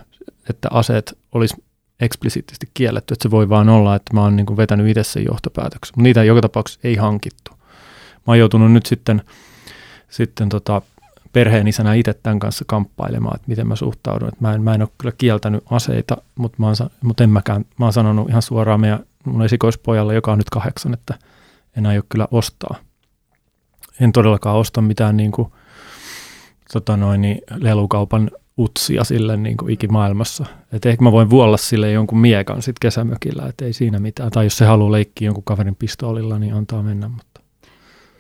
että 0.51 0.69
aseet 0.73 1.19
olisi 1.33 1.57
eksplisiittisesti 2.01 2.71
kielletty, 2.75 3.15
että 3.15 3.23
se 3.23 3.31
voi 3.31 3.49
vaan 3.49 3.69
olla, 3.69 3.97
että 3.97 4.15
mä 4.15 4.23
oon 4.23 4.37
niin 4.37 4.47
kuin 4.47 4.57
vetänyt 4.57 4.89
itse 4.89 5.05
sen 5.05 5.25
johtopäätöksen. 5.25 5.93
Mutta 5.93 6.03
niitä 6.03 6.25
joka 6.25 6.41
tapauksessa 6.41 6.81
ei 6.85 6.97
hankittu. 6.97 7.51
Mä 8.15 8.23
oon 8.27 8.39
joutunut 8.39 8.73
nyt 8.73 8.87
sitten, 8.87 9.23
sitten 10.11 10.49
tota, 10.49 10.83
perheen 11.33 11.69
isänä 11.69 11.95
itse 11.95 12.15
tämän 12.15 12.39
kanssa 12.39 12.65
kamppailemaan, 12.69 13.37
että 13.37 13.49
miten 13.49 13.67
mä 13.67 13.77
suhtaudun. 13.77 14.29
Että 14.29 14.41
mä, 14.41 14.55
en, 14.55 14.63
mä 14.63 14.75
en 14.75 14.83
ole 14.83 14.89
kyllä 14.99 15.15
kieltänyt 15.19 15.65
aseita, 15.71 16.17
mutta, 16.37 16.57
mä 16.59 16.67
oon, 16.67 16.77
mutta 17.03 17.25
en 17.25 17.31
mäkään, 17.31 17.65
mä 17.79 17.87
oon 17.87 17.93
sanonut 17.93 18.29
ihan 18.29 18.43
suoraan 18.43 18.81
meidän 18.81 19.05
mun 19.25 19.45
esikoispojalle, 19.45 20.15
joka 20.15 20.33
on 20.33 20.39
nyt 20.39 20.51
kahdeksan, 20.51 20.95
että 20.95 21.15
en 21.77 21.87
aio 21.87 22.03
kyllä 22.09 22.29
ostaa. 22.31 22.77
En 24.01 24.13
todellakaan 24.13 24.57
osta 24.57 24.81
mitään 24.81 25.17
niin 25.17 25.33
kuin, 25.33 25.53
tota 26.73 26.97
noin, 26.97 27.21
niin 27.21 27.41
lelukaupan 27.51 28.31
utsia 28.59 29.05
sille 29.05 29.37
niin 29.37 29.57
kuin 29.57 29.73
ikimaailmassa. 29.73 30.45
Että 30.73 30.89
ehkä 30.89 31.05
mä 31.05 31.13
voin 31.13 31.31
vuolla 31.31 31.57
sille 31.57 31.91
jonkun 31.93 32.19
miekan 32.19 32.63
sitten 32.63 32.81
kesämökillä, 32.81 33.47
että 33.47 33.65
ei 33.65 33.73
siinä 33.73 33.99
mitään. 33.99 34.31
Tai 34.31 34.47
jos 34.47 34.59
se 34.59 34.65
haluaa 34.65 34.93
leikkiä 34.93 35.27
jonkun 35.27 35.45
kaverin 35.45 35.77
pistoolilla, 35.77 36.39
niin 36.39 36.55
antaa 36.55 36.83
mennä. 36.83 37.09
Mutta. 37.09 37.41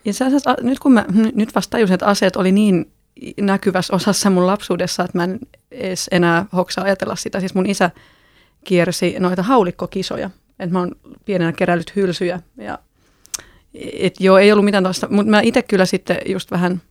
Ja 0.04 0.12
sä, 0.12 0.30
sä, 0.30 0.56
nyt 0.62 0.78
kun 0.78 0.92
mä 0.92 1.04
nyt 1.34 1.54
vasta 1.54 1.70
tajusin, 1.70 1.94
että 1.94 2.06
aseet 2.06 2.36
oli 2.36 2.52
niin 2.52 2.90
näkyvässä 3.40 3.94
osassa 3.94 4.30
mun 4.30 4.46
lapsuudessa, 4.46 5.04
että 5.04 5.18
mä 5.18 5.24
en 5.24 5.38
edes 5.70 6.08
enää 6.10 6.46
hoksaa 6.52 6.84
ajatella 6.84 7.16
sitä. 7.16 7.40
Siis 7.40 7.54
mun 7.54 7.66
isä 7.66 7.90
kiersi 8.64 9.16
noita 9.18 9.42
haulikkokisoja. 9.42 10.30
Että 10.58 10.72
mä 10.72 10.78
oon 10.78 10.92
pienenä 11.24 11.52
keräillyt 11.52 11.96
hylsyjä. 11.96 12.40
Ja, 12.56 12.78
et 13.98 14.14
joo, 14.20 14.38
ei 14.38 14.52
ollut 14.52 14.64
mitään 14.64 14.84
tuosta. 14.84 15.08
Mutta 15.10 15.30
mä 15.30 15.40
itse 15.40 15.62
kyllä 15.62 15.84
sitten 15.84 16.16
just 16.26 16.50
vähän– 16.50 16.80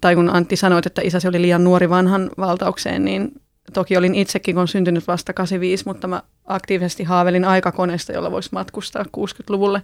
tai 0.00 0.14
kun 0.14 0.30
Antti 0.30 0.56
sanoi, 0.56 0.82
että 0.86 1.02
isäsi 1.02 1.28
oli 1.28 1.42
liian 1.42 1.64
nuori 1.64 1.90
vanhan 1.90 2.30
valtaukseen, 2.38 3.04
niin 3.04 3.32
toki 3.72 3.96
olin 3.96 4.14
itsekin, 4.14 4.54
kun 4.54 4.68
syntynyt 4.68 5.08
vasta 5.08 5.32
85, 5.32 5.84
mutta 5.86 6.08
mä 6.08 6.22
aktiivisesti 6.44 7.04
haavelin 7.04 7.44
aikakoneesta, 7.44 8.12
jolla 8.12 8.30
voisi 8.30 8.48
matkustaa 8.52 9.02
60-luvulle. 9.02 9.82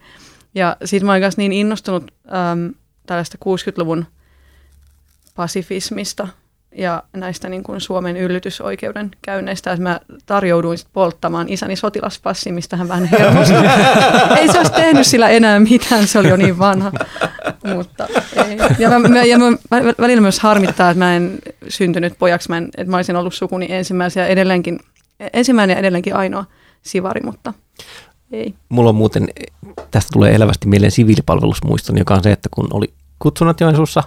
Ja 0.54 0.76
sitten 0.84 1.06
mä 1.06 1.12
olin 1.12 1.22
niin 1.36 1.52
innostunut 1.52 2.10
äm, 2.26 2.74
tällaista 3.06 3.38
60-luvun 3.44 4.06
pasifismista 5.34 6.28
ja 6.76 7.02
näistä 7.12 7.48
niin 7.48 7.62
kuin 7.62 7.80
Suomen 7.80 8.16
yllytysoikeuden 8.16 9.10
käynneistä, 9.22 9.72
että 9.72 9.82
mä 9.82 10.00
tarjouduin 10.26 10.78
polttamaan 10.92 11.48
isäni 11.48 11.76
sotilaspassi, 11.76 12.52
mistä 12.52 12.76
hän 12.76 12.88
vähän 12.88 13.04
hermostui. 13.04 13.56
ei 14.40 14.48
se 14.48 14.58
olisi 14.58 14.72
tehnyt 14.72 15.06
sillä 15.06 15.28
enää 15.28 15.60
mitään, 15.60 16.06
se 16.06 16.18
oli 16.18 16.28
jo 16.28 16.36
niin 16.36 16.58
vanha. 16.58 16.92
Mutta 17.74 18.08
ei. 18.46 18.58
Ja, 18.78 18.98
mä, 18.98 19.22
ja 19.22 19.38
mä, 19.38 19.46
välillä 20.00 20.20
myös 20.20 20.40
harmittaa, 20.40 20.90
että 20.90 20.98
mä 20.98 21.16
en 21.16 21.38
syntynyt 21.68 22.18
pojaksi, 22.18 22.48
mä 22.48 22.56
en, 22.56 22.68
että 22.78 22.90
mä 22.90 22.96
olisin 22.96 23.16
ollut 23.16 23.34
sukuni 23.34 23.66
ensimmäisiä 23.70 24.26
edelleenkin, 24.26 24.78
ensimmäinen 25.32 25.74
ja 25.74 25.78
edelleenkin 25.78 26.16
ainoa 26.16 26.44
sivari, 26.82 27.20
mutta 27.24 27.54
ei. 28.32 28.54
Mulla 28.68 28.88
on 28.88 28.94
muuten, 28.94 29.28
tästä 29.90 30.10
tulee 30.12 30.34
elävästi 30.34 30.68
mieleen 30.68 30.92
siviilipalvelusmuiston, 30.92 31.98
joka 31.98 32.14
on 32.14 32.22
se, 32.22 32.32
että 32.32 32.48
kun 32.52 32.68
oli 32.72 32.92
kutsunat 33.18 33.60
Joensuussa, 33.60 34.02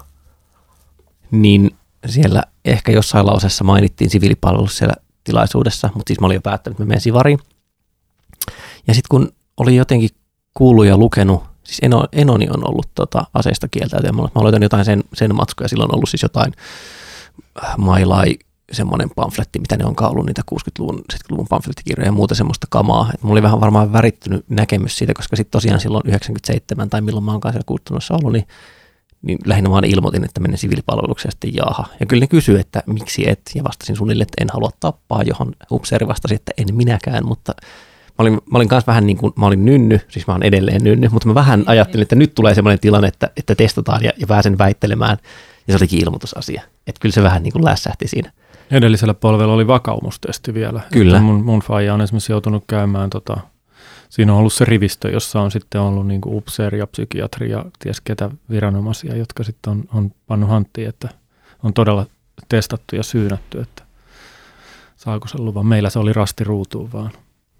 niin 1.32 1.72
siellä 2.06 2.44
ehkä 2.66 2.92
jossain 2.92 3.26
lausessa 3.26 3.64
mainittiin 3.64 4.10
siviilipalvelus 4.10 4.78
siellä 4.78 4.94
tilaisuudessa, 5.24 5.90
mutta 5.96 6.10
siis 6.10 6.20
mä 6.20 6.26
olin 6.26 6.36
jo 6.36 6.42
päättänyt, 6.42 6.76
että 6.76 6.84
mä 6.84 6.88
menen 6.88 7.02
sivariin. 7.02 7.40
Ja 8.88 8.94
sitten 8.94 9.08
kun 9.10 9.32
oli 9.58 9.76
jotenkin 9.76 10.10
kuullut 10.54 10.86
ja 10.86 10.98
lukenut, 10.98 11.44
siis 11.64 11.80
Eno, 11.82 12.06
Enoni 12.12 12.48
on 12.50 12.70
ollut 12.70 12.88
tota, 12.96 13.26
aseista 13.34 13.68
kieltäytyä, 13.68 14.12
mä 14.12 14.28
olen 14.36 14.64
jotain 14.64 14.86
sen, 14.86 15.04
sen 15.14 15.36
matskuja, 15.36 15.68
silloin 15.68 15.92
on 15.92 15.96
ollut 15.96 16.10
siis 16.10 16.24
jotain 16.24 16.54
äh, 17.64 17.78
mailai, 17.78 18.38
semmoinen 18.72 19.10
pamfletti, 19.16 19.60
mitä 19.60 19.78
ne 19.78 19.86
onkaan 19.86 20.12
ollut, 20.12 20.26
niitä 20.26 20.42
60-luvun, 20.54 21.04
70-luvun 21.14 21.48
pamflettikirjoja 21.50 22.08
ja 22.08 22.12
muuta 22.12 22.36
semmoista 22.36 22.68
kamaa. 22.70 23.10
Et 23.14 23.24
mulla 23.24 23.34
oli 23.34 23.44
vähän 23.44 23.62
varmaan 23.62 23.94
värittynyt 23.94 24.46
näkemys 24.50 24.96
siitä, 24.96 25.14
koska 25.14 25.36
sitten 25.36 25.52
tosiaan 25.52 25.80
silloin 25.80 26.04
97 26.08 26.90
tai 26.90 27.02
milloin 27.02 27.26
mä 27.26 27.32
oonkaan 27.32 27.54
siellä 27.54 27.66
kulttuurissa 27.66 28.14
ollut, 28.14 28.34
niin 28.34 28.48
niin 29.24 29.38
lähinnä 29.46 29.70
vaan 29.70 29.86
ilmoitin, 29.86 30.26
että 30.26 30.40
menen 30.40 30.58
siviilipalvelukseen 30.58 31.28
ja 31.28 31.32
sitten 31.32 31.56
jaaha. 31.56 31.86
Ja 32.00 32.06
kyllä 32.06 32.22
ne 32.22 32.28
kysyi, 32.28 32.60
että 32.60 32.84
miksi 32.86 33.30
et, 33.30 33.42
ja 33.56 33.64
vastasin 33.64 33.96
suunnilleen, 33.96 34.26
että 34.26 34.44
en 34.44 34.50
halua 34.54 34.70
tappaa, 34.80 35.24
johon 35.24 35.52
upseeri 35.72 36.08
vastasi, 36.08 36.36
että 36.36 36.52
en 36.58 36.76
minäkään, 36.76 37.26
mutta 37.26 37.54
mä 38.08 38.16
olin, 38.18 38.34
mä 38.34 38.58
olin 38.58 38.68
kanssa 38.68 38.92
vähän 38.92 39.08
niin 39.08 39.18
kuin, 39.18 39.34
mä 39.36 39.46
olin 39.46 39.66
nynny, 39.66 40.00
siis 40.08 40.28
mä 40.28 40.34
olen 40.34 40.48
edelleen 40.48 40.84
nynny, 40.84 41.10
mutta 41.10 41.28
mä 41.28 41.36
vähän 41.36 41.64
ajattelin, 41.66 42.02
että 42.02 42.16
nyt 42.16 42.36
tulee 42.36 42.56
semmoinen 42.56 42.80
tilanne, 42.80 43.08
että, 43.08 43.30
että 43.38 43.56
testataan 43.56 44.04
ja, 44.04 44.12
ja 44.18 44.28
pääsen 44.28 44.58
väittelemään, 44.58 45.18
ja 45.68 45.74
se 45.74 45.78
olikin 45.84 46.04
ilmoitusasia. 46.04 46.62
Että 46.88 47.00
kyllä 47.00 47.14
se 47.14 47.24
vähän 47.24 47.44
niin 47.44 47.54
kuin 47.54 47.66
lässähti 47.66 48.08
siinä. 48.08 48.32
Edellisellä 48.72 49.14
polvella 49.14 49.54
oli 49.54 49.68
vakaumustesti 49.68 50.54
vielä. 50.54 50.82
Kyllä. 50.92 51.18
Että 51.18 51.26
mun, 51.26 51.46
mun 51.46 51.60
faija 51.60 51.94
on 51.94 52.02
esimerkiksi 52.02 52.32
joutunut 52.32 52.64
käymään 52.68 53.10
tota, 53.10 53.38
siinä 54.14 54.34
on 54.34 54.40
ollut 54.40 54.54
se 54.54 54.66
rivistö, 54.66 55.10
jossa 55.10 55.42
on 55.42 55.52
sitten 55.52 55.82
ollut 55.82 56.08
niin 56.08 56.22
kuin 56.22 56.36
upseeri 56.36 56.80
ja 56.80 56.88
psykiatri 56.88 57.50
ja 57.50 57.66
ties 57.80 58.02
ketä 58.02 58.30
viranomaisia, 58.50 59.16
jotka 59.16 59.44
sitten 59.44 59.72
on, 59.72 59.84
on 59.94 60.12
pannut 60.28 60.50
hanttiin, 60.50 60.90
että 60.90 61.10
on 61.64 61.74
todella 61.74 62.06
testattu 62.50 62.96
ja 62.96 63.04
syynätty, 63.04 63.62
että 63.62 63.84
saako 64.96 65.28
se 65.28 65.38
luvan. 65.38 65.66
Meillä 65.66 65.90
se 65.90 66.00
oli 66.00 66.14
rasti 66.14 66.44
ruutuun 66.44 66.92
vaan. 66.92 67.12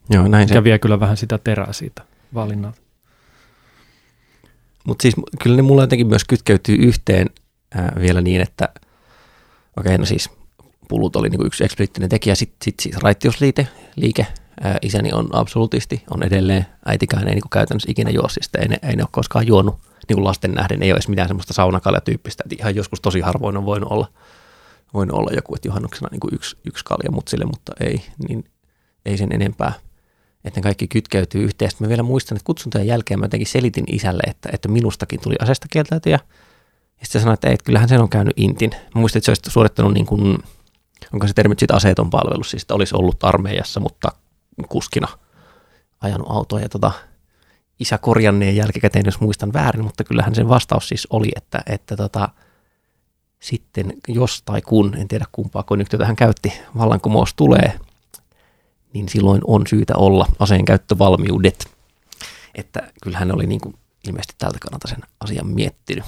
Joo, 0.10 0.28
näin 0.28 0.48
se. 0.48 0.64
vie 0.64 0.80
kyllä 0.80 1.00
vähän 1.00 1.18
sitä 1.18 1.38
terää 1.38 1.74
siitä 1.74 2.02
valinnalta. 2.34 2.82
Mutta 4.84 5.02
siis 5.02 5.16
kyllä 5.44 5.56
ne 5.56 5.62
mulla 5.62 5.84
jotenkin 5.84 6.08
myös 6.08 6.24
kytkeytyy 6.24 6.76
yhteen 6.76 7.30
ää, 7.76 7.94
vielä 8.00 8.22
niin, 8.22 8.42
että 8.42 8.70
okei, 8.74 8.84
okay, 9.78 9.98
no 9.98 10.06
siis 10.06 10.30
pulut 10.88 11.16
oli 11.16 11.30
niinku 11.30 11.46
yksi 11.46 11.64
eksplisiittinen 11.64 12.10
tekijä, 12.10 12.36
sitten 12.36 12.58
sit 12.64 12.80
siis 12.80 12.98
raittiusliike, 12.98 13.68
liike, 13.96 14.28
isäni 14.82 15.14
on 15.14 15.30
absolutisti, 15.32 16.04
on 16.10 16.24
edelleen, 16.24 16.66
äitikään 16.86 17.28
ei 17.28 17.36
niin 17.36 17.44
käytännössä 17.52 17.92
ikinä 17.92 18.10
juo, 18.10 18.30
siis 18.30 18.50
ei 18.58 18.68
ne, 18.68 18.78
ei 18.84 18.96
ne 18.96 19.04
ole 19.04 19.10
koskaan 19.12 19.48
juonut 19.48 19.76
niin 20.08 20.16
kuin 20.16 20.24
lasten 20.24 20.52
nähden, 20.52 20.84
ei 20.84 20.92
ole 20.92 20.96
edes 20.96 21.08
mitään 21.08 21.28
semmoista 21.28 21.54
saunakalja-tyyppistä, 21.54 22.44
että 22.46 22.56
ihan 22.60 22.76
joskus 22.76 23.02
tosi 23.02 23.22
harvoin 23.22 23.58
on 23.58 23.66
voinut 23.66 23.92
olla, 23.92 24.08
voinut 24.94 25.18
olla 25.18 25.32
joku, 25.36 25.56
että 25.56 25.68
juhannuksena 25.68 26.08
niin 26.12 26.20
kuin 26.20 26.36
yksi, 26.36 26.58
yksi 26.66 26.86
kalja 26.86 27.12
mutsille, 27.12 27.46
mutta 27.46 27.72
ei, 27.80 28.02
niin 28.30 28.46
ei 29.06 29.18
sen 29.18 29.32
enempää. 29.32 29.74
Että 30.46 30.60
ne 30.60 30.64
kaikki 30.64 30.88
kytkeytyy 30.88 31.44
yhteen. 31.44 31.72
Sitten 31.72 31.88
mä 31.88 31.90
vielä 31.90 32.04
muistan, 32.04 32.36
että 32.36 32.46
kutsuntojen 32.46 32.88
jälkeen 32.88 33.20
mä 33.20 33.26
jotenkin 33.26 33.48
selitin 33.48 33.86
isälle, 33.88 34.24
että, 34.28 34.50
että 34.54 34.68
minustakin 34.68 35.20
tuli 35.22 35.36
asesta 35.40 35.68
kieltäytyjä. 35.72 36.20
Ja 37.00 37.06
sitten 37.06 37.22
sanoin, 37.22 37.34
että 37.34 37.48
ei, 37.48 37.54
että 37.54 37.64
kyllähän 37.66 37.90
sen 37.90 38.02
on 38.02 38.10
käynyt 38.10 38.34
intin. 38.38 38.72
Mä 38.72 39.02
muistin, 39.02 39.20
että 39.20 39.26
se 39.26 39.32
olisi 39.32 39.52
suorittanut 39.52 39.94
niin 39.94 40.06
kuin, 40.06 40.38
onko 41.14 41.28
se 41.28 41.34
termi 41.34 41.56
sitten 41.60 41.76
aseeton 41.76 42.10
palvelus, 42.10 42.52
siis 42.52 42.64
että 42.64 42.74
olisi 42.74 42.96
ollut 42.96 43.24
armeijassa, 43.24 43.80
mutta 43.80 44.12
kuskina 44.70 45.08
ajanut 46.02 46.28
autoa 46.30 46.60
ja 46.60 46.70
tota, 46.70 46.92
isä 47.80 47.98
korjanneen 47.98 48.56
jälkikäteen, 48.56 49.06
jos 49.06 49.20
muistan 49.20 49.54
väärin, 49.54 49.84
mutta 49.84 50.04
kyllähän 50.04 50.36
sen 50.36 50.50
vastaus 50.50 50.88
siis 50.88 51.08
oli, 51.10 51.32
että, 51.36 51.64
että 51.66 51.96
tota, 51.96 52.30
sitten 53.40 53.94
jos 54.08 54.42
tai 54.46 54.62
kun, 54.62 54.96
en 54.98 55.08
tiedä 55.08 55.26
kumpaa 55.32 55.64
konjunktiota 55.64 56.06
hän 56.06 56.16
käytti, 56.16 56.54
vallankumous 56.78 57.34
tulee, 57.34 57.80
niin 58.94 59.10
silloin 59.10 59.42
on 59.48 59.68
syytä 59.68 59.94
olla 59.98 60.26
aseen 60.40 60.66
käyttövalmiudet. 60.66 61.72
Että 62.56 62.92
kyllähän 63.04 63.36
oli 63.36 63.48
niin 63.48 63.62
kuin 63.62 63.76
ilmeisesti 64.08 64.36
tältä 64.38 64.58
kannalta 64.62 64.88
sen 64.88 65.00
asian 65.20 65.48
miettinyt. 65.48 66.04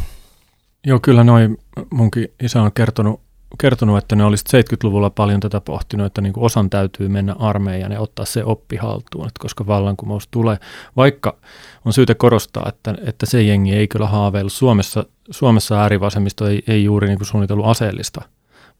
Joo, 0.86 1.00
kyllä 1.00 1.24
noin 1.24 1.58
munkin 1.91 2.28
isä 2.43 2.62
on 2.62 2.72
kertonut 2.72 3.22
kertonut, 3.58 3.97
että 3.97 4.16
ne 4.16 4.24
olisivat 4.24 4.66
70-luvulla 4.66 5.10
paljon 5.10 5.39
tätä 5.39 5.62
pohtinut, 5.62 6.06
että 6.06 6.22
niin 6.22 6.34
kuin 6.34 6.43
osan 6.43 6.70
täytyy 6.70 7.08
mennä 7.10 7.36
armeijaan 7.39 7.91
ja 7.91 7.99
ottaa 7.99 8.26
se 8.26 8.43
oppi 8.43 8.76
haltuun, 8.76 9.28
että 9.28 9.39
koska 9.39 9.68
vallankumous 9.68 10.28
tulee. 10.32 10.58
Vaikka 10.95 11.38
on 11.86 11.93
syytä 11.93 12.16
korostaa, 12.16 12.66
että, 12.70 12.95
että 13.06 13.26
se 13.26 13.41
jengi 13.41 13.76
ei 13.76 13.88
kyllä 13.88 14.08
haaveillut. 14.08 14.53
Suomessa, 14.53 15.06
Suomessa 15.32 15.82
äärivasemmisto 15.82 16.47
ei, 16.47 16.64
ei 16.68 16.84
juuri 16.84 17.08
niin 17.08 17.18
kuin 17.18 17.28
suunnitellut 17.28 17.66
aseellista 17.66 18.22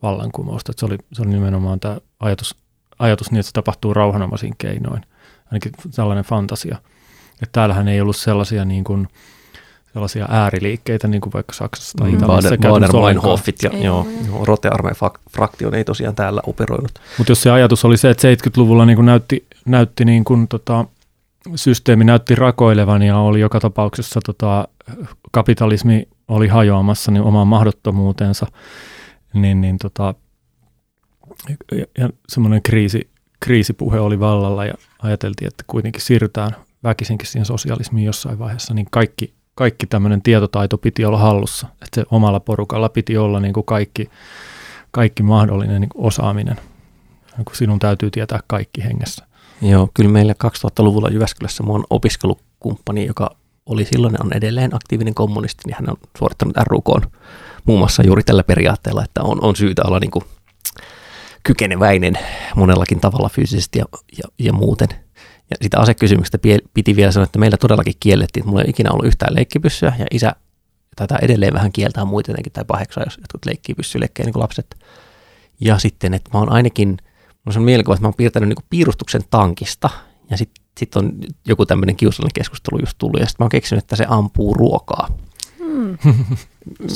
vallankumousta. 0.02 0.72
Että 0.72 0.80
se, 0.80 0.86
oli, 0.86 0.98
se 1.14 1.22
oli 1.22 1.30
nimenomaan 1.30 1.80
tämä 1.80 1.98
ajatus, 2.20 2.56
ajatus 3.00 3.32
niin, 3.32 3.40
että 3.40 3.48
se 3.48 3.54
tapahtuu 3.54 3.94
rauhanomaisin 3.94 4.54
keinoin. 4.58 5.02
Ainakin 5.46 5.72
tällainen 5.96 6.26
fantasia. 6.26 6.78
Että 7.34 7.50
täällähän 7.52 7.88
ei 7.88 8.02
ollut 8.02 8.16
sellaisia 8.16 8.66
niin 8.66 8.84
kuin– 8.84 9.08
sellaisia 9.96 10.28
ääriliikkeitä, 10.30 11.08
niin 11.08 11.22
kuin 11.22 11.34
vaikka 11.34 11.54
Saksassa 11.54 11.98
tai 11.98 12.12
mm. 12.12 12.18
Italiassa. 12.18 12.56
Baden-Meinhofit 12.56 13.56
ja 13.64 13.70
joo, 13.78 14.08
joo, 14.28 14.46
rote 14.46 14.70
fraktion 15.32 15.76
ei 15.76 15.84
tosiaan 15.84 16.16
täällä 16.16 16.42
operoinut. 16.48 16.92
Mutta 17.18 17.32
jos 17.32 17.42
se 17.42 17.52
ajatus 17.52 17.86
oli 17.86 17.98
se, 17.98 18.10
että 18.10 18.28
70-luvulla 18.34 18.86
niin 18.86 18.96
kuin 18.96 19.06
näytti, 19.06 19.46
näytti 19.66 20.06
niin 20.06 20.24
kuin, 20.24 20.48
tota, 20.48 20.86
systeemi 21.56 22.04
näytti 22.04 22.36
rakoilevan 22.36 23.02
ja 23.02 23.18
oli 23.18 23.40
joka 23.40 23.60
tapauksessa 23.60 24.20
tota, 24.26 24.68
kapitalismi 25.32 26.08
oli 26.28 26.48
hajoamassa 26.48 27.12
niin 27.12 27.24
omaan 27.24 27.48
mahdottomuutensa, 27.48 28.48
niin, 29.34 29.62
niin 29.62 29.78
tota, 29.78 30.14
ja, 31.72 31.86
ja 31.98 32.10
semmoinen 32.28 32.62
kriisi, 32.62 33.10
kriisipuhe 33.40 34.00
oli 34.00 34.20
vallalla 34.20 34.66
ja 34.66 34.74
ajateltiin, 35.00 35.48
että 35.48 35.64
kuitenkin 35.68 36.02
siirrytään 36.02 36.52
väkisinkin 36.84 37.28
siihen 37.28 37.46
sosialismiin 37.46 38.06
jossain 38.06 38.40
vaiheessa, 38.40 38.74
niin 38.74 38.88
kaikki, 38.92 39.34
kaikki 39.56 39.88
tämmöinen 39.88 40.22
tietotaito 40.22 40.78
piti 40.78 41.06
olla 41.06 41.18
hallussa. 41.18 41.68
Että 41.68 41.96
se 41.96 42.04
omalla 42.12 42.40
porukalla 42.40 42.90
piti 42.90 43.18
olla 43.18 43.40
niin 43.40 43.54
kuin 43.54 43.66
kaikki, 43.66 44.10
kaikki 44.92 45.24
mahdollinen 45.24 45.82
niin 45.82 45.90
kuin 45.90 46.06
osaaminen. 46.06 46.56
Niin 47.38 47.46
kuin 47.46 47.56
sinun 47.56 47.80
täytyy 47.80 48.12
tietää 48.12 48.40
kaikki 48.48 48.84
hengessä. 48.84 49.26
Joo, 49.62 49.90
kyllä 49.94 50.10
meillä 50.10 50.34
2000-luvulla 50.44 51.10
Jyväskylässä 51.10 51.64
mun 51.64 51.86
opiskelukumppani, 51.90 53.06
joka 53.06 53.36
oli 53.66 53.86
silloin 53.86 54.22
on 54.24 54.34
edelleen 54.34 54.76
aktiivinen 54.76 55.14
kommunisti, 55.14 55.62
niin 55.66 55.76
hän 55.80 55.90
on 55.90 55.98
suorittanut 56.18 56.58
RUK 56.58 56.88
muun 57.66 57.80
muassa 57.80 58.04
juuri 58.06 58.24
tällä 58.24 58.44
periaatteella, 58.44 59.04
että 59.04 59.24
on, 59.24 59.44
on 59.44 59.56
syytä 59.56 59.82
olla 59.86 60.00
niin 60.00 60.12
kuin 60.12 60.26
kykeneväinen 61.44 62.14
monellakin 62.56 63.00
tavalla 63.00 63.30
fyysisesti 63.30 63.80
ja, 63.80 63.86
ja, 64.18 64.24
ja 64.40 64.54
muuten. 64.54 64.90
Ja 65.50 65.56
sitä 65.62 65.80
asekysymyksestä 65.80 66.38
piti 66.74 66.96
vielä 66.96 67.12
sanoa, 67.12 67.24
että 67.24 67.40
meillä 67.40 67.58
todellakin 67.58 67.94
kiellettiin, 68.00 68.42
että 68.42 68.50
mulla 68.50 68.64
ei 68.64 68.70
ikinä 68.70 68.92
ollut 68.92 69.06
yhtään 69.06 69.36
leikkipyssyä 69.36 69.94
ja 70.00 70.06
isä 70.12 70.36
tätä 70.96 71.20
edelleen 71.22 71.54
vähän 71.54 71.72
kieltää 71.72 72.06
muuten 72.06 72.36
tai 72.54 72.66
paheksaa, 72.66 73.04
jos 73.04 73.18
jotkut 73.18 73.46
leikkii 73.46 73.76
pyssyleikkejä 73.76 74.26
niin 74.26 74.34
kuin 74.34 74.44
lapset. 74.44 74.76
Ja 75.60 75.80
sitten, 75.80 76.14
että 76.14 76.30
mä 76.34 76.40
oon 76.40 76.52
ainakin, 76.52 76.98
mulla 77.46 77.58
on 77.60 77.64
mielikuva, 77.64 77.94
että 77.94 78.04
mä 78.04 78.08
oon 78.08 78.14
piirtänyt 78.18 78.50
niin 78.50 78.68
piirustuksen 78.70 79.22
tankista 79.30 79.90
ja 80.30 80.38
sitten 80.38 80.66
sit 80.80 80.96
on 80.96 81.14
joku 81.48 81.66
tämmöinen 81.66 81.96
kiusallinen 81.96 82.34
keskustelu 82.34 82.80
just 82.80 82.98
tullut 82.98 83.20
ja 83.20 83.26
sitten 83.26 83.44
mä 83.44 83.46
oon 83.46 83.50
keksinyt, 83.50 83.84
että 83.84 83.96
se 83.96 84.06
ampuu 84.08 84.54
ruokaa. 84.54 85.08
Hmm. 85.76 85.98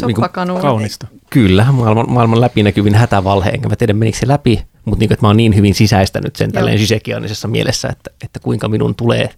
niin 0.07 0.61
Kaunista. 0.61 1.07
Kyllä, 1.29 1.71
maailman, 1.71 2.11
maailman 2.11 2.41
läpinäkyvin 2.41 2.95
hätävalhe, 2.95 3.49
enkä 3.49 3.69
mä 3.69 3.75
tiedä 3.75 3.93
menikö 3.93 4.17
se 4.17 4.27
läpi, 4.27 4.65
mutta 4.85 4.99
niin, 4.99 5.13
että 5.13 5.25
mä 5.25 5.29
oon 5.29 5.37
niin 5.37 5.55
hyvin 5.55 5.75
sisäistänyt 5.75 6.35
sen 6.35 6.51
tälleen 6.51 6.79
sysekianisessa 6.79 7.47
mielessä, 7.47 7.87
että, 7.87 8.11
että 8.23 8.39
kuinka 8.39 8.67
minun 8.67 8.95
tulee 8.95 9.29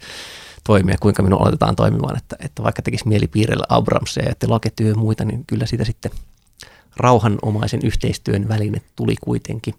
toimia, 0.64 0.98
kuinka 1.00 1.24
minun 1.24 1.42
oletetaan 1.42 1.76
toimimaan, 1.76 2.18
että, 2.18 2.36
että 2.40 2.64
vaikka 2.64 2.82
tekisi 2.82 3.08
mieli 3.08 3.28
piirrellä 3.28 3.66
Abramsia 3.70 4.26
ja 4.26 4.34
Laketyö 4.48 4.90
ja 4.90 4.96
muita, 4.96 5.26
niin 5.26 5.44
kyllä 5.48 5.66
siitä 5.66 5.86
sitten 5.86 6.12
rauhanomaisen 6.98 7.80
yhteistyön 7.84 8.48
väline 8.48 8.82
tuli 8.96 9.16
kuitenkin. 9.22 9.76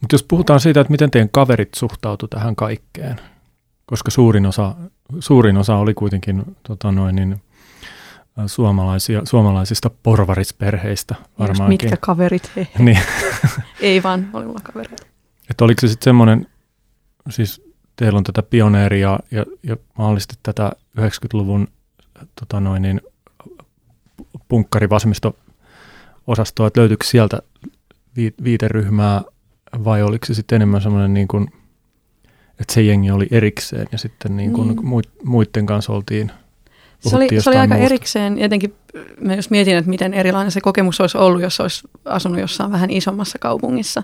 Mutta 0.00 0.14
jos 0.14 0.22
puhutaan 0.22 0.60
siitä, 0.60 0.80
että 0.80 0.90
miten 0.90 1.10
teidän 1.10 1.28
kaverit 1.32 1.74
suhtautu 1.76 2.28
tähän 2.28 2.56
kaikkeen, 2.56 3.20
koska 3.86 4.10
suurin 4.10 4.46
osa, 4.46 4.74
suurin 5.20 5.56
osa 5.56 5.76
oli 5.76 5.94
kuitenkin 5.94 6.56
tota 6.62 6.92
noin, 6.92 7.16
niin, 7.16 7.42
suomalaisia, 8.46 9.22
suomalaisista 9.24 9.90
porvarisperheistä 10.02 11.14
varmaankin. 11.38 11.68
mitkä 11.68 11.96
kaverit 12.00 12.50
he? 12.56 12.68
Niin. 12.78 12.98
Ei 13.80 14.02
vaan, 14.02 14.30
oli 14.32 14.44
mulla 14.44 14.60
kavereita. 14.62 15.06
Että 15.50 15.64
oliko 15.64 15.80
se 15.80 15.88
sitten 15.88 16.04
semmoinen, 16.04 16.46
siis 17.30 17.62
teillä 17.96 18.16
on 18.16 18.24
tätä 18.24 18.42
pioneeria 18.42 19.18
ja, 19.30 19.44
ja 19.62 19.76
mahdollisesti 19.98 20.34
tätä 20.42 20.72
90-luvun 21.00 21.68
tota 22.40 22.60
noin, 22.60 22.82
niin, 22.82 23.00
punkkarivasemmisto 24.48 25.36
osastoa, 26.26 26.66
että 26.66 26.80
löytyykö 26.80 27.06
sieltä 27.06 27.38
viiteryhmää 28.44 29.22
vai 29.84 30.02
oliko 30.02 30.26
se 30.26 30.34
sitten 30.34 30.56
enemmän 30.56 30.82
semmoinen 30.82 31.14
niin 31.14 31.28
kuin, 31.28 31.48
että 32.60 32.74
se 32.74 32.82
jengi 32.82 33.10
oli 33.10 33.26
erikseen 33.30 33.86
ja 33.92 33.98
sitten 33.98 34.36
niin 34.36 34.52
kuin 34.52 34.68
niin. 34.68 35.02
muiden 35.24 35.66
kanssa 35.66 35.92
oltiin– 35.92 36.32
se 37.00 37.16
oli, 37.16 37.28
se 37.40 37.50
oli 37.50 37.56
aika 37.56 37.74
muusta. 37.74 37.86
erikseen, 37.86 38.38
jotenkin 38.38 38.74
mä 39.20 39.34
jos 39.34 39.50
mietin, 39.50 39.76
että 39.76 39.90
miten 39.90 40.14
erilainen 40.14 40.50
se 40.50 40.60
kokemus 40.60 41.00
olisi 41.00 41.18
ollut, 41.18 41.42
jos 41.42 41.60
olisi 41.60 41.88
asunut 42.04 42.40
jossain 42.40 42.72
vähän 42.72 42.90
isommassa 42.90 43.38
kaupungissa. 43.38 44.02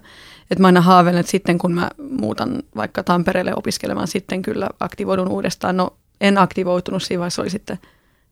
Että 0.50 0.62
mä 0.62 0.68
aina 0.68 0.80
haaveilen, 0.80 1.20
että 1.20 1.32
sitten 1.32 1.58
kun 1.58 1.74
mä 1.74 1.90
muutan 2.10 2.62
vaikka 2.76 3.02
Tampereelle 3.02 3.54
opiskelemaan, 3.56 4.08
sitten 4.08 4.42
kyllä 4.42 4.68
aktivoidun 4.80 5.28
uudestaan. 5.28 5.76
No 5.76 5.96
en 6.20 6.38
aktivoitunut 6.38 7.02
siinä 7.02 7.18
vaiheessa, 7.18 7.42
oli 7.42 7.50
sitten 7.50 7.78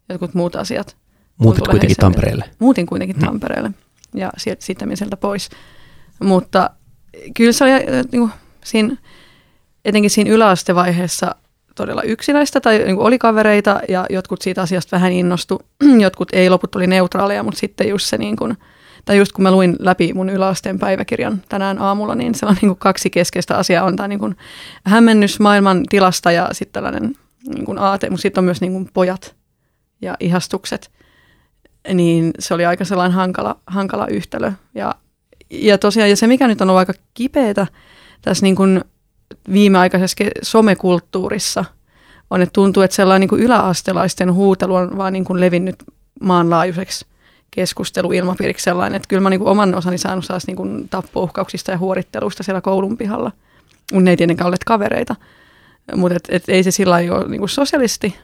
jotkut 0.08 0.34
muut 0.34 0.56
asiat. 0.56 0.96
Muutit 1.38 1.68
kuitenkin 1.68 1.96
Tampereelle. 1.96 2.44
Muutin 2.58 2.86
kuitenkin 2.86 3.16
hmm. 3.16 3.26
Tampereelle 3.26 3.70
ja 4.14 4.30
sitten 4.58 4.96
sieltä 4.96 5.16
pois. 5.16 5.48
Mutta 6.22 6.70
kyllä 7.34 7.52
se 7.52 7.64
oli 7.64 7.72
äh, 7.72 7.80
niin 8.12 8.20
kuin, 8.20 8.30
siinä, 8.64 8.96
etenkin 9.84 10.10
siinä 10.10 10.30
yläastevaiheessa 10.30 11.34
todella 11.74 12.02
yksinäistä 12.02 12.60
tai 12.60 12.78
niin 12.78 12.98
oli 12.98 13.18
kavereita 13.18 13.80
ja 13.88 14.06
jotkut 14.10 14.42
siitä 14.42 14.62
asiasta 14.62 14.96
vähän 14.96 15.12
innostu, 15.12 15.62
jotkut 16.04 16.28
ei, 16.32 16.50
loput 16.50 16.74
oli 16.74 16.86
neutraaleja, 16.86 17.42
mutta 17.42 17.60
sitten 17.60 17.88
just 17.88 18.06
se 18.06 18.18
niin 18.18 18.36
kuin, 18.36 18.56
tai 19.04 19.16
just 19.16 19.32
kun 19.32 19.42
mä 19.42 19.50
luin 19.50 19.76
läpi 19.78 20.12
mun 20.12 20.30
yläasteen 20.30 20.78
päiväkirjan 20.78 21.42
tänään 21.48 21.78
aamulla, 21.78 22.14
niin 22.14 22.34
se 22.34 22.46
on 22.46 22.54
niin 22.54 22.68
kuin 22.68 22.78
kaksi 22.78 23.10
keskeistä 23.10 23.56
asiaa. 23.56 23.84
On 23.84 23.96
tämä 23.96 24.08
niin 24.08 24.18
kuin 24.18 24.36
hämmennys 24.84 25.40
maailman 25.40 25.82
tilasta 25.88 26.32
ja 26.32 26.48
sitten 26.52 26.72
tällainen 26.72 27.14
niin 27.54 27.64
kuin 27.64 27.78
aate, 27.78 28.10
mutta 28.10 28.22
sitten 28.22 28.40
on 28.40 28.44
myös 28.44 28.60
niin 28.60 28.72
kuin 28.72 28.88
pojat 28.92 29.34
ja 30.02 30.16
ihastukset. 30.20 30.90
Niin 31.94 32.30
se 32.38 32.54
oli 32.54 32.66
aika 32.66 32.84
sellainen 32.84 33.14
hankala, 33.14 33.56
hankala 33.66 34.06
yhtälö. 34.06 34.52
Ja, 34.74 34.94
ja 35.50 35.78
tosiaan, 35.78 36.10
ja 36.10 36.16
se 36.16 36.26
mikä 36.26 36.48
nyt 36.48 36.60
on 36.60 36.70
ollut 36.70 36.78
aika 36.78 36.92
kipeätä 37.14 37.66
tässä 38.22 38.46
niin 38.46 38.56
kuin 38.56 38.84
viimeaikaisessa 39.52 40.24
somekulttuurissa 40.42 41.64
on, 42.30 42.42
että 42.42 42.52
tuntuu, 42.52 42.82
että 42.82 42.96
sellainen 42.96 43.20
niin 43.20 43.28
kuin 43.28 43.42
yläastelaisten 43.42 44.34
huutelu 44.34 44.74
on 44.74 44.96
vaan 44.96 45.12
niin 45.12 45.24
kuin 45.24 45.40
levinnyt 45.40 45.84
maanlaajuiseksi 46.20 47.06
keskusteluilmapiiriksi 47.50 48.64
sellainen, 48.64 48.96
että 48.96 49.08
kyllä 49.08 49.22
mä 49.22 49.30
niin 49.30 49.40
kuin 49.40 49.50
oman 49.50 49.74
osani 49.74 49.98
saanut 49.98 50.24
saas 50.24 50.46
niin 50.46 50.56
kuin 50.56 50.88
tappouhkauksista 50.88 51.70
ja 51.70 51.78
huoritteluista 51.78 52.42
siellä 52.42 52.60
koulun 52.60 52.96
pihalla. 52.96 53.32
Mun 53.92 54.08
ei 54.08 54.16
tietenkään 54.16 54.48
ole 54.48 54.56
kavereita, 54.66 55.16
mutta 55.96 56.16
et, 56.16 56.28
et 56.28 56.48
ei 56.48 56.62
se 56.62 56.70
sillä 56.70 56.96
ole 56.96 57.28
niin 57.28 57.38
kuin 57.38 57.48
sosialisti 57.48 58.16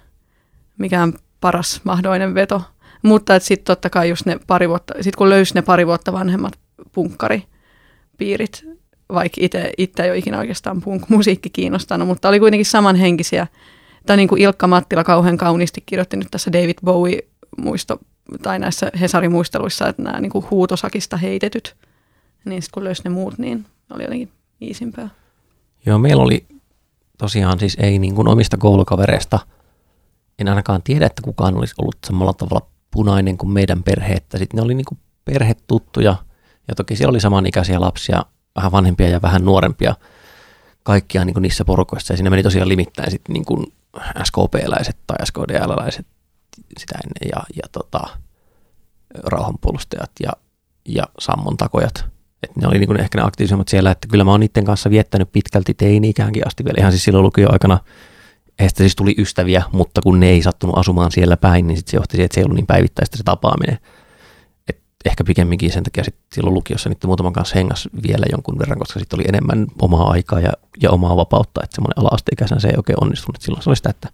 mikään 0.79 1.13
paras 1.41 1.81
mahdollinen 1.85 2.35
veto. 2.35 2.63
Mutta 3.03 3.39
sitten 3.39 3.65
totta 3.65 3.91
kai 3.91 4.09
just 4.09 4.27
ne 4.27 4.39
pari 4.47 4.69
vuotta, 4.69 4.95
sit 5.01 5.17
kun 5.17 5.29
löysi 5.29 5.55
ne 5.55 5.63
pari 5.63 5.87
vuotta 5.87 6.13
vanhemmat 6.13 6.59
punkkaripiirit, 6.93 8.65
vaikka 9.13 9.37
itse, 9.41 9.73
itse 9.79 10.03
ei 10.03 10.11
ole 10.11 10.19
ikinä 10.19 10.39
oikeastaan 10.39 10.83
punk-musiikki 10.83 11.51
kiinnostanut, 11.51 12.09
mutta 12.09 12.29
oli 12.29 12.41
kuitenkin 12.41 12.67
samanhenkisiä. 12.67 13.47
Tai 14.07 14.17
niin 14.17 14.29
kuin 14.29 14.41
Ilkka 14.41 14.67
Mattila 14.67 15.05
kauhean 15.05 15.37
kauniisti 15.37 15.83
kirjoitti 15.87 16.17
nyt 16.17 16.29
tässä 16.31 16.53
David 16.53 16.77
Bowie-muisto, 16.85 17.99
tai 18.43 18.59
näissä 18.59 18.91
Hesarin 19.01 19.33
muisteluissa, 19.33 19.89
että 19.89 20.03
nämä 20.03 20.21
niin 20.21 20.31
kuin 20.33 20.47
huutosakista 20.51 21.17
heitetyt, 21.17 21.77
niin 22.45 22.63
sitten 22.63 22.75
kun 22.75 22.85
löysi 22.85 23.03
ne 23.05 23.11
muut, 23.11 23.39
niin 23.39 23.67
oli 23.95 24.03
jotenkin 24.03 24.33
iisimpää. 24.63 25.09
Joo, 25.87 25.99
meillä 25.99 26.23
oli 26.23 26.47
tosiaan 27.19 27.59
siis 27.59 27.77
ei 27.81 27.99
niin 27.99 28.15
kuin 28.15 28.29
omista 28.29 28.57
koulukavereista, 28.57 29.39
en 30.39 30.49
ainakaan 30.49 30.83
tiedä, 30.83 31.07
että 31.07 31.23
kukaan 31.23 31.57
olisi 31.57 31.75
ollut 31.79 31.97
samalla 32.07 32.33
tavalla 32.33 32.67
punainen 32.91 33.39
kuin 33.39 33.51
meidän 33.51 33.83
perhe, 33.83 34.13
että 34.13 34.39
sitten 34.39 34.59
ne 34.59 34.63
oli 34.63 34.75
niin 34.75 34.85
kuin 34.85 34.99
perhetuttuja, 35.25 36.17
ja 36.69 36.75
toki 36.75 36.97
siellä 36.97 37.11
oli 37.11 37.21
samanikäisiä 37.21 37.81
lapsia, 37.81 38.23
vähän 38.57 38.73
vanhempia 38.73 39.09
ja 39.09 39.23
vähän 39.23 39.45
nuorempia 39.45 39.95
kaikkia 40.83 41.25
niin 41.25 41.35
kuin 41.35 41.43
niissä 41.43 41.65
porukoissa. 41.65 42.13
Ja 42.13 42.17
siinä 42.17 42.31
meni 42.31 42.43
tosiaan 42.43 42.69
limittäin 42.69 43.11
sitten 43.11 43.33
niin 43.33 43.45
kuin 43.45 43.67
SKP-läiset 44.25 44.97
tai 45.07 45.27
SKDL-läiset 45.27 46.07
sitä 46.79 46.95
ennen 47.05 47.31
ja, 47.37 47.43
ja 47.57 47.69
tota, 47.73 48.01
rauhanpuolustajat 49.25 50.11
ja, 50.23 50.31
ja 50.89 51.05
sammontakojat. 51.19 52.05
Et 52.43 52.57
ne 52.57 52.69
oli 52.69 52.79
niin 52.79 52.87
kuin 52.87 53.01
ehkä 53.01 53.19
ne 53.19 53.25
aktiivisemmat 53.25 53.69
siellä, 53.69 53.91
että 53.91 54.09
kyllä 54.09 54.25
mä 54.25 54.31
oon 54.31 54.41
niiden 54.41 54.65
kanssa 54.65 54.91
viettänyt 54.91 55.33
pitkälti 55.33 55.75
teini-ikäänkin 55.75 56.47
asti 56.47 56.65
vielä 56.65 56.77
ihan 56.79 56.93
siis 56.93 57.05
silloin 57.05 57.23
lukioaikana. 57.23 57.79
Heistä 58.61 58.79
siis 58.79 58.97
tuli 58.97 59.15
ystäviä, 59.19 59.63
mutta 59.73 60.01
kun 60.03 60.21
ne 60.21 60.29
ei 60.29 60.43
sattunut 60.43 60.79
asumaan 60.79 61.13
siellä 61.13 61.37
päin, 61.37 61.67
niin 61.67 61.77
sit 61.77 61.89
se 61.89 61.97
johti 61.97 62.17
siihen, 62.17 62.25
että 62.25 62.35
se 62.35 62.41
ei 62.41 62.45
ollut 62.45 62.57
niin 62.57 62.67
päivittäistä 62.67 63.17
se 63.17 63.23
tapaaminen 63.23 63.79
ehkä 65.07 65.25
pikemminkin 65.25 65.73
sen 65.73 65.85
takia 65.85 66.05
sit 66.05 66.17
silloin 66.33 66.55
lukiossa 66.55 66.89
niiden 66.89 67.07
muutaman 67.09 67.33
kanssa 67.33 67.55
hengas 67.55 67.89
vielä 68.09 68.27
jonkun 68.31 68.59
verran, 68.59 68.79
koska 68.79 69.01
sitten 69.01 69.17
oli 69.17 69.25
enemmän 69.29 69.67
omaa 69.83 70.11
aikaa 70.11 70.41
ja, 70.41 70.53
ja 70.83 70.91
omaa 70.91 71.17
vapautta, 71.17 71.61
että 71.65 71.75
semmoinen 71.75 71.99
ala-asteikäisenä 71.99 72.61
se 72.61 72.69
ei 72.69 72.75
oikein 72.77 73.03
onnistunut. 73.05 73.43
Silloin 73.43 73.63
se 73.63 73.71
oli 73.71 73.77
sitä, 73.77 73.91
että 73.91 74.09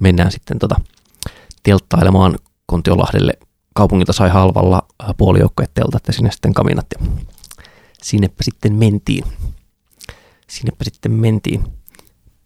mennään 0.00 0.32
sitten 0.32 0.58
tota, 0.58 0.80
telttailemaan 1.62 2.38
Kontiolahdelle. 2.66 3.32
Kaupungilta 3.74 4.12
sai 4.12 4.28
halvalla 4.28 4.86
puolijoukkoja 5.16 5.68
teltat 5.74 6.06
ja 6.06 6.12
sinne 6.12 6.30
sitten 6.30 6.54
kaminat 6.54 6.86
ja 7.00 7.06
sinnepä 8.02 8.42
sitten 8.42 8.74
mentiin. 8.74 9.24
Sinnepä 10.48 10.84
sitten 10.84 11.12
mentiin. 11.12 11.64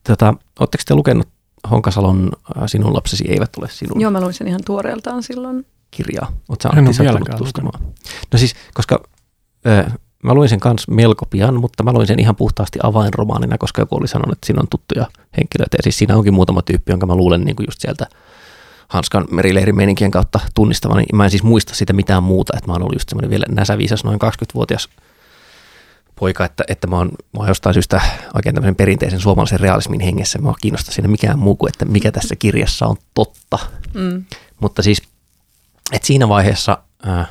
Tota, 0.09 0.35
Oletteko 0.61 0.83
te 0.87 0.95
lukenut 0.95 1.29
Honkasalon 1.71 2.33
Sinun 2.67 2.95
lapsesi 2.95 3.25
eivät 3.29 3.57
ole 3.57 3.69
sinun? 3.71 4.01
Joo, 4.01 4.11
mä 4.11 4.21
luin 4.21 4.35
sen 4.35 4.49
ihan 4.49 4.61
tuoreeltaan 4.65 5.23
silloin 5.23 5.67
kirjaa? 5.91 6.33
Oletko 6.49 6.63
sä 6.63 6.69
Antti 6.69 6.95
sattunut 6.95 7.29
tutustumaan? 7.31 7.81
No 8.33 8.39
siis, 8.39 8.55
koska 8.75 9.01
ö, 9.67 9.91
mä 10.23 10.35
luin 10.35 10.49
sen 10.49 10.61
kanssa 10.61 10.93
melko 10.93 11.27
pian, 11.27 11.61
mutta 11.61 11.83
mä 11.83 11.93
luin 11.93 12.07
sen 12.07 12.21
ihan 12.21 12.37
puhtaasti 12.37 12.79
avainromaanina, 12.83 13.59
koska 13.59 13.83
joku 13.83 13.97
oli 13.97 14.09
sanonut, 14.09 14.33
että 14.33 14.47
siinä 14.47 14.61
on 14.61 14.69
tuttuja 14.69 15.07
henkilöitä. 15.37 15.77
Ja 15.77 15.83
siis 15.83 15.99
siinä 15.99 16.17
onkin 16.17 16.35
muutama 16.35 16.63
tyyppi, 16.63 16.93
jonka 16.93 17.07
mä 17.07 17.15
luulen 17.15 17.41
niin 17.41 17.57
kuin 17.57 17.67
just 17.69 17.81
sieltä 17.81 18.07
Hanskan 18.89 19.27
merileirimeninkien 19.31 20.11
kautta 20.11 20.41
tunnistavani. 20.55 21.05
Mä 21.13 21.25
en 21.25 21.31
siis 21.31 21.43
muista 21.43 21.75
sitä 21.75 21.93
mitään 21.93 22.23
muuta, 22.23 22.57
että 22.57 22.67
mä 22.67 22.73
oon 22.73 22.83
ollut 22.83 22.95
just 22.95 23.09
semmoinen 23.09 23.31
vielä 23.31 23.45
näsäviisas 23.49 24.05
noin 24.05 24.19
20-vuotias 24.25 24.89
poika, 26.21 26.45
että, 26.45 26.65
että 26.69 26.87
mä, 26.87 26.97
oon, 26.97 27.09
mä 27.09 27.39
oon 27.39 27.49
jostain 27.49 27.75
syystä 27.75 28.01
oikein 28.35 28.55
tämmöisen 28.55 28.77
perinteisen 28.77 29.21
suomalaisen 29.21 29.61
realismin 29.61 30.01
hengessä. 30.01 30.39
Mä 30.39 30.53
kiinnostaa 30.61 30.95
siinä 30.95 31.09
mikään 31.09 31.39
muu 31.39 31.57
kuin, 31.57 31.71
että 31.71 31.85
mikä 31.85 32.13
tässä 32.13 32.37
kirjassa 32.37 32.87
on 32.87 32.97
totta. 33.15 33.59
Mm. 33.95 34.25
Mutta 34.61 34.83
siis, 34.83 35.03
että 35.93 36.07
siinä 36.07 36.29
vaiheessa, 36.29 36.79
äh, 37.09 37.31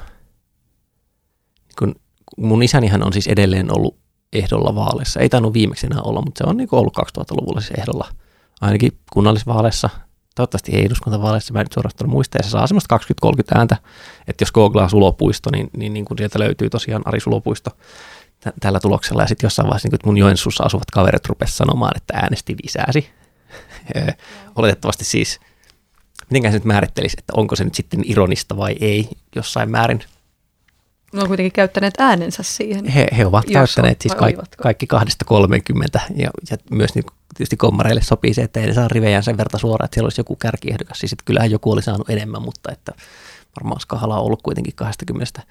kun 1.80 1.96
mun 2.38 2.64
isänihän 2.64 3.04
on 3.04 3.14
siis 3.14 3.28
edelleen 3.28 3.78
ollut 3.78 3.98
ehdolla 4.34 4.76
vaaleissa. 4.76 5.20
Ei 5.20 5.30
tainnut 5.30 5.54
viimeksi 5.54 5.86
enää 5.86 6.02
olla, 6.02 6.22
mutta 6.22 6.38
se 6.38 6.50
on 6.50 6.58
niin 6.58 6.70
ollut 6.72 6.98
2000-luvulla 6.98 7.62
siis 7.62 7.80
ehdolla 7.80 8.10
ainakin 8.62 8.92
kunnallisvaaleissa. 9.14 9.90
Toivottavasti 10.36 10.76
ei 10.76 10.86
eduskuntavaaleissa, 10.86 11.54
mä 11.54 11.60
en 11.60 11.66
nyt 11.66 11.74
suorastaan 11.74 12.10
muista, 12.10 12.38
ja 12.38 12.44
se 12.44 12.50
saa 12.50 12.68
semmoista 12.68 13.00
20-30 13.26 13.58
ääntä, 13.58 13.78
että 14.28 14.42
jos 14.42 14.52
googlaa 14.52 14.90
Sulopuisto, 14.90 15.50
niin, 15.52 15.70
niin, 15.78 15.94
niin 15.94 16.06
kun 16.06 16.18
sieltä 16.18 16.40
löytyy 16.40 16.70
tosiaan 16.70 17.02
Ari 17.06 17.20
Sulopuisto 17.20 17.70
tä- 18.40 18.54
tällä 18.60 18.80
tuloksella, 18.80 19.22
ja 19.22 19.28
sitten 19.28 19.46
jossain 19.46 19.68
vaiheessa 19.68 19.90
niin 19.92 20.00
mun 20.06 20.18
Joensuussa 20.18 20.64
asuvat 20.64 20.92
kaverit 20.92 21.26
rupesivat 21.26 21.58
sanomaan, 21.58 21.98
että 21.98 22.14
äänesti 22.18 22.56
lisääsi. 22.64 23.10
Oletettavasti 24.56 25.06
siis, 25.06 25.40
mitenkään 26.30 26.52
se 26.52 26.58
nyt 26.58 26.66
määrittelisi, 26.66 27.16
että 27.20 27.34
onko 27.36 27.56
se 27.56 27.64
nyt 27.64 27.76
sitten 27.76 28.02
ironista 28.06 28.58
vai 28.58 28.76
ei 28.80 29.10
jossain 29.36 29.72
määrin. 29.72 30.00
Ne 31.14 31.22
on 31.22 31.28
kuitenkin 31.28 31.52
käyttäneet 31.52 31.94
äänensä 32.00 32.44
siihen. 32.44 32.86
He, 32.86 33.08
he 33.18 33.26
ovat 33.26 33.46
käyttäneet 33.46 33.98
on, 33.98 34.02
siis 34.02 34.16
kaikki, 34.16 34.42
kaikki 34.58 34.88
kahdesta 34.88 35.26
30 35.26 36.00
ja, 36.16 36.30
ja 36.50 36.58
myös 36.72 36.96
niin 36.96 37.06
tietysti 37.36 37.58
kommareille 37.58 38.02
sopii 38.02 38.34
se, 38.34 38.42
että 38.42 38.60
ei 38.60 38.68
ne 38.68 38.74
saa 38.74 38.88
rivejään 38.88 39.24
sen 39.24 39.38
verta 39.38 39.58
suoraan, 39.58 39.86
että 39.86 39.96
siellä 39.96 40.06
olisi 40.06 40.20
joku 40.20 40.36
kärkiehdokas. 40.36 41.00
Siis 41.00 41.16
kyllähän 41.26 41.52
joku 41.52 41.72
oli 41.72 41.84
saanut 41.84 42.10
enemmän, 42.10 42.42
mutta 42.42 42.72
että 42.72 42.94
varmaan 43.60 43.80
skala 43.80 44.20
on 44.20 44.26
ollut 44.26 44.42
kuitenkin 44.42 44.76
20 44.76 45.42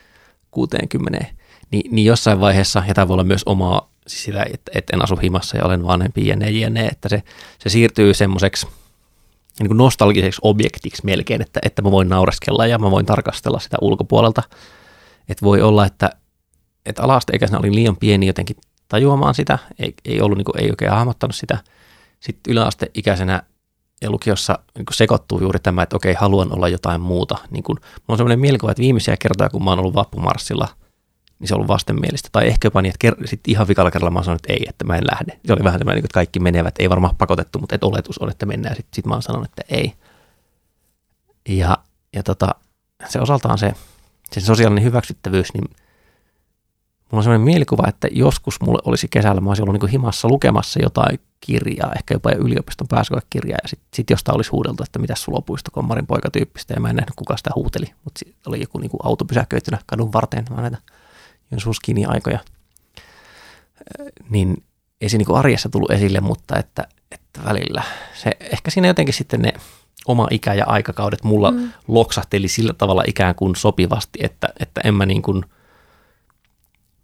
60. 0.50 1.26
Ni, 1.70 1.82
niin 1.90 2.04
jossain 2.04 2.40
vaiheessa, 2.40 2.82
ja 2.88 2.94
tämä 2.94 3.08
voi 3.08 3.14
olla 3.14 3.24
myös 3.24 3.42
omaa, 3.46 3.90
siis 4.06 4.24
sitä, 4.24 4.46
että, 4.54 4.72
että 4.74 4.96
en 4.96 5.02
asu 5.02 5.16
himassa 5.16 5.56
ja 5.56 5.64
olen 5.64 5.86
vanhempi 5.86 6.28
jne, 6.28 6.50
jne 6.50 6.86
että 6.86 7.08
se, 7.08 7.22
se 7.58 7.68
siirtyy 7.68 8.14
semmoiseksi 8.14 8.66
niin 9.60 9.68
kuin 9.68 9.78
nostalgiseksi 9.78 10.40
objektiksi 10.42 11.04
melkein, 11.04 11.42
että, 11.42 11.60
että 11.62 11.82
mä 11.82 11.90
voin 11.90 12.08
naureskella 12.08 12.66
ja 12.66 12.78
mä 12.78 12.90
voin 12.90 13.06
tarkastella 13.06 13.58
sitä 13.58 13.76
ulkopuolelta. 13.80 14.42
Että 15.28 15.44
voi 15.44 15.62
olla, 15.62 15.86
että, 15.86 16.10
että 16.86 17.02
ala-asteikäisenä 17.02 17.58
olin 17.58 17.74
liian 17.74 17.96
pieni 17.96 18.26
jotenkin 18.26 18.56
tajuamaan 18.88 19.34
sitä, 19.34 19.58
ei, 19.78 19.94
ei, 20.04 20.20
ollut, 20.20 20.38
niin 20.38 20.44
kuin, 20.44 20.62
ei 20.62 20.70
oikein 20.70 20.90
hahmottanut 20.90 21.36
sitä. 21.36 21.58
Sitten 22.20 22.52
yläasteikäisenä 22.52 23.42
ja 24.02 24.10
lukiossa 24.10 24.58
niin 24.74 24.86
kuin 24.86 24.94
sekoittuu 24.94 25.40
juuri 25.40 25.58
tämä, 25.58 25.82
että 25.82 25.96
okei, 25.96 26.14
haluan 26.14 26.54
olla 26.54 26.68
jotain 26.68 27.00
muuta. 27.00 27.38
Niin 27.50 27.62
kuin, 27.62 27.76
mulla 27.78 28.04
on 28.08 28.16
sellainen 28.16 28.40
mielikuva, 28.40 28.70
että 28.70 28.80
viimeisiä 28.80 29.16
kertoja, 29.16 29.50
kun 29.50 29.64
mä 29.64 29.70
oon 29.70 29.78
ollut 29.78 29.94
vappumarssilla, 29.94 30.68
niin 31.38 31.48
se 31.48 31.54
on 31.54 31.56
ollut 31.56 31.68
vastenmielistä. 31.68 32.28
Tai 32.32 32.46
ehkä 32.46 32.66
jopa 32.66 32.82
niin, 32.82 32.94
että 32.94 33.08
ker- 33.08 33.26
sit 33.26 33.40
ihan 33.48 33.68
vikalla 33.68 33.90
kerralla 33.90 34.10
mä 34.10 34.18
oon 34.18 34.24
sanonut, 34.24 34.40
että 34.44 34.52
ei, 34.52 34.66
että 34.68 34.84
mä 34.84 34.96
en 34.96 35.06
lähde. 35.10 35.40
Se 35.46 35.52
oli 35.52 35.64
vähän 35.64 35.80
semmoinen, 35.80 36.04
että 36.04 36.14
kaikki 36.14 36.40
menevät, 36.40 36.74
ei 36.78 36.90
varmaan 36.90 37.16
pakotettu, 37.16 37.58
mutta 37.58 37.74
että 37.74 37.86
oletus 37.86 38.18
on, 38.18 38.30
että 38.30 38.46
mennään. 38.46 38.76
Sitten 38.76 38.96
sit 38.96 39.06
mä 39.06 39.14
oon 39.14 39.22
sanonut, 39.22 39.48
että 39.48 39.62
ei. 39.68 39.92
Ja, 41.48 41.78
ja 42.12 42.22
tota, 42.22 42.54
se 43.08 43.20
osaltaan 43.20 43.58
se, 43.58 43.72
se 44.32 44.40
sosiaalinen 44.40 44.84
hyväksyttävyys, 44.84 45.54
niin 45.54 45.64
mulla 47.12 47.20
on 47.20 47.22
sellainen 47.22 47.44
mielikuva, 47.44 47.88
että 47.88 48.08
joskus 48.10 48.60
mulle 48.60 48.78
olisi 48.84 49.08
kesällä, 49.08 49.40
mä 49.40 49.50
olisin 49.50 49.68
ollut 49.68 49.82
niin 49.82 49.90
himassa 49.90 50.28
lukemassa 50.28 50.80
jotain 50.82 51.20
kirjaa, 51.40 51.92
ehkä 51.92 52.14
jopa 52.14 52.32
yliopiston 52.32 52.88
pääsykoekirjaa, 52.88 53.58
ja 53.62 53.68
sitten 53.68 53.88
sit 53.94 54.10
jostain 54.10 54.36
olisi 54.36 54.50
huudeltu, 54.50 54.82
että 54.82 54.98
mitä 54.98 55.14
sulopuisto 55.14 55.70
kommarin 55.70 56.06
poikatyyppistä, 56.06 56.74
ja 56.74 56.80
mä 56.80 56.90
en 56.90 56.96
nähnyt 56.96 57.16
kuka 57.16 57.36
sitä 57.36 57.50
huuteli, 57.54 57.86
mutta 58.04 58.20
oli 58.46 58.60
joku 58.60 58.78
niin 58.78 58.90
auto 59.02 59.24
pysäköitynä 59.24 59.78
kadun 59.86 60.12
varteen, 60.12 60.44
vaan 60.50 60.62
näitä 60.62 60.78
Jönsuuskini 61.50 62.04
aikoja. 62.04 62.38
Niin 64.30 64.62
ei 65.00 65.08
se 65.08 65.18
niin 65.18 65.34
arjessa 65.34 65.68
tullut 65.68 65.90
esille, 65.90 66.20
mutta 66.20 66.58
että, 66.58 66.88
että 67.10 67.44
välillä 67.44 67.82
se, 68.14 68.30
ehkä 68.40 68.70
siinä 68.70 68.88
jotenkin 68.88 69.14
sitten 69.14 69.42
ne 69.42 69.52
oma 70.06 70.28
ikä 70.30 70.54
ja 70.54 70.66
aikakaudet 70.66 71.24
mulla 71.24 71.50
mm. 71.50 71.72
loksahteli 71.88 72.48
sillä 72.48 72.72
tavalla 72.72 73.02
ikään 73.06 73.34
kuin 73.34 73.56
sopivasti, 73.56 74.18
että, 74.22 74.48
että 74.60 74.80
en 74.84 74.94
mä 74.94 75.06
niin 75.06 75.22
kuin, 75.22 75.44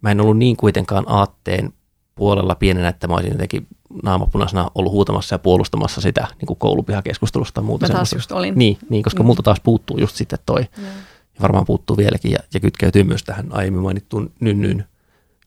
mä 0.01 0.11
en 0.11 0.21
ollut 0.21 0.37
niin 0.37 0.57
kuitenkaan 0.57 1.03
aatteen 1.07 1.73
puolella 2.15 2.55
pienenä, 2.55 2.87
että 2.87 3.07
mä 3.07 3.13
olisin 3.13 3.31
jotenkin 3.31 3.67
naamapunaisena 4.03 4.71
ollut 4.75 4.91
huutamassa 4.91 5.35
ja 5.35 5.39
puolustamassa 5.39 6.01
sitä 6.01 6.27
niin 6.39 6.47
kuin 6.47 6.59
koulupihakeskustelusta 6.59 7.59
ja 7.59 7.65
muuta 7.65 7.87
Mä 7.87 7.93
taas 7.93 8.13
just 8.13 8.31
olin. 8.31 8.53
Niin, 8.55 8.77
niin, 8.89 9.03
koska 9.03 9.19
Mm. 9.19 9.23
mm. 9.23 9.27
multa 9.27 9.43
taas 9.43 9.59
puuttuu 9.59 9.97
just 9.97 10.15
sitten 10.15 10.39
toi, 10.45 10.61
Joo. 10.77 10.87
Ja 11.35 11.41
varmaan 11.41 11.65
puuttuu 11.65 11.97
vieläkin 11.97 12.31
ja, 12.31 12.39
ja 12.53 12.59
kytkeytyy 12.59 13.03
myös 13.03 13.23
tähän 13.23 13.47
aiemmin 13.51 13.81
mainittuun 13.81 14.31
nynnyyn, 14.39 14.85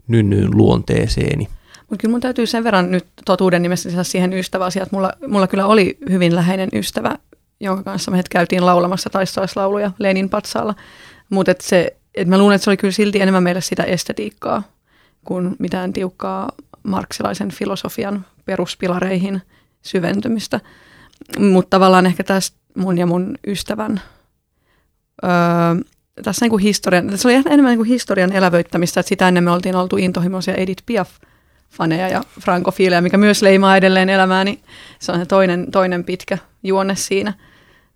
nynnyyn 0.08 0.56
luonteeseeni. 0.56 1.48
Mutta 1.90 2.02
kyllä 2.02 2.12
mun 2.12 2.20
täytyy 2.20 2.46
sen 2.46 2.64
verran 2.64 2.90
nyt 2.90 3.06
totuuden 3.24 3.62
nimessä 3.62 3.88
lisätä 3.88 4.04
siihen 4.04 4.32
ystäväasiaan, 4.32 4.86
että 4.86 4.96
mulla, 4.96 5.12
mulla 5.28 5.46
kyllä 5.46 5.66
oli 5.66 5.98
hyvin 6.10 6.34
läheinen 6.34 6.68
ystävä, 6.72 7.14
jonka 7.60 7.82
kanssa 7.82 8.10
me 8.10 8.22
käytiin 8.30 8.66
laulamassa 8.66 9.10
taistaislauluja 9.10 9.90
Lenin 9.98 10.28
patsaalla. 10.28 10.74
Mutta 11.30 11.52
et 11.52 11.60
se, 11.60 11.96
et 12.14 12.28
mä 12.28 12.38
luulen, 12.38 12.54
että 12.54 12.64
se 12.64 12.70
oli 12.70 12.76
kyllä 12.76 12.92
silti 12.92 13.20
enemmän 13.20 13.42
meille 13.42 13.60
sitä 13.60 13.82
estetiikkaa 13.82 14.62
kuin 15.24 15.56
mitään 15.58 15.92
tiukkaa 15.92 16.52
marksilaisen 16.82 17.50
filosofian 17.50 18.26
peruspilareihin 18.44 19.42
syventymistä. 19.82 20.60
Mutta 21.38 21.70
tavallaan 21.70 22.06
ehkä 22.06 22.24
tästä 22.24 22.58
mun 22.76 22.98
ja 22.98 23.06
mun 23.06 23.38
ystävän 23.46 24.00
öö, 25.24 25.30
tässä 26.22 26.44
niin 26.44 26.50
kuin 26.50 26.62
historian, 26.62 27.18
se 27.18 27.28
oli 27.28 27.34
enemmän 27.34 27.64
niin 27.64 27.78
kuin 27.78 27.88
historian 27.88 28.32
elävöittämistä, 28.32 29.00
että 29.00 29.08
sitä 29.08 29.28
ennen 29.28 29.44
me 29.44 29.50
oltiin 29.50 29.76
oltu 29.76 29.96
intohimoisia 29.96 30.54
Edith 30.54 30.82
Piaf-faneja 30.86 32.08
ja 32.08 32.22
frankofiileja, 32.40 33.02
mikä 33.02 33.16
myös 33.16 33.42
leimaa 33.42 33.76
edelleen 33.76 34.08
elämääni. 34.08 34.60
Se 34.98 35.12
on 35.12 35.18
se 35.18 35.26
toinen, 35.26 35.70
toinen 35.70 36.04
pitkä 36.04 36.38
juonne 36.62 36.94
siinä. 36.94 37.32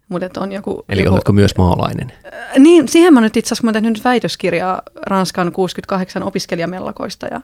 Mutta 0.09 0.41
on 0.41 0.53
joku, 0.53 0.85
Eli 0.89 1.03
joku, 1.03 1.15
oletko 1.15 1.33
myös 1.33 1.57
maalainen? 1.59 2.13
Äh, 2.27 2.59
Niin, 2.59 2.89
siihen 2.89 3.15
mä 3.15 3.21
nyt 3.21 3.37
itse 3.37 3.49
asiassa, 3.49 3.63
kun 3.63 3.69
mä 3.69 3.73
tehnyt 3.73 3.93
nyt 3.93 4.05
väitöskirjaa 4.05 4.83
Ranskan 5.07 5.53
68 5.53 6.23
opiskelijamellakoista 6.23 7.27
ja 7.27 7.41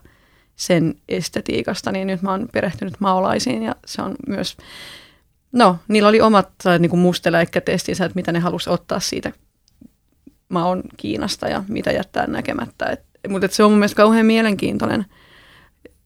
sen 0.55 0.95
estetiikasta, 1.09 1.91
niin 1.91 2.07
nyt 2.07 2.21
mä 2.21 2.31
oon 2.31 2.49
perehtynyt 2.53 2.93
maolaisiin 2.99 3.63
ja 3.63 3.75
se 3.85 4.01
on 4.01 4.15
myös, 4.27 4.57
no 5.51 5.77
niillä 5.87 6.09
oli 6.09 6.21
omat 6.21 6.49
niin 6.79 6.89
kuin 6.89 6.99
musteläikkätestinsä, 6.99 8.05
että 8.05 8.15
mitä 8.15 8.31
ne 8.31 8.39
halusi 8.39 8.69
ottaa 8.69 8.99
siitä 8.99 9.31
maon 10.49 10.83
Kiinasta 10.97 11.47
ja 11.47 11.63
mitä 11.67 11.91
jättää 11.91 12.27
näkemättä. 12.27 12.85
Et, 12.85 13.01
mutta 13.29 13.45
et 13.45 13.51
se 13.51 13.63
on 13.63 13.71
mun 13.71 13.79
mielestä 13.79 13.97
kauhean 13.97 14.25
mielenkiintoinen 14.25 15.05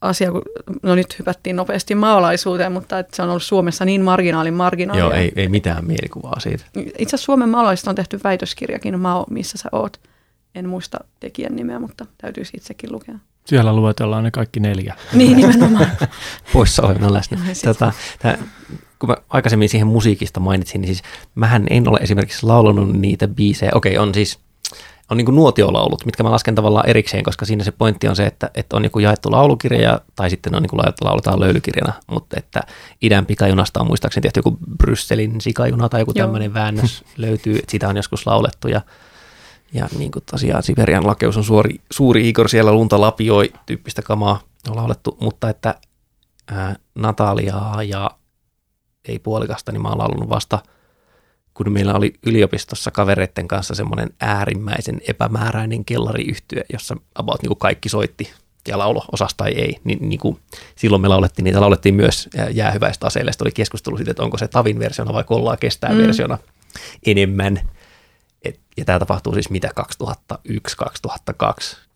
asia, 0.01 0.31
kun 0.31 0.41
no 0.83 0.95
nyt 0.95 1.19
hypättiin 1.19 1.55
nopeasti 1.55 1.95
maalaisuuteen, 1.95 2.71
mutta 2.71 2.99
et 2.99 3.13
se 3.13 3.21
on 3.21 3.29
ollut 3.29 3.43
Suomessa 3.43 3.85
niin 3.85 4.01
marginaalin 4.01 4.53
marginaalia. 4.53 5.03
Joo, 5.03 5.13
ei, 5.13 5.31
ei 5.35 5.49
mitään 5.49 5.85
mielikuvaa 5.85 6.39
siitä. 6.39 6.65
Itse 6.75 6.93
asiassa 6.97 7.17
Suomen 7.17 7.49
maalaisista 7.49 7.89
on 7.89 7.95
tehty 7.95 8.19
väitöskirjakin, 8.23 8.99
Mao, 8.99 9.25
missä 9.29 9.57
sä 9.57 9.69
oot. 9.71 9.99
En 10.55 10.69
muista 10.69 10.99
tekijän 11.19 11.55
nimeä, 11.55 11.79
mutta 11.79 12.05
täytyisi 12.17 12.57
itsekin 12.57 12.91
lukea. 12.91 13.15
Siellä 13.45 13.75
luetellaan 13.75 14.23
ne 14.23 14.31
kaikki 14.31 14.59
neljä. 14.59 14.95
Niin 15.13 15.37
nimenomaan. 15.37 15.87
Poissa 16.53 16.81
olevana 16.81 17.13
läsnä. 17.13 17.37
Sit. 17.53 17.63
Tota, 17.63 17.91
tää, 18.19 18.37
kun 19.01 19.09
mä 19.09 19.15
aikaisemmin 19.29 19.69
siihen 19.69 19.87
musiikista 19.87 20.39
mainitsin, 20.39 20.81
niin 20.81 20.87
siis 20.95 21.03
mähän 21.35 21.65
en 21.69 21.89
ole 21.89 21.99
esimerkiksi 22.01 22.45
laulanut 22.45 22.93
niitä 22.93 23.27
biisejä. 23.27 23.71
Okei, 23.75 23.97
on 23.97 24.13
siis 24.13 24.39
on 25.11 25.17
niin 25.17 25.35
nuotiolaulut, 25.35 26.05
mitkä 26.05 26.23
mä 26.23 26.31
lasken 26.31 26.55
tavallaan 26.55 26.89
erikseen, 26.89 27.23
koska 27.23 27.45
siinä 27.45 27.63
se 27.63 27.71
pointti 27.71 28.07
on 28.07 28.15
se, 28.15 28.25
että, 28.25 28.51
että 28.55 28.75
on 28.75 28.83
joku 28.83 28.99
jaettu 28.99 29.31
laulukirja 29.31 30.01
tai 30.15 30.29
sitten 30.29 30.55
on 30.55 30.61
niin 30.61 30.69
kuin 30.69 30.79
lauletaan 31.01 31.39
löylykirjana, 31.39 31.93
mutta 32.11 32.39
että 32.39 32.61
idän 33.01 33.25
pikajunasta 33.25 33.79
on 33.79 33.87
muistaakseni 33.87 34.21
tehty 34.21 34.37
joku 34.39 34.57
Brysselin 34.77 35.41
sikajuna 35.41 35.89
tai 35.89 36.01
joku 36.01 36.13
tämmöinen 36.13 36.53
väännös 36.53 37.03
löytyy, 37.17 37.55
että 37.55 37.71
sitä 37.71 37.89
on 37.89 37.95
joskus 37.95 38.25
laulettu. 38.25 38.67
Ja 38.67 38.81
ja 39.73 39.87
niin 39.97 40.11
kuin 40.11 40.23
tosiaan 40.31 40.63
Siberian 40.63 41.07
lakeus 41.07 41.37
on 41.37 41.43
suuri, 41.43 41.81
suuri 41.91 42.29
Igor 42.29 42.49
siellä 42.49 42.71
lunta 42.71 43.01
lapioi 43.01 43.53
tyyppistä 43.65 44.01
kamaa 44.01 44.41
on 44.69 44.75
laulettu, 44.75 45.17
mutta 45.21 45.49
että 45.49 45.75
ää, 46.51 46.75
Nataliaa 46.95 47.83
ja 47.83 48.11
ei 49.07 49.19
puolikasta, 49.19 49.71
niin 49.71 49.81
mä 49.81 49.89
oon 49.89 49.97
laulanut 49.97 50.29
vasta, 50.29 50.59
kun 51.53 51.71
meillä 51.71 51.93
oli 51.93 52.13
yliopistossa 52.25 52.91
kavereiden 52.91 53.47
kanssa 53.47 53.75
semmoinen 53.75 54.09
äärimmäisen 54.21 55.01
epämääräinen 55.07 55.85
kellariyhtyö, 55.85 56.63
jossa 56.73 56.95
about 57.15 57.41
niin 57.41 57.47
kuin 57.49 57.59
kaikki 57.59 57.89
soitti 57.89 58.33
ja 58.67 58.77
laulo 58.77 59.05
osasta 59.11 59.37
tai 59.37 59.51
ei, 59.51 59.77
niin, 59.83 60.09
niin 60.09 60.19
kuin 60.19 60.39
silloin 60.75 61.01
me 61.01 61.07
laulettiin, 61.07 61.43
niitä 61.43 61.61
laulettiin 61.61 61.95
myös 61.95 62.29
ää, 62.37 62.49
jäähyväistä 62.49 63.07
aseille. 63.07 63.31
Oli 63.41 63.51
keskustelu 63.51 63.97
siitä, 63.97 64.11
että 64.11 64.23
onko 64.23 64.37
se 64.37 64.47
tavin 64.47 64.79
versiona 64.79 65.13
vai 65.13 65.23
kollaa 65.23 65.57
kestää 65.57 65.91
mm. 65.91 65.97
versiona 65.97 66.37
enemmän. 67.05 67.69
Et, 68.43 68.59
ja 68.77 68.85
tämä 68.85 68.99
tapahtuu 68.99 69.33
siis 69.33 69.49
mitä 69.49 69.69
2001-2002. 70.03 70.05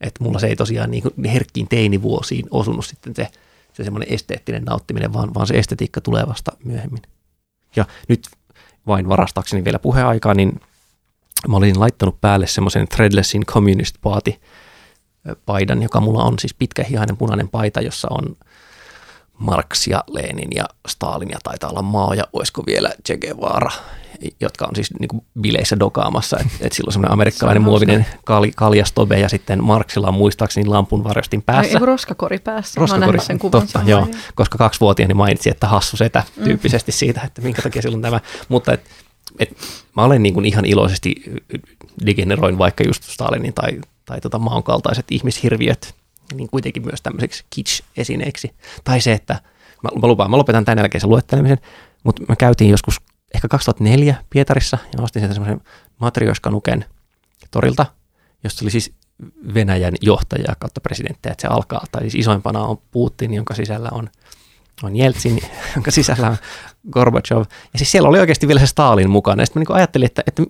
Että 0.02 0.24
mulla 0.24 0.40
se 0.40 0.48
ei 0.48 0.56
tosiaan 0.56 0.92
niin 0.92 1.04
herkkiin 1.26 1.68
teinivuosiin 1.68 2.46
osunut 2.52 2.86
sitten 2.86 3.16
se, 3.16 3.28
se 3.76 3.84
semmoinen 3.84 4.14
esteettinen 4.14 4.64
nauttiminen, 4.64 5.14
vaan, 5.14 5.34
vaan 5.34 5.48
se 5.48 5.54
estetiikka 5.54 6.02
tulee 6.02 6.28
vasta 6.28 6.52
myöhemmin. 6.64 7.02
Ja 7.76 7.86
nyt 8.08 8.30
vain 8.88 9.10
varastakseni 9.10 9.64
vielä 9.64 9.80
puheaikaa, 9.80 10.34
niin 10.34 10.62
mä 11.48 11.58
olin 11.58 11.80
laittanut 11.80 12.22
päälle 12.22 12.48
semmoisen 12.48 12.88
Threadlessin 12.88 13.46
Communist 13.46 13.96
Party 14.02 14.34
paidan, 15.46 15.84
joka 15.84 16.02
mulla 16.02 16.24
on 16.24 16.40
siis 16.40 16.54
pitkähihainen 16.54 17.18
punainen 17.18 17.50
paita, 17.50 17.82
jossa 17.82 18.08
on 18.12 18.38
Marx 19.38 19.88
ja 19.88 20.04
Lenin 20.08 20.50
ja 20.56 20.66
Stalin 20.88 21.30
ja 21.30 21.38
taitaa 21.44 21.70
olla 21.70 21.82
maa 21.82 22.16
ja 22.16 22.24
olisiko 22.34 22.64
vielä 22.66 22.92
Che 23.08 23.18
Guevara, 23.18 23.72
jotka 24.42 24.66
on 24.66 24.76
siis 24.76 24.94
niin 25.00 25.08
kuin 25.08 25.22
bileissä 25.42 25.80
dokaamassa. 25.80 26.38
että 26.40 26.54
et 26.62 26.74
silloin 26.74 26.94
semmoinen 26.94 27.14
amerikkalainen 27.18 27.64
se 27.64 27.66
muovinen 27.66 28.06
kal, 28.26 28.48
kaljastobe 28.56 29.20
ja 29.20 29.30
sitten 29.30 29.64
Marxilla 29.64 30.08
on 30.08 30.14
muistaakseni 30.14 30.68
lampun 30.68 31.04
varjostin 31.04 31.42
päässä. 31.42 31.78
Ai, 31.78 31.86
roskakori 31.86 32.40
päässä. 32.40 32.82
Roskakori, 32.82 33.20
sen 33.20 33.40
kuvan 33.40 33.62
totta, 33.62 33.82
joo, 33.86 34.08
koska 34.36 34.58
kaksivuotiaani 34.58 35.14
mainitsi, 35.14 35.50
että 35.50 35.68
hassu 35.68 35.98
setä 35.98 36.24
mm. 36.38 36.44
tyyppisesti 36.44 36.92
siitä, 36.92 37.22
että 37.22 37.42
minkä 37.42 37.62
takia 37.62 37.82
silloin 37.82 38.02
tämä. 38.02 38.20
Mutta 38.50 38.74
et, 38.74 38.82
et, 39.40 39.58
mä 39.96 40.04
olen 40.04 40.24
niin 40.24 40.34
kuin 40.34 40.46
ihan 40.46 40.66
iloisesti 40.66 41.16
degeneroin 42.06 42.58
vaikka 42.58 42.84
just 42.84 43.04
Stalinin 43.04 43.54
tai, 43.54 43.82
tai 44.06 44.22
tota 44.22 44.40
maan 44.40 44.64
kaltaiset 44.64 45.06
ihmishirviöt 45.12 45.96
niin 46.34 46.50
kuitenkin 46.50 46.86
myös 46.86 47.02
tämmöiseksi 47.02 47.46
kitsch-esineeksi. 47.50 48.56
Tai 48.84 49.02
se, 49.02 49.14
että 49.14 49.34
mä, 49.84 49.90
mä 50.02 50.08
lupaan, 50.08 50.32
mä 50.32 50.38
lopetan 50.38 50.66
tämän 50.66 50.78
jälkeen 50.78 51.02
sen 51.02 51.10
luettelemisen, 51.10 51.58
mutta 52.04 52.24
mä 52.30 52.36
käytiin 52.36 52.72
joskus 52.72 53.02
ehkä 53.36 53.48
2004 53.48 54.16
Pietarissa 54.30 54.78
ja 54.98 55.04
ostin 55.04 55.20
sieltä 55.20 55.34
semmoisen 55.34 55.62
Matrioshka-nuken 56.00 56.86
torilta, 57.52 57.86
jossa 58.44 58.66
oli 58.66 58.72
siis 58.72 58.94
Venäjän 59.54 59.94
johtaja 60.02 60.56
kautta 60.60 60.82
presidenttejä, 60.82 61.32
että 61.32 61.42
se 61.42 61.48
alkaa, 61.48 61.86
tai 61.92 62.02
siis 62.02 62.16
isoimpana 62.16 62.60
on 62.60 62.78
Putin, 62.92 63.34
jonka 63.34 63.54
sisällä 63.54 63.90
on, 63.92 64.10
on 64.84 64.96
Jeltsin, 64.96 65.40
jonka 65.76 65.92
sisällä 65.92 66.28
on 66.28 66.38
Gorbachev. 66.92 67.38
Ja 67.40 67.78
siis 67.78 67.92
siellä 67.92 68.10
oli 68.10 68.20
oikeasti 68.20 68.48
vielä 68.48 68.60
se 68.60 68.68
Stalin 68.68 69.10
mukana. 69.10 69.42
Ja 69.42 69.46
sitten 69.46 69.62
mä 69.62 69.66
niin 69.70 69.78
ajattelin, 69.78 70.06
että, 70.06 70.24
että, 70.28 70.44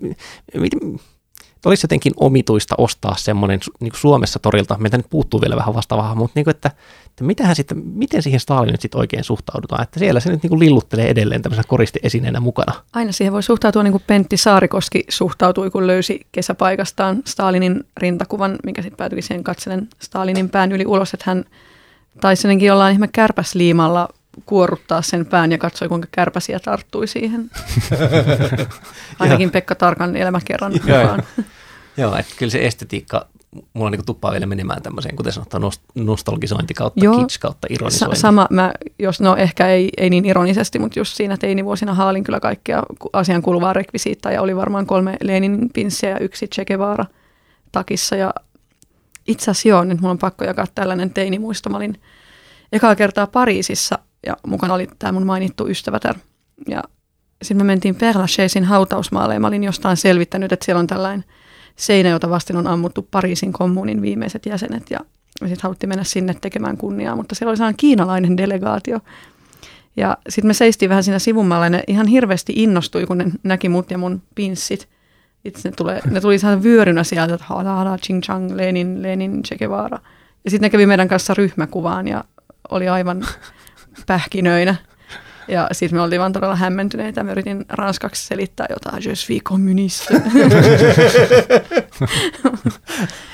että 1.56 1.68
olisi 1.68 1.84
jotenkin 1.84 2.12
omituista 2.16 2.74
ostaa 2.78 3.14
semmoinen 3.18 3.60
niin 3.80 3.90
kuin 3.90 4.00
Suomessa 4.00 4.38
torilta, 4.38 4.78
meiltä 4.78 4.96
nyt 4.96 5.10
puuttuu 5.10 5.40
vielä 5.40 5.56
vähän 5.56 5.74
vastaavaa, 5.74 6.14
mutta 6.14 6.32
niin 6.34 6.44
kuin, 6.44 6.54
että, 6.54 6.70
että 7.06 7.24
mitähän 7.24 7.56
sitten, 7.56 7.78
miten 7.78 8.22
siihen 8.22 8.40
Stalin 8.40 8.72
nyt 8.72 8.80
sitten 8.80 8.98
oikein 8.98 9.24
suhtaudutaan, 9.24 9.82
että 9.82 9.98
siellä 9.98 10.20
se 10.20 10.30
nyt 10.30 10.42
niin 10.42 10.48
kuin 10.48 10.58
lilluttelee 10.58 11.08
edelleen 11.08 11.42
tämmöisenä 11.42 11.68
koristeesineenä 11.68 12.40
mukana. 12.40 12.72
Aina 12.92 13.12
siihen 13.12 13.32
voi 13.32 13.42
suhtautua 13.42 13.82
niin 13.82 13.92
kuin 13.92 14.04
Pentti 14.06 14.36
Saarikoski 14.36 15.04
suhtautui, 15.08 15.70
kun 15.70 15.86
löysi 15.86 16.26
kesäpaikastaan 16.32 17.22
Stalinin 17.24 17.84
rintakuvan, 17.96 18.58
mikä 18.64 18.82
sitten 18.82 18.96
päätyi 18.96 19.22
siihen 19.22 19.44
katselen 19.44 19.88
Stalinin 19.98 20.50
pään 20.50 20.72
yli 20.72 20.86
ulos, 20.86 21.14
että 21.14 21.24
hän 21.26 21.44
taisi 22.20 22.64
jollain 22.64 22.92
ihme 22.92 23.08
kärpäsliimalla 23.08 24.08
kuoruttaa 24.46 25.02
sen 25.02 25.26
pään 25.26 25.52
ja 25.52 25.58
katsoi, 25.58 25.88
kuinka 25.88 26.08
kärpäsiä 26.10 26.58
tarttui 26.60 27.06
siihen. 27.06 27.50
Ainakin 29.18 29.50
Pekka 29.50 29.74
Tarkan 29.74 30.16
elämäkerran 30.16 30.72
mukaan. 30.72 31.22
Joo, 31.96 32.16
että 32.16 32.34
kyllä 32.38 32.50
se 32.50 32.66
estetiikka 32.66 33.26
mulla 33.72 33.90
niin 33.90 34.06
tuppaa 34.06 34.32
vielä 34.32 34.46
menemään 34.46 34.82
tämmöiseen, 34.82 35.16
kuten 35.16 35.32
sanottua, 35.32 35.70
nostalgisointi 35.94 36.74
kautta 36.74 37.04
Joo, 37.04 37.18
kitsch 37.18 37.40
kautta 37.40 37.66
ironisointi. 37.70 38.16
Sa- 38.16 38.20
sama, 38.20 38.46
mä, 38.50 38.72
jos, 38.98 39.20
no 39.20 39.36
ehkä 39.36 39.68
ei, 39.68 39.90
ei 39.96 40.10
niin 40.10 40.24
ironisesti, 40.24 40.78
mutta 40.78 40.98
just 40.98 41.16
siinä 41.16 41.36
teinivuosina 41.36 41.94
haalin 41.94 42.24
kyllä 42.24 42.40
kaikkea 42.40 42.82
asian 43.12 43.42
kuuluvaa 43.42 43.72
rekvisiittaa 43.72 44.32
ja 44.32 44.42
oli 44.42 44.56
varmaan 44.56 44.86
kolme 44.86 45.16
Lenin 45.22 45.70
pinssiä 45.74 46.10
ja 46.10 46.18
yksi 46.18 46.46
Che 46.46 46.64
Guevara 46.64 47.04
takissa 47.72 48.16
ja 48.16 48.34
itse 49.26 49.50
asiassa 49.50 49.68
joo, 49.68 49.84
nyt 49.84 50.00
mulla 50.00 50.10
on 50.10 50.18
pakko 50.18 50.44
jakaa 50.44 50.66
tällainen 50.74 51.10
teinimuisto. 51.10 51.70
Mä 51.70 51.76
olin 51.76 52.00
ekaa 52.72 52.96
kertaa 52.96 53.26
Pariisissa 53.26 53.98
ja 54.26 54.36
mukana 54.46 54.74
oli 54.74 54.88
tämä 54.98 55.12
mun 55.12 55.26
mainittu 55.26 55.68
ystävätär. 55.68 56.14
Ja 56.68 56.82
sitten 57.42 57.66
me 57.66 57.72
mentiin 57.72 57.96
Père 57.96 58.18
Lachaisen 58.18 58.64
hautausmaalle 58.64 59.34
ja 59.34 59.40
mä 59.40 59.46
olin 59.46 59.64
jostain 59.64 59.96
selvittänyt, 59.96 60.52
että 60.52 60.64
siellä 60.64 60.80
on 60.80 60.86
tällainen 60.86 61.24
seinä, 61.76 62.08
jota 62.08 62.30
vasten 62.30 62.56
on 62.56 62.66
ammuttu 62.66 63.08
Pariisin 63.10 63.52
kommunin 63.52 64.02
viimeiset 64.02 64.46
jäsenet 64.46 64.90
ja 64.90 65.00
sitten 65.40 65.62
haluttiin 65.62 65.88
mennä 65.88 66.04
sinne 66.04 66.34
tekemään 66.40 66.76
kunniaa, 66.76 67.16
mutta 67.16 67.34
siellä 67.34 67.50
oli 67.50 67.56
sellainen 67.56 67.76
kiinalainen 67.76 68.36
delegaatio. 68.36 69.00
Ja 69.96 70.16
sitten 70.28 70.48
me 70.48 70.54
seistiin 70.54 70.88
vähän 70.88 71.04
siinä 71.04 71.18
sivummalla 71.18 71.66
ja 71.66 71.70
ne 71.70 71.82
ihan 71.86 72.06
hirveästi 72.06 72.52
innostui, 72.56 73.06
kun 73.06 73.18
ne 73.18 73.24
näki 73.42 73.68
mut 73.68 73.90
ja 73.90 73.98
mun 73.98 74.22
pinssit. 74.34 74.88
Itse 75.44 75.68
ne, 75.68 75.74
tulee, 75.76 76.00
ne 76.10 76.20
tuli 76.20 76.34
ihan 76.34 76.62
vyörynä 76.62 77.04
sieltä, 77.04 77.34
että 77.34 77.46
hada, 77.48 77.72
hada, 77.72 77.98
ching 77.98 78.22
chang, 78.22 78.54
Lenin, 78.54 79.02
Lenin, 79.02 79.42
Che 79.42 79.56
Guevara. 79.56 79.98
Ja 80.44 80.50
sitten 80.50 80.66
ne 80.66 80.70
kävi 80.70 80.86
meidän 80.86 81.08
kanssa 81.08 81.34
ryhmäkuvaan 81.34 82.08
ja 82.08 82.24
oli 82.70 82.88
aivan 82.88 83.26
pähkinöinä. 84.06 84.74
Ja 85.48 85.68
sitten 85.72 85.98
me 85.98 86.02
oltiin 86.02 86.20
vaan 86.20 86.32
todella 86.32 86.56
hämmentyneitä. 86.56 87.22
Mä 87.22 87.32
yritin 87.32 87.64
ranskaksi 87.68 88.26
selittää 88.26 88.66
jotain, 88.70 89.02
je 89.04 89.14
suis 89.14 89.42
communiste. 89.42 90.14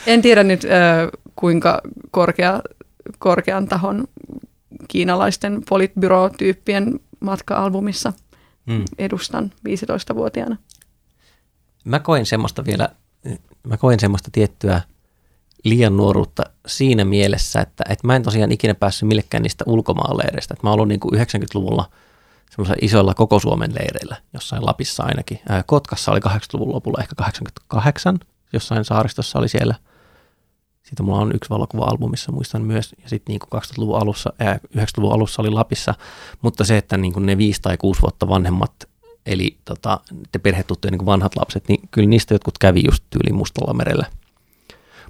en 0.07 0.23
tiedä 0.23 0.43
nyt, 0.43 0.63
kuinka 1.37 1.81
korkea, 2.11 2.63
korkean 3.19 3.69
tahon 3.69 4.09
kiinalaisten 4.89 5.63
politbyro-tyyppien 5.69 7.01
matka-albumissa 7.21 8.13
mm. 8.67 8.85
edustan 8.99 9.53
15-vuotiaana. 9.69 10.57
Mä 11.85 11.99
koin 11.99 12.27
semmoista 12.27 12.65
vielä, 12.65 12.89
mä 13.67 13.77
koin 13.77 14.01
semmoista 14.01 14.31
tiettyä 14.33 14.81
liian 15.65 15.97
nuoruutta 15.97 16.43
siinä 16.67 17.05
mielessä, 17.05 17.61
että, 17.61 17.85
että 17.89 18.07
mä 18.07 18.17
en 18.17 18.23
tosiaan 18.23 18.53
ikinä 18.53 18.75
päässyt 18.75 19.09
millekään 19.09 19.43
niistä 19.43 19.65
ulkomaanleireistä. 19.67 20.55
Että 20.55 20.67
mä 20.67 20.71
oon 20.71 20.89
niin 20.89 21.01
kuin 21.01 21.15
90-luvulla 21.15 21.91
semmoisella 22.51 22.79
isoilla 22.83 23.15
koko 23.15 23.41
Suomen 23.41 23.75
leireillä, 23.75 24.17
jossain 24.33 24.67
Lapissa 24.67 25.03
ainakin. 25.03 25.41
Kotkassa 25.67 26.13
oli 26.13 26.21
80-luvun 26.29 26.75
lopulla 26.75 27.03
ehkä 27.03 27.15
88, 27.15 28.19
jossain 28.53 28.85
saaristossa 28.85 29.39
oli 29.39 29.49
siellä. 29.49 29.75
Siitä 30.83 31.03
mulla 31.03 31.19
on 31.19 31.33
yksi 31.35 31.51
valokuva-albumissa, 31.51 32.33
muistan 32.33 32.63
myös. 32.63 32.95
Ja 33.03 33.09
sitten 33.09 33.33
niin 33.33 33.41
2000-luvun 33.57 33.99
alussa, 33.99 34.33
ää, 34.39 34.59
90-luvun 34.77 35.13
alussa 35.13 35.43
oli 35.43 35.51
Lapissa. 35.51 35.95
Mutta 36.43 36.65
se, 36.65 36.77
että 36.77 36.97
niin 36.97 37.13
kuin 37.13 37.27
ne 37.27 37.39
viisi 37.39 37.63
tai 37.63 37.77
kuusi 37.77 38.03
vuotta 38.03 38.29
vanhemmat, 38.29 38.73
eli 39.27 39.57
tota, 39.65 40.01
te 40.33 40.39
perhetuttujen 40.39 40.93
niin 40.93 41.07
vanhat 41.07 41.37
lapset, 41.37 41.69
niin 41.69 41.81
kyllä 41.91 42.09
niistä 42.09 42.35
jotkut 42.35 42.59
kävi 42.59 42.83
just 42.85 43.05
tyyli 43.11 43.33
Mustalla 43.33 43.75
merellä– 43.75 44.07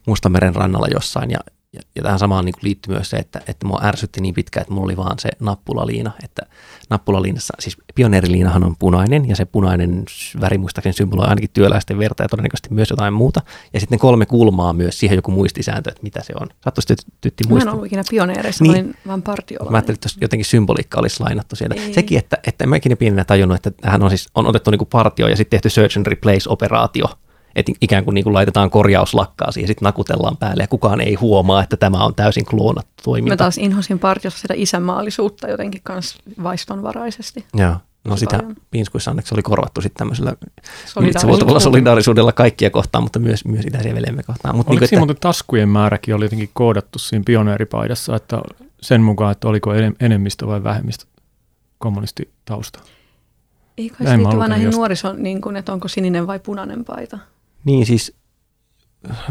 Mustameren 0.07 0.55
rannalla 0.55 0.87
jossain 0.95 1.31
ja, 1.31 1.39
ja, 1.73 1.81
ja 1.95 2.03
tähän 2.03 2.19
samaan 2.19 2.45
niin 2.45 2.55
liittyy 2.63 2.95
myös 2.95 3.11
se, 3.11 3.17
että, 3.17 3.41
että 3.47 3.67
mua 3.67 3.81
ärsytti 3.83 4.21
niin 4.21 4.35
pitkään, 4.35 4.63
että 4.63 4.75
mulla 4.75 4.85
oli 4.85 4.97
vaan 4.97 5.19
se 5.19 5.29
nappulaliina, 5.41 6.13
että 6.25 6.43
nappulaliinassa, 6.91 7.55
siis 7.61 7.77
pioneeriliinahan 7.95 8.65
on 8.65 8.77
punainen 8.79 9.29
ja 9.29 9.37
se 9.37 9.45
punainen 9.45 10.05
väri 10.41 10.59
muistaakseni 10.59 10.93
symboloi 10.93 11.27
ainakin 11.27 11.51
työläisten 11.53 11.99
verta 11.99 12.23
ja 12.23 12.29
todennäköisesti 12.29 12.75
myös 12.75 12.91
jotain 12.91 13.15
muuta. 13.15 13.41
Ja 13.75 13.81
sitten 13.81 13.99
kolme 13.99 14.27
kulmaa 14.27 14.73
myös, 14.73 14.99
siihen 14.99 15.17
joku 15.17 15.31
muistisääntö, 15.31 15.91
että 15.91 16.03
mitä 16.03 16.23
se 16.23 16.33
on. 16.41 16.49
Sattuisi 16.65 16.95
tytti 17.21 17.45
muistaa. 17.49 17.67
Mä 17.67 17.71
en 17.71 17.75
ollut 17.75 17.87
ikinä 17.87 18.03
pioneereissa, 18.11 18.65
niin, 18.65 18.75
olin 18.75 18.95
vaan 19.07 19.23
partiolainen. 19.23 19.73
Mä 19.73 19.77
ajattelin, 19.77 19.97
että 19.97 20.09
jotenkin 20.21 20.47
symboliikka 20.47 21.01
olisi 21.01 21.21
lainattu 21.23 21.57
siellä. 21.57 21.75
Ei. 21.75 21.95
Sekin, 21.95 22.19
että, 22.19 22.39
että 22.47 22.67
mä 22.67 22.77
ikinä 22.77 22.97
pienenä 22.97 23.25
tajunnut, 23.25 23.57
että 23.57 23.71
tähän 23.71 24.03
on 24.03 24.11
siis 24.11 24.29
on 24.35 24.47
otettu 24.47 24.71
niin 24.71 24.79
kuin 24.79 24.89
partio 24.89 25.29
ja 25.29 25.37
sitten 25.37 25.51
tehty 25.57 25.71
search 25.71 25.99
and 25.99 26.07
replace 26.07 26.49
operaatio 26.49 27.07
että 27.57 27.73
ikään 27.81 28.05
kuin, 28.05 28.15
niin 28.15 28.25
kuin 28.25 28.35
laitetaan 28.35 28.71
korjauslakkaa 28.71 29.53
siihen, 29.53 29.67
sitten 29.67 29.87
nakutellaan 29.87 30.37
päälle 30.37 30.63
ja 30.63 30.69
kukaan 30.69 31.01
ei 31.01 31.15
huomaa, 31.15 31.63
että 31.63 31.77
tämä 31.77 32.05
on 32.05 32.15
täysin 32.15 32.45
kloonattu 32.45 32.93
toiminta. 33.05 33.33
Mä 33.33 33.37
taas 33.37 33.59
inhosin 33.59 33.99
partiossa 33.99 34.41
sitä 34.41 34.55
isänmaallisuutta 34.57 35.51
jotenkin 35.51 35.81
kans 35.85 36.19
vaistonvaraisesti. 36.43 37.45
Joo. 37.55 37.75
No 38.05 38.17
sitä 38.17 38.37
paljon. 38.37 38.57
pinskuissa 38.71 39.11
onneksi 39.11 39.35
oli 39.35 39.43
korvattu 39.43 39.81
sitten 39.81 39.99
tämmöisellä 39.99 40.37
solidaarisuudella, 40.87 41.61
solidaarisuudella 41.61 42.33
kaikkia 42.33 42.71
kohtaan, 42.71 43.05
mutta 43.05 43.19
myös, 43.19 43.45
myös 43.45 43.67
itäisiä 43.67 43.95
veljemme 43.95 44.23
kohtaan. 44.23 44.57
Mutta 44.57 44.71
Oliko 44.71 44.81
niin, 44.81 44.89
siinä 44.89 45.03
että... 45.03 45.15
taskujen 45.21 45.69
määräkin 45.69 46.15
oli 46.15 46.25
jotenkin 46.25 46.51
koodattu 46.53 46.99
siinä 46.99 47.23
pioneeripaidassa, 47.27 48.17
että 48.17 48.41
sen 48.81 49.03
mukaan, 49.03 49.33
että 49.33 49.49
oliko 49.49 49.71
enemmistö 50.01 50.47
vai 50.47 50.65
vähemmistö 50.65 51.05
kommunistitausta? 51.79 52.79
Ei 53.79 53.91
kai 53.91 54.07
se 54.07 54.17
liittyvä 54.17 54.49
näihin 54.49 54.71
nuorison, 54.71 55.23
niin 55.23 55.41
kuin, 55.41 55.57
että 55.57 55.73
onko 55.73 55.89
sininen 55.89 56.27
vai 56.27 56.39
punainen 56.39 56.85
paita. 56.85 57.19
Niin 57.65 57.87
siis 57.87 58.17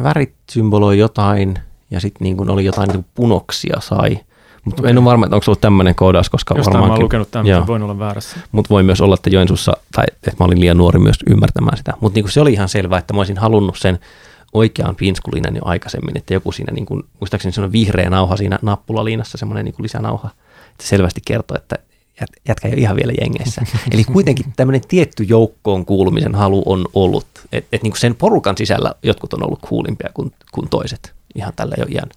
värit 0.03 0.33
symboloi 0.51 0.99
jotain 0.99 1.59
ja 1.91 1.99
sitten 1.99 2.25
niin 2.25 2.49
oli 2.49 2.65
jotain 2.65 2.89
niin 2.89 3.05
punoksia 3.15 3.79
sai. 3.79 4.19
Mutta 4.65 4.81
okay. 4.81 4.89
en 4.89 4.97
ole 4.97 5.05
varma, 5.05 5.25
että 5.25 5.35
onko 5.35 5.43
se 5.43 5.51
ollut 5.51 5.61
tämmöinen 5.61 5.95
koodaus, 5.95 6.29
koska 6.29 6.53
Jostain 6.57 6.73
varmaankin... 6.73 6.91
mä 6.91 6.95
oon 6.95 7.03
lukenut 7.03 7.31
tämän, 7.31 7.67
voin 7.67 7.83
olla 7.83 7.99
väärässä. 7.99 8.37
Mutta 8.51 8.69
voi 8.69 8.83
myös 8.83 9.01
olla, 9.01 9.15
että 9.15 9.29
Joensuussa, 9.29 9.73
tai 9.95 10.05
että 10.09 10.31
mä 10.39 10.45
olin 10.45 10.59
liian 10.59 10.77
nuori 10.77 10.99
myös 10.99 11.17
ymmärtämään 11.29 11.77
sitä. 11.77 11.93
Mutta 11.99 12.19
niin 12.19 12.31
se 12.31 12.41
oli 12.41 12.53
ihan 12.53 12.69
selvää, 12.69 12.99
että 12.99 13.13
mä 13.13 13.19
olisin 13.19 13.37
halunnut 13.37 13.77
sen 13.77 13.99
oikean 14.53 14.95
pinskuliinan 14.95 15.55
jo 15.55 15.61
aikaisemmin, 15.65 16.17
että 16.17 16.33
joku 16.33 16.51
siinä, 16.51 16.73
niin 16.73 16.85
kuin, 16.85 17.03
muistaakseni 17.19 17.51
se 17.51 17.61
on 17.61 17.71
vihreä 17.71 18.09
nauha 18.09 18.37
siinä 18.37 18.59
nappulaliinassa, 18.61 19.37
semmoinen 19.37 19.65
niin 19.65 19.75
lisänauha, 19.79 20.29
että 20.71 20.83
se 20.83 20.87
selvästi 20.87 21.21
kertoo, 21.25 21.57
että 21.57 21.75
jätkä 22.47 22.67
ei 22.67 22.73
ole 22.73 22.81
ihan 22.81 22.95
vielä 22.95 23.13
jengessä. 23.21 23.61
Eli 23.93 24.03
kuitenkin 24.03 24.45
tämmöinen 24.55 24.81
tietty 24.87 25.23
joukkoon 25.23 25.85
kuulumisen 25.85 26.35
halu 26.35 26.63
on 26.65 26.85
ollut, 26.93 27.25
että 27.51 27.69
et 27.71 27.83
niin 27.83 27.97
sen 27.97 28.15
porukan 28.15 28.57
sisällä 28.57 28.95
jotkut 29.03 29.33
on 29.33 29.43
ollut 29.43 29.59
kuulimpia 29.61 30.09
kuin, 30.13 30.31
kuin 30.51 30.69
toiset 30.69 31.13
ihan 31.35 31.53
tällä 31.55 31.75
jo 31.77 31.85
iän, 31.89 32.09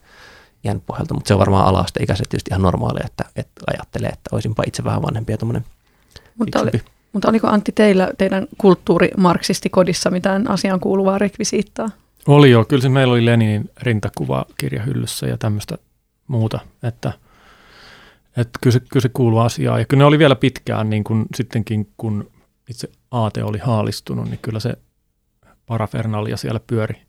iän 0.64 0.82
pohjalta, 0.86 1.14
mutta 1.14 1.28
se 1.28 1.34
on 1.34 1.40
varmaan 1.40 1.66
ala-asteikäiset 1.66 2.28
tietysti 2.28 2.50
ihan 2.50 2.62
normaalia, 2.62 3.04
että, 3.06 3.24
että 3.36 3.62
ajattelee, 3.66 4.08
että 4.08 4.30
olisinpa 4.32 4.62
itse 4.66 4.84
vähän 4.84 5.02
vanhempi 5.02 5.32
ja 5.32 5.38
tuommoinen 5.38 5.64
Mutta, 6.38 6.60
oli, 6.60 6.70
mutta 7.12 7.28
oliko 7.28 7.46
Antti 7.48 7.72
teillä 7.72 8.10
teidän 8.18 8.46
kulttuurimarksistikodissa 8.58 10.10
mitään 10.10 10.50
asiaan 10.50 10.80
kuuluvaa 10.80 11.18
rekvisiittaa? 11.18 11.90
Oli 12.26 12.50
jo, 12.50 12.64
kyllä 12.64 12.82
se 12.82 12.88
meillä 12.88 13.12
oli 13.12 13.24
Leninin 13.24 13.70
rintakuva 13.82 14.46
kirjahyllyssä 14.56 15.26
ja 15.26 15.38
tämmöistä 15.38 15.78
muuta, 16.28 16.58
että, 16.82 17.12
että 18.36 18.58
kyllä, 18.62 18.72
se, 18.72 18.80
kyllä 18.80 19.02
se 19.02 19.08
kuuluu 19.08 19.38
asiaan. 19.38 19.80
Ja 19.80 19.86
kyllä 19.86 20.00
ne 20.00 20.04
oli 20.04 20.18
vielä 20.18 20.36
pitkään, 20.36 20.90
niin 20.90 21.04
kuin 21.04 21.26
sittenkin 21.34 21.92
kun 21.96 22.30
itse 22.70 22.88
aate 23.10 23.44
oli 23.44 23.58
haalistunut, 23.58 24.24
niin 24.24 24.38
kyllä 24.42 24.60
se 24.60 24.74
parafernalia 25.66 26.36
siellä 26.36 26.60
pyöri. 26.66 27.02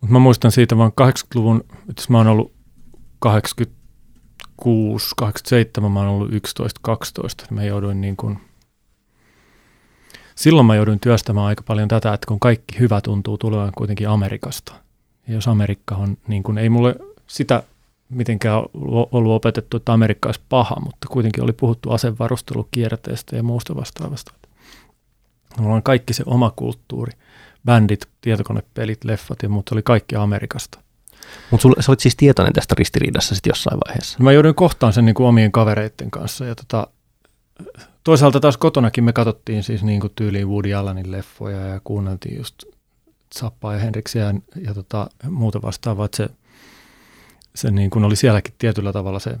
Mutta 0.00 0.12
mä 0.12 0.18
muistan 0.18 0.52
siitä 0.52 0.76
vaan 0.76 0.92
80-luvun, 1.00 1.64
että 1.88 2.02
mä 2.08 2.18
oon 2.18 2.26
ollut 2.26 2.52
86, 3.18 5.14
87, 5.16 5.92
mä 5.92 6.00
oon 6.00 6.08
ollut 6.08 6.32
11, 6.32 6.80
12. 6.82 7.44
Mä 7.50 7.64
jouduin 7.64 8.00
niin 8.00 8.16
kuin, 8.16 8.38
silloin 10.34 10.66
mä 10.66 10.76
jouduin 10.76 11.00
työstämään 11.00 11.46
aika 11.46 11.62
paljon 11.62 11.88
tätä, 11.88 12.14
että 12.14 12.26
kun 12.26 12.40
kaikki 12.40 12.78
hyvä 12.78 13.00
tuntuu 13.00 13.38
tulevan 13.38 13.72
kuitenkin 13.76 14.08
Amerikasta. 14.08 14.72
Ja 15.28 15.34
jos 15.34 15.48
Amerikka 15.48 15.94
on, 15.94 16.16
niin 16.28 16.42
kuin, 16.42 16.58
ei 16.58 16.68
mulle 16.68 16.96
sitä 17.26 17.62
mitenkään 18.10 18.62
ollut 19.12 19.32
opetettu, 19.32 19.76
että 19.76 19.92
Amerikka 19.92 20.28
olisi 20.28 20.40
paha, 20.48 20.80
mutta 20.84 21.08
kuitenkin 21.10 21.44
oli 21.44 21.52
puhuttu 21.52 21.90
asevarustelukierteestä 21.90 23.36
ja 23.36 23.42
muusta 23.42 23.76
vastaavasta. 23.76 24.32
Mulla 25.58 25.74
on 25.74 25.82
kaikki 25.82 26.12
se 26.12 26.22
oma 26.26 26.52
kulttuuri, 26.56 27.12
bändit, 27.64 28.08
tietokonepelit, 28.20 29.04
leffat 29.04 29.42
ja 29.42 29.48
muut, 29.48 29.68
oli 29.72 29.82
kaikki 29.82 30.16
Amerikasta. 30.16 30.78
Mutta 31.50 31.68
sä 31.80 31.90
olit 31.92 32.00
siis 32.00 32.16
tietoinen 32.16 32.52
tästä 32.52 32.74
ristiriidassa 32.78 33.34
sitten 33.34 33.50
jossain 33.50 33.80
vaiheessa. 33.86 34.18
Mä 34.20 34.32
jouduin 34.32 34.54
kohtaan 34.54 34.92
sen 34.92 35.04
niin 35.04 35.14
kuin 35.14 35.26
omien 35.26 35.52
kavereiden 35.52 36.10
kanssa 36.10 36.44
ja 36.44 36.54
tota, 36.54 36.86
toisaalta 38.04 38.40
taas 38.40 38.56
kotonakin 38.56 39.04
me 39.04 39.12
katsottiin 39.12 39.62
siis 39.62 39.82
niin 39.82 40.00
kuin 40.00 40.12
tyyliin 40.16 40.48
Woody 40.48 40.74
Allenin 40.74 41.12
leffoja 41.12 41.66
ja 41.66 41.80
kuunneltiin 41.84 42.36
just 42.36 42.64
Zappaa 43.38 43.72
ja 43.72 43.80
Hendriksiä 43.80 44.24
ja, 44.24 44.34
ja 44.66 44.74
tota, 44.74 45.10
muuta 45.30 45.62
vastaavaa, 45.62 46.04
että 46.04 46.16
se, 46.16 46.28
se 47.54 47.70
niin 47.70 47.90
kuin 47.90 48.04
oli 48.04 48.16
sielläkin 48.16 48.54
tietyllä 48.58 48.92
tavalla 48.92 49.18
se, 49.18 49.38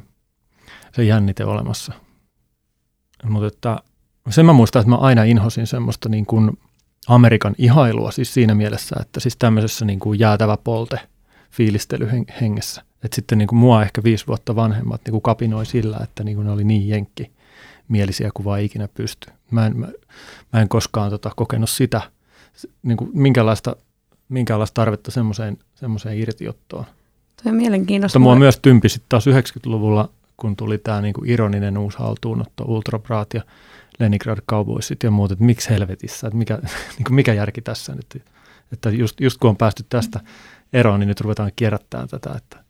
se 0.92 1.04
jännite 1.04 1.44
olemassa. 1.44 1.92
Mutta 3.24 3.46
että 3.46 3.78
sen 4.30 4.46
mä 4.46 4.52
muistan, 4.52 4.80
että 4.80 4.90
mä 4.90 4.96
aina 4.96 5.24
inhosin 5.24 5.66
semmoista 5.66 6.08
niin 6.08 6.26
kuin 6.26 6.58
Amerikan 7.06 7.54
ihailua 7.58 8.10
siis 8.10 8.34
siinä 8.34 8.54
mielessä, 8.54 8.96
että 9.00 9.20
siis 9.20 9.36
tämmöisessä 9.36 9.84
niin 9.84 9.98
kuin 9.98 10.18
jäätävä 10.18 10.56
polte 10.56 11.00
fiilistelyhengessä. 11.50 12.82
Että 13.04 13.14
sitten 13.14 13.38
niin 13.38 13.48
kuin 13.48 13.58
mua 13.58 13.82
ehkä 13.82 14.02
viisi 14.04 14.26
vuotta 14.26 14.56
vanhemmat 14.56 15.00
niin 15.04 15.12
kuin 15.12 15.22
kapinoi 15.22 15.66
sillä, 15.66 16.00
että 16.02 16.24
niin 16.24 16.36
kuin 16.36 16.44
ne 16.44 16.52
oli 16.52 16.64
niin 16.64 16.88
jenkki 16.88 17.32
mielisiä 17.88 18.30
kuin 18.34 18.44
vaan 18.44 18.60
ikinä 18.60 18.88
pysty. 18.88 19.30
Mä 19.50 19.66
en, 19.66 19.76
mä, 19.76 19.88
mä 20.52 20.60
en 20.60 20.68
koskaan 20.68 21.10
tota, 21.10 21.30
kokenut 21.36 21.70
sitä, 21.70 22.02
niin 22.82 22.96
kuin 22.96 23.10
minkälaista, 23.14 23.76
minkälaista 24.28 24.74
tarvetta 24.74 25.10
semmoiseen, 25.10 25.58
semmoiseen 25.74 26.18
irtiottoon. 26.18 26.84
Toi 27.42 27.50
on 27.50 27.56
mielenkiintoista. 27.56 28.18
Mutta 28.18 28.30
mua 28.30 28.38
myös 28.38 28.58
tympi 28.62 28.88
sitten 28.88 29.08
taas 29.08 29.26
90-luvulla, 29.26 30.10
kun 30.36 30.56
tuli 30.56 30.78
tämä 30.78 31.00
niinku 31.00 31.22
ironinen 31.26 31.78
uusi 31.78 31.98
haltuunotto, 31.98 32.64
Ultrabraat 32.64 33.34
ja 33.34 33.42
Leningrad 33.98 34.38
Cowboysit 34.50 35.02
ja 35.02 35.10
muut, 35.10 35.32
että 35.32 35.44
miksi 35.44 35.70
helvetissä, 35.70 36.26
että 36.26 36.36
mikä, 36.36 36.58
niinku 36.96 37.12
mikä 37.12 37.32
järki 37.32 37.60
tässä 37.60 37.94
nyt, 37.94 38.22
että 38.72 38.90
just, 38.90 39.20
just 39.20 39.38
kun 39.38 39.50
on 39.50 39.56
päästy 39.56 39.84
tästä 39.88 40.20
eroon, 40.72 41.00
niin 41.00 41.08
nyt 41.08 41.20
ruvetaan 41.20 41.52
kierrättämään 41.56 42.08
tätä, 42.08 42.30
että, 42.36 42.64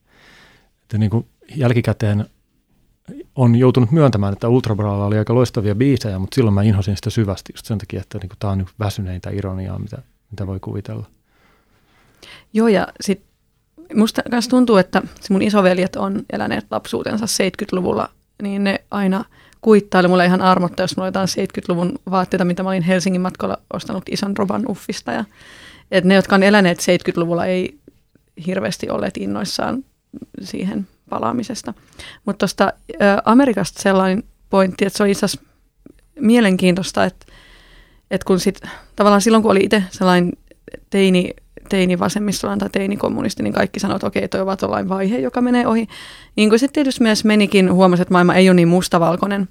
että 0.82 0.98
niinku 0.98 1.28
jälkikäteen 1.56 2.26
on 3.34 3.56
joutunut 3.56 3.90
myöntämään, 3.90 4.32
että 4.32 4.48
Ultrabraalla 4.48 5.06
oli 5.06 5.18
aika 5.18 5.34
loistavia 5.34 5.74
biisejä, 5.74 6.18
mutta 6.18 6.34
silloin 6.34 6.54
mä 6.54 6.62
inhosin 6.62 6.96
sitä 6.96 7.10
syvästi 7.10 7.52
just 7.52 7.66
sen 7.66 7.78
takia, 7.78 8.00
että 8.00 8.18
niinku 8.18 8.36
tämä 8.38 8.50
on 8.50 8.58
niinku 8.58 8.72
väsyneintä 8.78 9.30
ironiaa, 9.30 9.78
mitä, 9.78 10.02
mitä 10.30 10.46
voi 10.46 10.60
kuvitella. 10.60 11.06
Joo, 12.52 12.68
ja 12.68 12.88
sitten 13.00 13.29
musta 13.94 14.22
myös 14.30 14.48
tuntuu, 14.48 14.76
että 14.76 15.02
mun 15.30 15.42
isoveljet 15.42 15.96
on 15.96 16.22
eläneet 16.32 16.66
lapsuutensa 16.70 17.26
70-luvulla, 17.26 18.08
niin 18.42 18.64
ne 18.64 18.80
aina 18.90 19.24
kuittaili 19.60 20.08
mulle 20.08 20.24
ihan 20.24 20.42
armotta, 20.42 20.82
jos 20.82 20.96
mulla 20.96 21.04
oli 21.04 21.08
jotain 21.08 21.28
70-luvun 21.28 21.98
vaatteita, 22.10 22.44
mitä 22.44 22.62
mä 22.62 22.68
olin 22.68 22.82
Helsingin 22.82 23.20
matkalla 23.20 23.58
ostanut 23.72 24.04
ison 24.10 24.36
roban 24.36 24.64
uffista. 24.68 25.12
Ja, 25.12 25.24
että 25.90 26.08
ne, 26.08 26.14
jotka 26.14 26.34
on 26.34 26.42
eläneet 26.42 26.78
70-luvulla, 26.78 27.46
ei 27.46 27.78
hirveästi 28.46 28.90
olleet 28.90 29.16
innoissaan 29.16 29.84
siihen 30.42 30.86
palaamisesta. 31.08 31.74
Mutta 32.24 32.38
tuosta 32.38 32.72
Amerikasta 33.24 33.82
sellainen 33.82 34.22
pointti, 34.50 34.84
että 34.84 34.96
se 34.96 35.02
oli 35.02 35.10
itse 35.10 35.26
asiassa 35.26 35.46
mielenkiintoista, 36.20 37.04
että, 37.04 37.26
että 38.10 38.24
kun 38.24 38.40
sit, 38.40 38.60
tavallaan 38.96 39.22
silloin, 39.22 39.42
kun 39.42 39.50
oli 39.50 39.60
itse 39.62 39.82
sellainen 39.90 40.32
teini, 40.90 41.30
teini-vasemmistolainen 41.70 42.58
tai 42.58 42.70
teini-kommunisti, 42.70 43.42
niin 43.42 43.52
kaikki 43.52 43.80
sanoivat, 43.80 43.98
että 43.98 44.06
okei, 44.06 44.28
toi 44.28 44.56
jollain 44.62 44.88
vaihe, 44.88 45.18
joka 45.18 45.40
menee 45.40 45.66
ohi. 45.66 45.86
Niin 46.36 46.48
kuin 46.48 46.58
sitten 46.58 46.74
tietysti 46.74 47.02
myös 47.02 47.24
menikin, 47.24 47.72
huomasi, 47.72 48.02
että 48.02 48.14
maailma 48.14 48.34
ei 48.34 48.48
ole 48.48 48.54
niin 48.54 48.68
mustavalkoinen. 48.68 49.48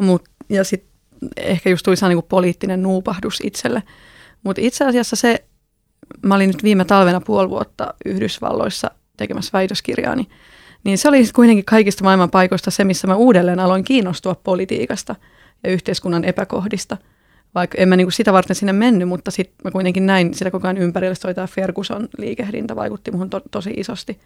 Mut, 0.00 0.28
ja 0.48 0.64
sitten 0.64 0.90
ehkä 1.36 1.70
just 1.70 1.84
tuli 1.84 1.96
niin 2.08 2.22
poliittinen 2.28 2.82
nuupahdus 2.82 3.38
itselle. 3.44 3.82
Mutta 4.44 4.62
itse 4.62 4.84
asiassa 4.84 5.16
se, 5.16 5.44
mä 6.22 6.34
olin 6.34 6.48
nyt 6.48 6.62
viime 6.62 6.84
talvena 6.84 7.20
puoli 7.20 7.50
vuotta 7.50 7.94
Yhdysvalloissa 8.04 8.90
tekemässä 9.16 9.50
väitöskirjaani, 9.52 10.28
niin 10.84 10.98
se 10.98 11.08
oli 11.08 11.24
kuitenkin 11.34 11.64
kaikista 11.64 12.04
maailman 12.04 12.30
paikoista 12.30 12.70
se, 12.70 12.84
missä 12.84 13.06
mä 13.06 13.16
uudelleen 13.16 13.60
aloin 13.60 13.84
kiinnostua 13.84 14.34
politiikasta 14.34 15.16
ja 15.64 15.70
yhteiskunnan 15.70 16.24
epäkohdista– 16.24 16.96
vaikka 17.54 17.78
en 17.78 17.88
mä 17.88 17.96
niinku 17.96 18.10
sitä 18.10 18.32
varten 18.32 18.56
sinne 18.56 18.72
mennyt, 18.72 19.08
mutta 19.08 19.30
sitten 19.30 19.56
mä 19.64 19.70
kuitenkin 19.70 20.06
näin 20.06 20.34
sitä 20.34 20.50
koko 20.50 20.66
ajan 20.66 20.78
ympärillä, 20.78 21.14
toi 21.22 21.34
tämä 21.34 21.46
Ferguson 21.46 22.08
liikehdintä 22.18 22.76
vaikutti 22.76 23.10
muhun 23.10 23.30
to, 23.30 23.40
tosi 23.50 23.70
isosti. 23.76 24.20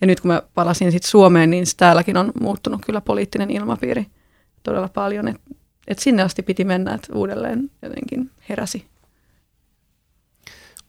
Ja 0.00 0.06
nyt 0.06 0.20
kun 0.20 0.28
mä 0.28 0.42
palasin 0.54 0.92
sitten 0.92 1.10
Suomeen, 1.10 1.50
niin 1.50 1.64
täälläkin 1.76 2.16
on 2.16 2.32
muuttunut 2.40 2.80
kyllä 2.86 3.00
poliittinen 3.00 3.50
ilmapiiri 3.50 4.06
todella 4.62 4.88
paljon, 4.88 5.28
että 5.28 5.40
et 5.86 5.98
sinne 5.98 6.22
asti 6.22 6.42
piti 6.42 6.64
mennä, 6.64 6.94
että 6.94 7.14
uudelleen 7.14 7.70
jotenkin 7.82 8.30
heräsi. 8.48 8.86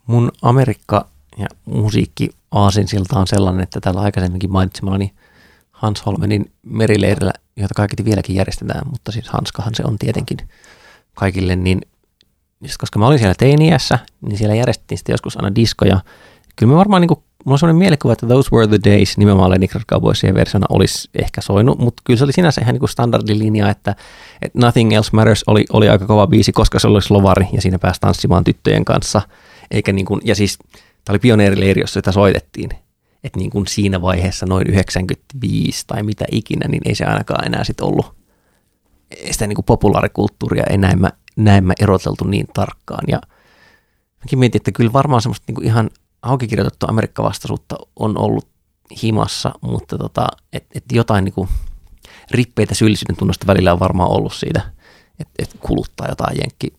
Mun 0.05 0.31
Amerikka 0.41 1.07
ja 1.37 1.47
musiikki 1.65 2.29
aasinsilta 2.51 3.19
on 3.19 3.27
sellainen, 3.27 3.63
että 3.63 3.79
täällä 3.79 4.01
aikaisemminkin 4.01 4.51
mainitsemallani 4.51 5.13
Hans 5.71 6.05
Holmenin 6.05 6.51
merileirillä, 6.63 7.33
jota 7.55 7.73
kaikki 7.73 8.05
vieläkin 8.05 8.35
järjestetään, 8.35 8.87
mutta 8.91 9.11
siis 9.11 9.29
Hanskahan 9.29 9.75
se 9.75 9.83
on 9.85 9.97
tietenkin– 9.97 10.37
kaikille, 11.19 11.55
niin 11.55 11.81
koska 12.79 12.99
mä 12.99 13.07
olin 13.07 13.19
siellä 13.19 13.35
teiniässä, 13.37 13.99
niin 14.21 14.37
siellä 14.37 14.55
järjestettiin 14.55 14.97
sitten 14.97 15.13
joskus 15.13 15.37
aina 15.37 15.55
diskoja. 15.55 15.99
Kyllä 16.55 16.71
mä 16.71 16.77
varmaan, 16.77 17.01
niin 17.01 17.07
kuin, 17.07 17.19
mulla 17.45 17.55
on 17.55 17.59
sellainen 17.59 17.79
mielikuva, 17.79 18.13
että 18.13 18.27
Those 18.27 18.49
Were 18.55 18.67
the 18.67 18.91
Days 18.91 19.17
nimenomaan 19.17 19.49
Lenny 19.49 19.67
Cowboysien 19.67 20.35
versiona 20.35 20.65
olisi 20.69 21.09
ehkä 21.21 21.41
soinut, 21.41 21.79
mutta 21.79 22.01
kyllä 22.05 22.17
se 22.17 22.23
oli 22.23 22.33
sinänsä 22.33 22.61
ihan 22.61 22.73
niin 22.73 22.79
kuin 22.79 22.89
standardilinja, 22.89 23.69
että, 23.69 23.95
että 24.41 24.59
Nothing 24.59 24.93
Else 24.93 25.09
Matters 25.13 25.43
oli, 25.47 25.65
oli 25.73 25.89
aika 25.89 26.05
kova 26.05 26.27
biisi, 26.27 26.51
koska 26.51 26.79
se 26.79 26.87
oli 26.87 27.01
slovari 27.01 27.47
ja 27.53 27.61
siinä 27.61 27.79
pääsi 27.79 28.01
tanssimaan 28.01 28.43
tyttöjen 28.43 28.85
kanssa. 28.85 29.21
Eikä 29.71 29.93
niin 29.93 30.05
kuin, 30.05 30.21
ja 30.23 30.35
siis 30.35 30.57
tämä 31.05 31.13
oli 31.13 31.19
pioneerileiri, 31.19 31.81
jossa 31.81 31.99
sitä 31.99 32.11
soitettiin. 32.11 32.69
Että 33.23 33.39
niin 33.39 33.49
kuin 33.49 33.67
siinä 33.67 34.01
vaiheessa 34.01 34.45
noin 34.45 34.67
95 34.67 35.83
tai 35.87 36.03
mitä 36.03 36.25
ikinä, 36.31 36.67
niin 36.67 36.81
ei 36.85 36.95
se 36.95 37.05
ainakaan 37.05 37.45
enää 37.45 37.63
sitten 37.63 37.87
ollut 37.87 38.15
sitä 39.31 39.47
niin 39.47 39.55
kuin 39.55 39.65
populaarikulttuuria 39.65 40.63
ei 40.69 40.77
näin 40.77 41.01
mä, 41.01 41.09
näin 41.35 41.63
mä 41.63 41.73
eroteltu 41.79 42.23
niin 42.23 42.47
tarkkaan. 42.53 43.03
Ja 43.07 43.21
mäkin 44.19 44.39
mietin, 44.39 44.59
että 44.59 44.71
kyllä 44.71 44.93
varmaan 44.93 45.21
semmoista 45.21 45.43
niin 45.47 45.55
kuin 45.55 45.65
ihan 45.65 45.89
aukikirjoitettua 46.21 46.89
Amerikka-vastaisuutta 46.89 47.75
on 47.95 48.17
ollut 48.17 48.47
himassa, 49.03 49.51
mutta 49.61 49.97
tota, 49.97 50.27
et, 50.53 50.65
et 50.75 50.83
jotain 50.91 51.25
niin 51.25 51.33
kuin 51.33 51.49
rippeitä 52.31 52.75
syyllisyyden 52.75 53.15
tunnosta 53.15 53.47
välillä 53.47 53.73
on 53.73 53.79
varmaan 53.79 54.11
ollut 54.11 54.33
siitä, 54.33 54.61
että 55.19 55.33
et 55.37 55.55
kuluttaa 55.59 56.07
jotain 56.07 56.37
jenkki, 56.37 56.73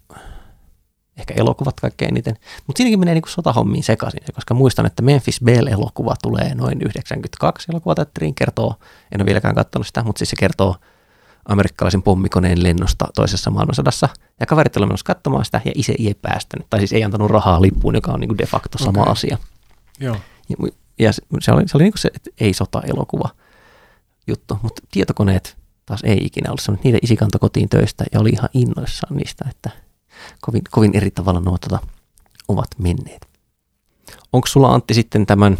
ehkä 1.16 1.34
elokuvat 1.36 1.80
kaikkein 1.80 2.10
eniten. 2.10 2.36
Mutta 2.66 2.78
siinäkin 2.78 2.98
menee 3.00 3.14
niin 3.14 3.22
kuin 3.22 3.32
sotahommiin 3.32 3.84
sekaisin, 3.84 4.20
koska 4.34 4.54
muistan, 4.54 4.86
että 4.86 5.02
Memphis 5.02 5.40
Belle-elokuva 5.44 6.14
tulee 6.22 6.54
noin 6.54 6.82
92 6.82 7.72
elokuvateatteriin, 7.72 8.34
kertoo, 8.34 8.74
en 9.12 9.20
ole 9.20 9.26
vieläkään 9.26 9.54
katsonut 9.54 9.86
sitä, 9.86 10.02
mutta 10.04 10.18
siis 10.18 10.30
se 10.30 10.36
kertoo– 10.36 10.76
amerikkalaisen 11.44 12.02
pommikoneen 12.02 12.62
lennosta 12.62 13.08
toisessa 13.14 13.50
maailmansodassa. 13.50 14.08
Ja 14.40 14.46
kaverit 14.46 14.76
olivat 14.76 14.88
menossa 14.88 15.04
katsomaan 15.04 15.44
sitä 15.44 15.60
ja 15.64 15.72
isä 15.74 15.92
ei 15.98 16.14
päästänyt. 16.22 16.66
Tai 16.70 16.80
siis 16.80 16.92
ei 16.92 17.04
antanut 17.04 17.30
rahaa 17.30 17.62
lippuun, 17.62 17.94
joka 17.94 18.12
on 18.12 18.20
niin 18.20 18.28
kuin 18.28 18.38
de 18.38 18.46
facto 18.46 18.78
sama 18.78 19.00
okay. 19.00 19.12
asia. 19.12 19.38
Joo. 20.00 20.16
Ja, 20.48 20.56
ja 20.98 21.12
se, 21.12 21.22
se 21.40 21.52
oli, 21.52 21.68
se 21.68 21.76
oli 21.76 21.82
niin 21.82 21.92
kuin 21.92 22.00
se, 22.00 22.10
että 22.14 22.30
ei 22.40 22.54
sota-elokuva. 22.54 23.28
juttu. 24.26 24.58
Mutta 24.62 24.82
tietokoneet 24.90 25.56
taas 25.86 26.00
ei 26.04 26.18
ikinä 26.22 26.50
ollut 26.50 26.60
semmoinen. 26.60 26.84
Niitä 26.84 26.98
isi 27.02 27.16
kantoi 27.16 27.38
kotiin 27.38 27.68
töistä 27.68 28.04
ja 28.12 28.20
oli 28.20 28.30
ihan 28.30 28.48
innoissaan 28.54 29.16
niistä, 29.16 29.44
että 29.50 29.70
kovin, 30.40 30.62
kovin 30.70 30.96
eri 30.96 31.10
tavalla 31.10 31.40
nuo 31.40 31.58
tota, 31.58 31.78
ovat 32.48 32.68
menneet. 32.78 33.28
Onko 34.32 34.46
sulla 34.46 34.74
Antti 34.74 34.94
sitten 34.94 35.26
tämän 35.26 35.58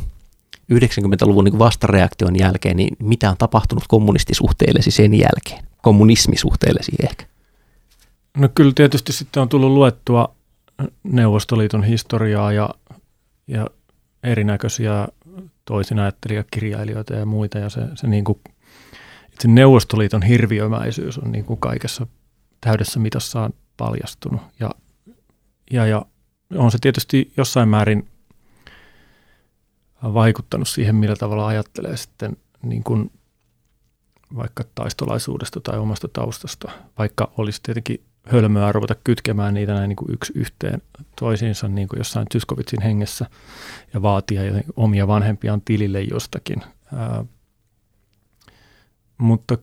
90-luvun 0.72 1.45
niin 1.45 1.59
vastareaktion 1.59 2.39
jälkeen, 2.39 2.76
niin 2.76 2.97
mitä 3.03 3.31
on 3.31 3.37
tapahtunut 3.37 3.85
kommunistisuhteellesi 3.89 4.91
sen 4.91 5.14
jälkeen? 5.14 5.70
Kommunismisuhteellesi 5.83 6.93
ehkä? 7.03 7.26
No 8.37 8.49
kyllä 8.55 8.72
tietysti 8.74 9.12
sitten 9.12 9.41
on 9.41 9.49
tullut 9.49 9.70
luettua 9.70 10.35
Neuvostoliiton 11.03 11.85
historiaa 11.85 12.53
ja, 12.53 12.70
ja 13.47 13.66
erinäköisiä 14.22 15.09
toisinajattelijakirjailijoita 15.64 17.14
ja 17.14 17.26
muita. 17.26 17.59
Ja 17.59 17.68
se, 17.70 17.81
se, 17.95 18.07
niin 18.07 18.24
kuin, 18.24 18.39
se 19.39 19.49
Neuvostoliiton 19.49 20.22
hirviömäisyys 20.22 21.18
on 21.18 21.33
niin 21.33 21.45
kuin 21.45 21.61
kaikessa 21.61 22.07
täydessä 22.61 23.01
mitassaan 23.01 23.53
paljastunut. 23.76 24.43
Ja, 24.61 24.70
ja, 25.70 25.87
ja 25.87 26.07
on 26.57 26.70
se 26.70 26.78
tietysti 26.81 27.33
jossain 27.37 27.68
määrin 27.68 28.09
vaikuttanut 30.03 30.68
siihen, 30.68 30.97
millä 30.97 31.16
tavalla 31.16 31.47
ajattelee 31.47 31.97
sitten 31.97 32.37
niin 32.62 32.85
kuin 32.85 33.11
vaikka 34.37 34.64
taistolaisuudesta 34.74 35.61
tai 35.61 35.78
omasta 35.78 36.09
taustasta, 36.12 36.70
vaikka 36.99 37.33
olisi 37.37 37.61
tietenkin 37.62 38.05
hölmöä 38.26 38.72
ruveta 38.72 38.95
kytkemään 38.95 39.55
niitä 39.55 39.74
näin 39.74 39.89
niin 39.89 39.97
kuin 39.97 40.12
yksi 40.12 40.33
yhteen 40.37 40.83
toisiinsa 41.20 41.68
niin 41.68 41.89
kuin 41.89 41.99
jossain 41.99 42.26
Tyskovitsin 42.31 42.83
hengessä 42.83 43.26
ja 43.95 44.03
vaatia 44.03 44.43
omia 44.76 45.07
vanhempiaan 45.07 45.61
tilille 45.64 46.01
jostakin. 46.01 46.62
Ää, 46.95 47.24
mutta 49.18 49.59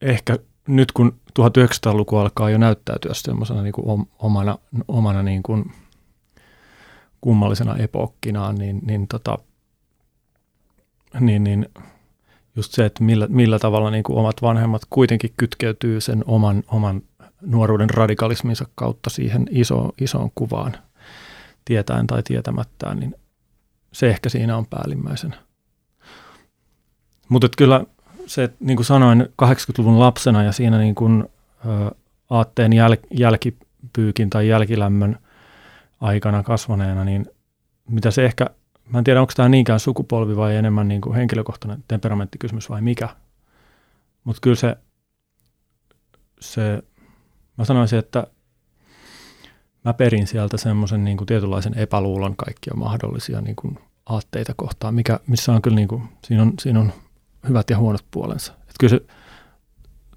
ehkä 0.00 0.38
nyt 0.68 0.92
kun 0.92 1.20
1900-luku 1.38 2.16
alkaa 2.16 2.50
jo 2.50 2.58
näyttäytyä 2.58 3.14
semmoisena 3.14 3.62
niin 3.62 3.72
kuin 3.72 4.08
omana, 4.18 4.58
omana 4.88 5.22
niin 5.22 5.42
kuin 5.42 5.72
kummallisena 7.20 7.76
epokkinaan, 7.76 8.54
niin, 8.54 8.80
niin, 8.86 9.08
tota, 9.08 9.38
niin, 11.20 11.44
niin 11.44 11.68
just 12.56 12.72
se, 12.72 12.84
että 12.84 13.04
millä, 13.04 13.26
millä 13.30 13.58
tavalla 13.58 13.90
niin 13.90 14.04
kuin 14.04 14.18
omat 14.18 14.42
vanhemmat 14.42 14.82
kuitenkin 14.90 15.32
kytkeytyy 15.36 16.00
sen 16.00 16.24
oman, 16.26 16.62
oman 16.68 17.02
nuoruuden 17.40 17.90
radikalisminsa 17.90 18.66
kautta 18.74 19.10
siihen 19.10 19.46
iso, 19.50 19.92
isoon 20.00 20.30
kuvaan 20.34 20.76
tietäen 21.64 22.06
tai 22.06 22.22
tietämättään, 22.22 23.00
niin 23.00 23.14
se 23.92 24.08
ehkä 24.08 24.28
siinä 24.28 24.56
on 24.56 24.66
päällimmäisenä. 24.66 25.36
Mutta 27.28 27.48
kyllä 27.56 27.84
se, 28.26 28.50
niin 28.60 28.76
kuin 28.76 28.86
sanoin, 28.86 29.20
80-luvun 29.42 29.98
lapsena 29.98 30.42
ja 30.42 30.52
siinä 30.52 30.78
niin 30.78 30.94
kuin, 30.94 31.24
ä, 31.66 31.90
aatteen 32.30 32.72
jäl, 32.72 32.96
jälkipyykin 33.10 34.30
tai 34.30 34.48
jälkilämmön 34.48 35.18
aikana 36.00 36.42
kasvaneena, 36.42 37.04
niin 37.04 37.26
mitä 37.90 38.10
se 38.10 38.24
ehkä, 38.24 38.50
mä 38.88 38.98
en 38.98 39.04
tiedä 39.04 39.20
onko 39.20 39.32
tämä 39.36 39.48
niinkään 39.48 39.80
sukupolvi 39.80 40.36
vai 40.36 40.56
enemmän 40.56 40.88
niin 40.88 41.00
kuin 41.00 41.16
henkilökohtainen 41.16 41.84
temperamenttikysymys 41.88 42.70
vai 42.70 42.82
mikä, 42.82 43.08
mutta 44.24 44.40
kyllä 44.40 44.56
se, 44.56 44.76
se 46.40 46.82
Mä 47.58 47.64
sanoisin, 47.64 47.98
että 47.98 48.26
mä 49.84 49.94
perin 49.94 50.26
sieltä 50.26 50.56
semmoisen 50.56 51.04
niin 51.04 51.26
tietynlaisen 51.26 51.78
epäluulon 51.78 52.36
kaikkia 52.36 52.74
mahdollisia 52.76 53.40
niin 53.40 53.56
kuin 53.56 53.78
aatteita 54.06 54.54
kohtaan, 54.56 54.94
mikä, 54.94 55.20
missä 55.26 55.52
on 55.52 55.62
kyllä, 55.62 55.74
niin 55.74 55.88
kuin, 55.88 56.02
siinä, 56.24 56.42
on, 56.42 56.52
siinä 56.60 56.80
on 56.80 56.92
hyvät 57.48 57.70
ja 57.70 57.78
huonot 57.78 58.04
puolensa. 58.10 58.52
Että 58.52 58.74
kyllä 58.80 58.90
se, 58.90 59.00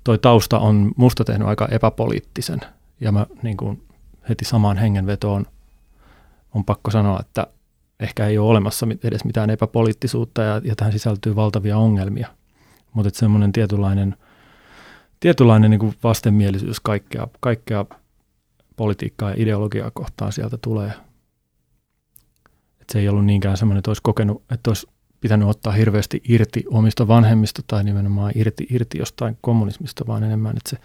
toi 0.04 0.18
tausta 0.18 0.60
on 0.60 0.92
musta 0.98 1.24
tehnyt 1.24 1.48
aika 1.48 1.68
epäpoliittisen, 1.72 2.60
ja 3.02 3.12
mä 3.12 3.26
niin 3.44 3.58
kuin 3.58 3.88
heti 4.30 4.46
samaan 4.46 4.78
hengenvetoon 4.78 5.46
on 6.54 6.66
pakko 6.66 6.92
sanoa, 6.92 7.20
että 7.20 7.48
ehkä 8.00 8.28
ei 8.28 8.38
ole 8.38 8.50
olemassa 8.50 8.88
edes 9.04 9.26
mitään 9.26 9.50
epäpoliittisuutta, 9.50 10.42
ja, 10.42 10.62
ja 10.64 10.76
tähän 10.76 10.94
sisältyy 10.94 11.36
valtavia 11.36 11.78
ongelmia. 11.78 12.28
Mutta 12.94 13.20
semmoinen 13.20 13.52
tietynlainen– 13.52 14.16
tietynlainen 15.20 15.72
niin 15.72 15.94
vastenmielisyys 16.04 16.80
kaikkea, 16.80 17.28
kaikkea 17.40 17.86
politiikkaa 18.76 19.30
ja 19.30 19.36
ideologiaa 19.40 19.92
kohtaan 19.92 20.32
sieltä 20.32 20.58
tulee. 20.58 20.92
Et 22.82 22.90
se 22.92 23.00
ei 23.00 23.10
ollut 23.10 23.26
niinkään 23.26 23.58
semmoinen, 23.58 23.80
että 23.80 23.90
olisi 23.90 24.02
kokenut, 24.04 24.44
että 24.52 24.70
olisi 24.70 24.88
pitänyt 25.22 25.48
ottaa 25.48 25.74
hirveästi 25.74 26.22
irti 26.30 26.64
omista 26.68 27.08
vanhemmista 27.08 27.62
tai 27.68 27.84
nimenomaan 27.84 28.32
irti, 28.36 28.68
irti 28.70 28.98
jostain 28.98 29.38
kommunismista, 29.42 30.08
vaan 30.08 30.24
enemmän, 30.24 30.58
että 30.58 30.70
se, 30.70 30.76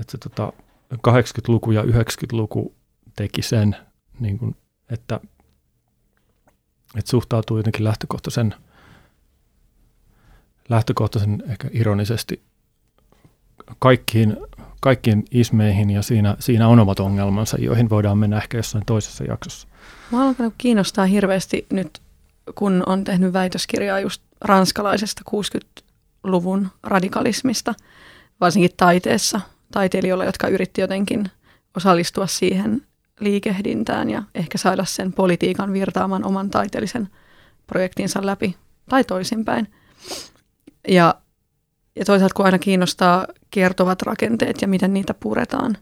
että 0.00 0.10
se 0.10 0.18
tota, 0.18 0.52
80-luku 0.94 1.70
ja 1.70 1.82
90-luku 1.82 2.74
teki 3.16 3.42
sen, 3.42 3.76
niin 4.20 4.38
kuin, 4.38 4.56
että, 4.90 5.20
että 6.98 7.10
suhtautuu 7.10 7.56
jotenkin 7.56 7.84
lähtökohtaisen, 7.84 8.54
lähtökohtaisen 10.68 11.42
ehkä 11.48 11.68
ironisesti 11.72 12.42
kaikkiin, 13.78 14.36
kaikkiin 14.80 15.24
ismeihin 15.30 15.90
ja 15.90 16.02
siinä, 16.02 16.36
siinä 16.38 16.68
on 16.68 16.80
omat 16.80 17.00
ongelmansa, 17.00 17.56
joihin 17.60 17.90
voidaan 17.90 18.18
mennä 18.18 18.36
ehkä 18.36 18.56
jossain 18.56 18.84
toisessa 18.86 19.24
jaksossa. 19.24 19.68
Mä 20.12 20.28
alkanut 20.28 20.54
kiinnostaa 20.58 21.06
hirveästi 21.06 21.66
nyt, 21.72 22.00
kun 22.54 22.82
on 22.86 23.04
tehnyt 23.04 23.32
väitöskirjaa 23.32 24.00
just 24.00 24.22
ranskalaisesta 24.40 25.22
60-luvun 25.30 26.68
radikalismista, 26.82 27.74
varsinkin 28.40 28.70
taiteessa, 28.76 29.40
taiteilijoilla, 29.72 30.24
jotka 30.24 30.48
yritti 30.48 30.80
jotenkin 30.80 31.30
osallistua 31.76 32.26
siihen 32.26 32.86
liikehdintään 33.20 34.10
ja 34.10 34.22
ehkä 34.34 34.58
saada 34.58 34.84
sen 34.84 35.12
politiikan 35.12 35.72
virtaamaan 35.72 36.24
oman 36.24 36.50
taiteellisen 36.50 37.08
projektinsa 37.66 38.26
läpi 38.26 38.56
tai 38.88 39.04
toisinpäin. 39.04 39.72
Ja 40.88 41.14
ja 41.96 42.04
toisaalta 42.04 42.34
kun 42.34 42.44
aina 42.44 42.58
kiinnostaa 42.58 43.26
kertovat 43.50 44.02
rakenteet 44.02 44.62
ja 44.62 44.68
miten 44.68 44.94
niitä 44.94 45.14
puretaan, 45.14 45.76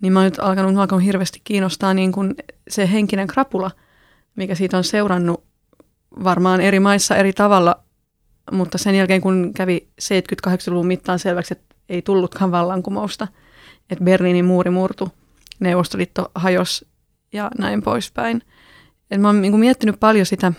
niin 0.00 0.12
mä 0.12 0.18
oon 0.18 0.24
nyt 0.24 0.38
alkanut, 0.38 0.76
alkanut 0.76 1.04
hirveästi 1.04 1.40
kiinnostaa 1.44 1.94
niin 1.94 2.12
kuin 2.12 2.34
se 2.68 2.92
henkinen 2.92 3.26
krapula, 3.26 3.70
mikä 4.36 4.54
siitä 4.54 4.76
on 4.76 4.84
seurannut 4.84 5.44
varmaan 6.24 6.60
eri 6.60 6.80
maissa 6.80 7.16
eri 7.16 7.32
tavalla, 7.32 7.84
mutta 8.52 8.78
sen 8.78 8.94
jälkeen 8.94 9.20
kun 9.20 9.52
kävi 9.56 9.88
78-luvun 10.02 10.86
mittaan 10.86 11.18
selväksi, 11.18 11.54
että 11.54 11.74
ei 11.88 12.02
tullutkaan 12.02 12.50
vallankumousta, 12.50 13.28
että 13.90 14.04
Berliinin 14.04 14.44
muuri 14.44 14.70
murtu, 14.70 15.08
Neuvostoliitto 15.60 16.30
hajos 16.34 16.84
ja 17.32 17.50
näin 17.58 17.82
poispäin. 17.82 18.42
Et 19.10 19.20
mä 19.20 19.28
oon 19.28 19.42
niin 19.42 19.60
miettinyt 19.60 20.00
paljon 20.00 20.26
sitä, 20.26 20.52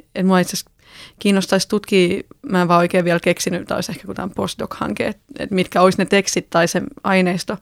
että 0.00 0.22
mua 0.24 0.38
itse 0.38 0.56
asiassa 0.56 0.70
kiinnostaisi 1.18 1.68
tutkia, 1.68 2.22
mä 2.46 2.62
en 2.62 2.68
vaan 2.68 2.78
oikein 2.78 3.04
vielä 3.04 3.20
keksinyt, 3.20 3.68
tai 3.68 3.76
olisi 3.76 3.92
ehkä 3.92 4.04
jotain 4.08 4.30
postdoc-hanke, 4.30 5.06
että, 5.06 5.22
että 5.38 5.54
mitkä 5.54 5.82
olisi 5.82 5.98
ne 5.98 6.04
tekstit 6.04 6.50
tai 6.50 6.68
se 6.68 6.82
aineisto, 7.04 7.56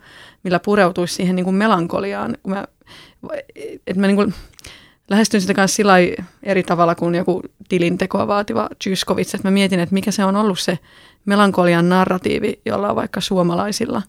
millä 0.45 0.61
pureutuisi 0.61 1.15
siihen 1.15 1.37
niin 1.37 1.45
kuin 1.45 1.57
melankoliaan. 1.57 2.37
Mä, 2.47 2.65
että 3.87 4.01
mä 4.01 4.07
niin 4.07 4.17
kuin 4.17 4.35
lähestyn 5.11 5.41
sitä 5.41 5.55
kanssa 5.55 5.77
sillä 5.77 5.95
eri 6.43 6.63
tavalla 6.63 6.95
kuin 6.95 7.15
joku 7.15 7.43
tilintekoa 7.69 8.27
vaativa 8.27 8.69
Tyskovits, 8.85 9.35
että 9.35 9.49
mä 9.49 9.53
mietin, 9.53 9.81
että 9.81 9.95
mikä 9.95 10.11
se 10.11 10.25
on 10.25 10.37
ollut 10.37 10.59
se 10.59 10.79
melankolian 11.25 11.89
narratiivi, 11.89 12.61
jolla 12.67 12.91
on 12.91 12.97
vaikka 12.97 13.21
suomalaisilla 13.21 14.03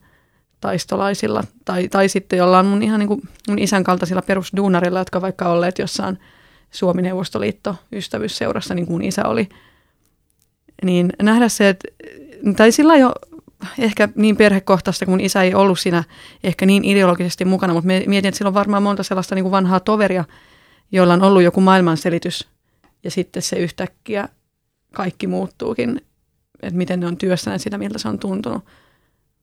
taistolaisilla, 0.60 1.44
tai, 1.64 1.88
tai 1.88 2.08
sitten 2.08 2.36
jolla 2.36 2.58
on 2.58 2.66
mun 2.66 2.82
ihan 2.82 2.98
niin 3.00 3.08
kuin 3.08 3.20
mun 3.48 3.58
isän 3.58 3.84
kaltaisilla 3.84 4.22
perusduunarilla, 4.22 4.98
jotka 4.98 5.20
vaikka 5.20 5.48
olleet 5.48 5.78
jossain– 5.78 6.18
Suomi-Neuvostoliitto 6.70 7.76
ystävyysseurassa, 7.92 8.74
niin 8.74 8.86
kuin 8.86 9.02
isä 9.02 9.24
oli, 9.24 9.48
niin 10.84 11.12
nähdä 11.22 11.48
se, 11.48 11.68
että, 11.68 11.88
tai 12.56 12.72
sillä 12.72 12.96
jo 12.96 13.12
ehkä 13.78 14.08
niin 14.14 14.36
perhekohtaista, 14.36 15.06
kun 15.06 15.20
isä 15.20 15.42
ei 15.42 15.54
ollut 15.54 15.78
siinä 15.78 16.04
ehkä 16.44 16.66
niin 16.66 16.84
ideologisesti 16.84 17.44
mukana, 17.44 17.72
mutta 17.72 17.86
mietin, 17.86 18.28
että 18.28 18.38
sillä 18.38 18.48
on 18.48 18.54
varmaan 18.54 18.82
monta 18.82 19.02
sellaista 19.02 19.34
niin 19.34 19.42
kuin 19.42 19.52
vanhaa 19.52 19.80
toveria, 19.80 20.24
joilla 20.92 21.14
on 21.14 21.22
ollut 21.22 21.42
joku 21.42 21.60
maailmanselitys, 21.60 22.48
ja 23.04 23.10
sitten 23.10 23.42
se 23.42 23.56
yhtäkkiä 23.56 24.28
kaikki 24.94 25.26
muuttuukin, 25.26 26.00
että 26.62 26.78
miten 26.78 27.00
ne 27.00 27.06
on 27.06 27.16
työstäneet 27.16 27.62
sitä, 27.62 27.78
miltä 27.78 27.98
se 27.98 28.08
on 28.08 28.18
tuntunut. 28.18 28.64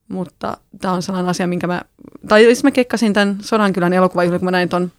Mutta 0.08 0.58
tämä 0.82 0.93
on 0.93 1.01
sellainen 1.01 1.30
asia, 1.30 1.47
minkä 1.47 1.68
mä, 1.68 1.82
tai 2.28 2.43
siis 2.43 2.64
mä 2.64 2.72
kekkasin 2.72 3.14
tämän 3.14 3.38
Sodankylän 3.41 3.93
elokuvan, 3.93 4.30
kun 4.30 4.43
mä 4.43 4.51
näin 4.51 4.70
ton 4.70 4.91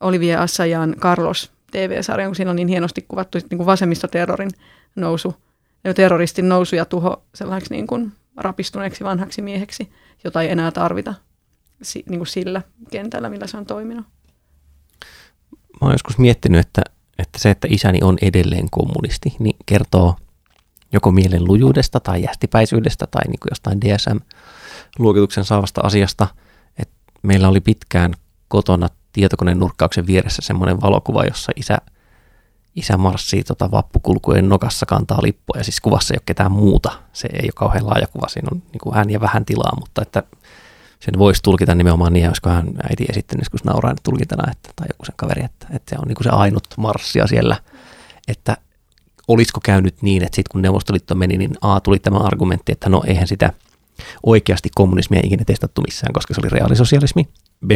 Olivier 0.00 0.40
Assajan 0.40 0.96
Carlos 0.98 1.50
TV-sarjan, 1.70 2.28
kun 2.28 2.36
siinä 2.36 2.50
on 2.50 2.56
niin 2.56 2.68
hienosti 2.68 3.04
kuvattu 3.08 3.38
niin 3.38 3.58
kuin 3.58 3.66
vasemmistoterrorin 3.66 4.50
nousu, 4.96 5.34
terroristin 5.94 6.48
nousu 6.48 6.76
ja 6.76 6.84
tuho 6.84 7.22
sellaiseksi 7.34 7.74
niin 7.74 7.86
kuin 7.86 8.12
rapistuneeksi 8.36 9.04
vanhaksi 9.04 9.42
mieheksi, 9.42 9.92
jota 10.24 10.42
ei 10.42 10.50
enää 10.50 10.70
tarvita 10.70 11.14
niin 11.94 12.18
kuin 12.18 12.26
sillä 12.26 12.62
kentällä, 12.90 13.30
millä 13.30 13.46
se 13.46 13.56
on 13.56 13.66
toiminut. 13.66 14.06
Mä 15.50 15.78
oon 15.80 15.92
joskus 15.92 16.18
miettinyt, 16.18 16.60
että, 16.60 16.82
että 17.18 17.38
se, 17.38 17.50
että 17.50 17.68
isäni 17.70 17.98
on 18.02 18.18
edelleen 18.22 18.70
kommunisti, 18.70 19.36
niin 19.38 19.56
kertoo 19.66 20.16
joko 20.92 21.10
mielen 21.10 21.44
lujuudesta 21.44 22.00
tai 22.00 22.22
jästipäisyydestä 22.22 23.06
tai 23.10 23.22
niin 23.26 23.38
kuin 23.40 23.50
jostain 23.50 23.80
DSM-luokituksen 23.80 25.44
saavasta 25.44 25.80
asiasta. 25.84 26.28
Et 26.78 26.90
meillä 27.22 27.48
oli 27.48 27.60
pitkään 27.60 28.14
kotona 28.48 28.88
tietokoneen 29.12 29.58
nurkkauksen 29.58 30.06
vieressä 30.06 30.42
semmoinen 30.42 30.80
valokuva, 30.80 31.24
jossa 31.24 31.52
isä, 31.56 31.78
isä 32.76 32.96
marssii 32.96 33.44
tota 33.44 33.70
vappukulkujen 33.70 34.48
nokassa 34.48 34.86
kantaa 34.86 35.22
lippua 35.22 35.58
ja 35.58 35.64
siis 35.64 35.80
kuvassa 35.80 36.14
ei 36.14 36.16
ole 36.16 36.22
ketään 36.26 36.52
muuta. 36.52 36.92
Se 37.12 37.28
ei 37.32 37.44
ole 37.44 37.52
kauhean 37.54 37.86
laaja 37.86 38.06
kuva, 38.06 38.28
siinä 38.28 38.48
on 38.52 38.62
niin 38.72 38.80
kuin 38.82 38.94
hän 38.94 39.10
ja 39.10 39.20
vähän 39.20 39.44
tilaa, 39.44 39.76
mutta 39.78 40.02
että 40.02 40.22
sen 41.00 41.18
voisi 41.18 41.42
tulkita 41.42 41.74
nimenomaan 41.74 42.12
niin, 42.12 42.26
olisiko 42.26 42.50
hän 42.50 42.70
äiti 42.90 43.04
esittänyt 43.10 43.40
joskus 43.40 43.64
nauraa 43.64 43.94
tulkintana, 44.02 44.52
että, 44.52 44.70
tai 44.76 44.86
joku 44.90 45.04
sen 45.04 45.14
kaveri, 45.16 45.44
että, 45.44 45.66
että 45.70 45.90
se 45.90 45.96
on 46.00 46.08
niin 46.08 46.16
kuin 46.16 46.24
se 46.24 46.30
ainut 46.30 46.64
marssia 46.76 47.26
siellä, 47.26 47.56
että 48.28 48.56
olisiko 49.28 49.60
käynyt 49.64 50.02
niin, 50.02 50.22
että 50.22 50.36
sitten 50.36 50.52
kun 50.52 50.62
Neuvostoliitto 50.62 51.14
meni, 51.14 51.36
niin 51.36 51.54
A 51.60 51.80
tuli 51.80 51.98
tämä 51.98 52.18
argumentti, 52.18 52.72
että 52.72 52.88
no 52.88 53.02
eihän 53.06 53.28
sitä 53.28 53.52
oikeasti 54.26 54.68
kommunismia 54.74 55.20
ikinä 55.24 55.44
testattu 55.44 55.80
missään, 55.80 56.12
koska 56.12 56.34
se 56.34 56.40
oli 56.40 56.50
reaalisosialismi. 56.50 57.28
B, 57.66 57.70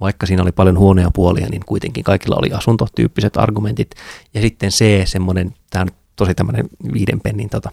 vaikka 0.00 0.26
siinä 0.26 0.42
oli 0.42 0.52
paljon 0.52 0.78
huonoja 0.78 1.10
puolia, 1.14 1.46
niin 1.50 1.62
kuitenkin 1.66 2.04
kaikilla 2.04 2.36
oli 2.36 2.52
asuntotyyppiset 2.52 3.36
argumentit. 3.36 3.90
Ja 4.34 4.40
sitten 4.40 4.70
C, 4.70 5.06
semmoinen, 5.06 5.54
tämä 5.70 5.82
on 5.82 5.88
tosi 6.16 6.34
tämmöinen 6.34 6.68
viiden 6.92 7.20
pennin 7.20 7.50
tota, 7.50 7.70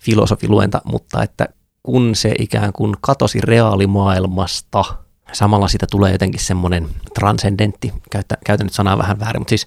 filosofiluenta, 0.00 0.82
mutta 0.84 1.22
että 1.22 1.48
kun 1.82 2.14
se 2.14 2.34
ikään 2.38 2.72
kuin 2.72 2.94
katosi 3.00 3.40
reaalimaailmasta, 3.40 4.84
samalla 5.32 5.68
sitä 5.68 5.86
tulee 5.90 6.12
jotenkin 6.12 6.40
semmoinen 6.40 6.88
transcendentti, 7.14 7.92
käytän 8.46 8.64
nyt 8.66 8.72
sanaa 8.72 8.98
vähän 8.98 9.20
väärin, 9.20 9.40
mutta 9.40 9.50
siis 9.50 9.66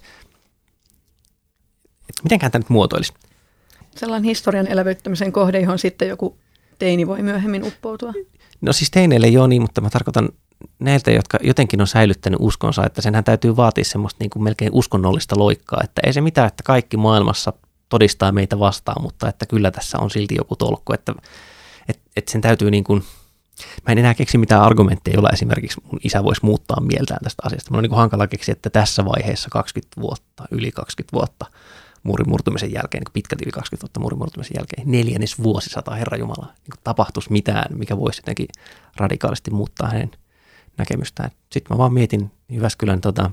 mitenkään 2.22 2.52
tämä 2.52 2.60
nyt 2.60 2.70
muotoilisi? 2.70 3.12
Sellainen 3.96 4.24
historian 4.24 4.66
elävyttämisen 4.66 5.32
kohde, 5.32 5.60
johon 5.60 5.78
sitten 5.78 6.08
joku 6.08 6.38
teini 6.78 7.06
voi 7.06 7.22
myöhemmin 7.22 7.64
uppoutua. 7.64 8.12
No 8.60 8.72
siis 8.72 8.90
teineille 8.90 9.26
ei 9.26 9.38
ole 9.38 9.48
niin, 9.48 9.62
mutta 9.62 9.80
mä 9.80 9.90
tarkoitan 9.90 10.28
näiltä, 10.78 11.10
jotka 11.10 11.38
jotenkin 11.42 11.80
on 11.80 11.86
säilyttänyt 11.86 12.38
uskonsa, 12.42 12.86
että 12.86 13.02
senhän 13.02 13.24
täytyy 13.24 13.56
vaatia 13.56 13.84
semmoista 13.84 14.16
niin 14.20 14.30
kuin 14.30 14.42
melkein 14.42 14.70
uskonnollista 14.72 15.38
loikkaa, 15.38 15.80
että 15.84 16.02
ei 16.06 16.12
se 16.12 16.20
mitään, 16.20 16.48
että 16.48 16.62
kaikki 16.62 16.96
maailmassa 16.96 17.52
todistaa 17.88 18.32
meitä 18.32 18.58
vastaan, 18.58 19.02
mutta 19.02 19.28
että 19.28 19.46
kyllä 19.46 19.70
tässä 19.70 19.98
on 19.98 20.10
silti 20.10 20.34
joku 20.34 20.56
tolkku, 20.56 20.92
että, 20.92 21.14
että, 21.88 22.02
että 22.16 22.32
sen 22.32 22.40
täytyy 22.40 22.70
niin 22.70 22.84
kuin, 22.84 23.04
mä 23.86 23.92
en 23.92 23.98
enää 23.98 24.14
keksi 24.14 24.38
mitään 24.38 24.62
argumentteja, 24.62 25.14
joilla 25.14 25.30
esimerkiksi 25.32 25.80
mun 25.90 26.00
isä 26.04 26.24
voisi 26.24 26.40
muuttaa 26.44 26.80
mieltään 26.80 27.24
tästä 27.24 27.42
asiasta. 27.46 27.70
Mun 27.70 27.78
on 27.78 27.82
niin 27.82 27.90
kuin 27.90 27.98
hankala 27.98 28.26
keksiä, 28.26 28.52
että 28.52 28.70
tässä 28.70 29.04
vaiheessa 29.04 29.48
20 29.50 30.00
vuotta, 30.00 30.44
yli 30.50 30.72
20 30.72 31.12
vuotta– 31.12 31.46
muurin 32.04 32.28
murtumisen 32.28 32.72
jälkeen, 32.72 33.02
niin 33.02 33.12
pitkät 33.12 33.42
yli 33.42 33.50
20 33.50 33.82
vuotta 33.82 34.00
muurin 34.00 34.18
murtumisen 34.18 34.54
jälkeen, 34.56 34.82
neljännes 34.90 35.42
vuosisata 35.42 35.94
Herra 35.94 36.16
Jumala, 36.16 36.46
niin 36.46 36.80
tapahtuisi 36.84 37.32
mitään, 37.32 37.78
mikä 37.78 37.96
voisi 37.96 38.18
jotenkin 38.18 38.48
radikaalisti 38.96 39.50
muuttaa 39.50 39.88
hänen 39.88 40.10
näkemystään. 40.76 41.30
Sitten 41.52 41.74
mä 41.74 41.78
vaan 41.78 41.92
mietin 41.92 42.30
Jyväskylän, 42.48 43.00
tota, 43.00 43.30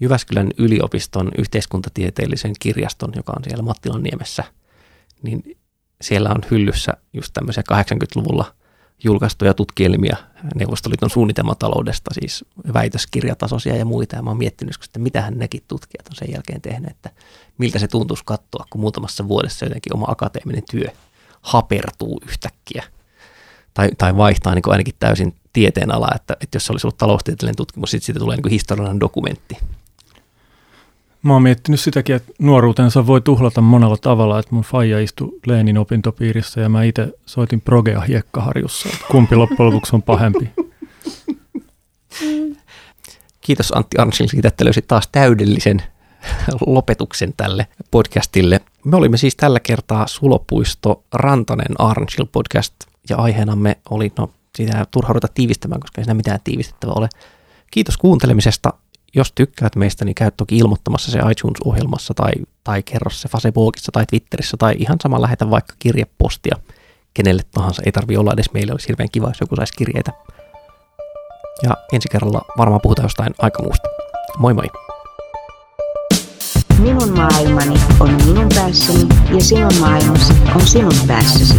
Jyväskylän 0.00 0.50
yliopiston 0.58 1.30
yhteiskuntatieteellisen 1.38 2.52
kirjaston, 2.60 3.12
joka 3.16 3.32
on 3.36 3.44
siellä 3.44 3.62
Mattilan 3.62 4.02
niemessä, 4.02 4.44
niin 5.22 5.56
siellä 6.00 6.30
on 6.30 6.42
hyllyssä 6.50 6.92
just 7.12 7.32
tämmöisiä 7.32 7.62
80-luvulla 7.72 8.54
julkaistuja 9.04 9.54
tutkielmia 9.54 10.16
Neuvostoliiton 10.54 11.10
suunnitelmataloudesta, 11.10 12.14
siis 12.14 12.44
väitöskirjatasoisia 12.74 13.76
ja 13.76 13.84
muita. 13.84 14.16
Ja 14.16 14.22
mä 14.22 14.30
oon 14.30 14.38
miettinyt, 14.38 14.74
että 14.84 14.98
mitähän 14.98 15.38
nekin 15.38 15.62
tutkijat 15.68 16.08
on 16.08 16.16
sen 16.16 16.32
jälkeen 16.32 16.60
tehneet, 16.60 16.96
että 16.96 17.10
miltä 17.58 17.78
se 17.78 17.88
tuntuisi 17.88 18.22
katsoa, 18.26 18.64
kun 18.70 18.80
muutamassa 18.80 19.28
vuodessa 19.28 19.64
jotenkin 19.64 19.94
oma 19.94 20.06
akateeminen 20.08 20.62
työ 20.70 20.88
hapertuu 21.42 22.20
yhtäkkiä. 22.28 22.84
Tai, 23.74 23.88
tai 23.98 24.16
vaihtaa 24.16 24.54
niin 24.54 24.62
kuin 24.62 24.72
ainakin 24.72 24.94
täysin 24.98 25.34
tieteen 25.52 25.94
ala, 25.94 26.08
että, 26.14 26.36
että 26.40 26.56
jos 26.56 26.66
se 26.66 26.72
olisi 26.72 26.86
ollut 26.86 26.98
taloustieteellinen 26.98 27.56
tutkimus, 27.56 27.90
sitten 27.90 28.06
siitä 28.06 28.20
tulee 28.20 28.36
niin 28.36 28.42
kuin 28.42 28.52
historiallinen 28.52 29.00
dokumentti. 29.00 29.58
Mä 31.22 31.32
oon 31.32 31.42
miettinyt 31.42 31.80
sitäkin, 31.80 32.16
että 32.16 32.32
nuoruutensa 32.38 33.06
voi 33.06 33.20
tuhlata 33.20 33.60
monella 33.60 33.96
tavalla, 33.96 34.38
että 34.38 34.54
mun 34.54 34.64
faija 34.64 35.00
istui 35.00 35.40
Leenin 35.46 35.78
opintopiirissä 35.78 36.60
ja 36.60 36.68
mä 36.68 36.82
itse 36.82 37.12
soitin 37.26 37.60
progea 37.60 38.00
hiekkaharjussa. 38.00 38.88
Kumpi 39.10 39.36
loppujen 39.36 39.66
lopuksi 39.66 39.96
on 39.96 40.02
pahempi? 40.02 40.50
Kiitos 43.40 43.72
Antti 43.76 43.98
Arnsil 43.98 44.26
siitä, 44.26 44.48
että 44.48 44.64
löysit 44.64 44.86
taas 44.86 45.08
täydellisen 45.12 45.82
lopetuksen 46.66 47.34
tälle 47.36 47.66
podcastille. 47.90 48.60
Me 48.84 48.96
olimme 48.96 49.16
siis 49.16 49.36
tällä 49.36 49.60
kertaa 49.60 50.06
Sulopuisto 50.06 51.02
Rantanen 51.12 51.80
Arnsil 51.80 52.26
podcast 52.32 52.74
ja 53.10 53.16
aiheenamme 53.16 53.76
oli, 53.90 54.12
no 54.18 54.30
sitä 54.56 54.86
turha 54.90 55.12
ruveta 55.12 55.28
tiivistämään, 55.34 55.80
koska 55.80 56.00
ei 56.00 56.04
siinä 56.04 56.14
mitään 56.14 56.40
tiivistettävää 56.44 56.94
ole. 56.94 57.08
Kiitos 57.70 57.96
kuuntelemisesta. 57.96 58.72
Jos 59.16 59.32
tykkäät 59.34 59.76
meistä, 59.76 60.04
niin 60.04 60.14
käy 60.14 60.30
toki 60.36 60.58
ilmoittamassa 60.58 61.10
se 61.10 61.18
iTunes-ohjelmassa 61.18 62.14
tai, 62.14 62.32
tai 62.64 62.82
kerro 62.82 63.10
se 63.10 63.28
Facebookissa 63.28 63.92
tai 63.92 64.06
Twitterissä 64.06 64.56
tai 64.56 64.74
ihan 64.78 64.96
sama 65.02 65.22
lähetä 65.22 65.50
vaikka 65.50 65.74
kirjepostia 65.78 66.56
kenelle 67.14 67.42
tahansa. 67.54 67.82
Ei 67.86 67.92
tarvi 67.92 68.16
olla 68.16 68.32
edes 68.32 68.52
meille, 68.52 68.72
olisi 68.72 68.88
hirveän 68.88 69.10
kiva, 69.12 69.28
jos 69.28 69.40
joku 69.40 69.56
saisi 69.56 69.72
kirjeitä. 69.76 70.12
Ja 71.62 71.76
ensi 71.92 72.08
kerralla 72.08 72.42
varmaan 72.58 72.80
puhutaan 72.80 73.04
jostain 73.04 73.34
aika 73.38 73.62
muusta. 73.62 73.88
Moi 74.38 74.54
moi! 74.54 74.83
Minun 76.78 77.16
maailmani 77.16 77.80
on 78.00 78.10
minun 78.26 78.48
päässäni 78.54 79.08
ja 79.34 79.40
sinun 79.40 79.74
maailmasi 79.80 80.32
on 80.54 80.66
sinun 80.66 80.92
päässäsi. 81.06 81.54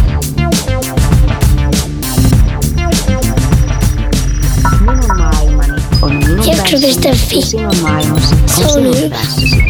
Minun 4.80 5.18
maailmani 5.18 5.82
on 6.02 6.14
minun 6.14 6.44
päässäni 6.46 7.36
ja 7.36 7.46
sinun 7.46 7.76
maailmasi 7.82 8.34
on 8.34 8.70
sinun 8.72 9.10
päässäsi. 9.10 9.62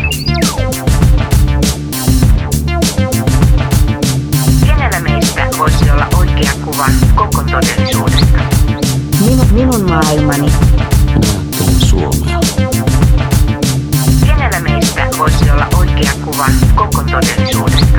Kenellä 4.66 5.00
meistä 5.00 5.48
voisi 5.58 5.90
olla 5.90 6.06
oikea 6.18 6.52
kuva 6.64 6.86
koko 7.14 7.42
todellisuudesta? 7.50 8.38
Minun, 9.20 9.46
minun 9.52 9.90
maailmani. 9.90 10.52
Suomea 11.78 12.10
voisi 12.10 12.25
oikea 16.36 16.54
kuva 16.74 16.84
koko 16.84 17.02
todellisuudesta. 17.02 17.98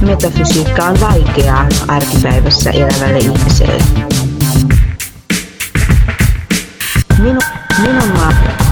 Metafysiikka 0.00 0.84
on 0.84 1.00
vaikeaa 1.00 1.66
arkipäivässä 1.88 2.70
elävälle 2.70 3.18
ihmiselle. 3.18 3.84
Minu, 7.18 7.40
minun 7.78 8.08
maa... 8.08 8.63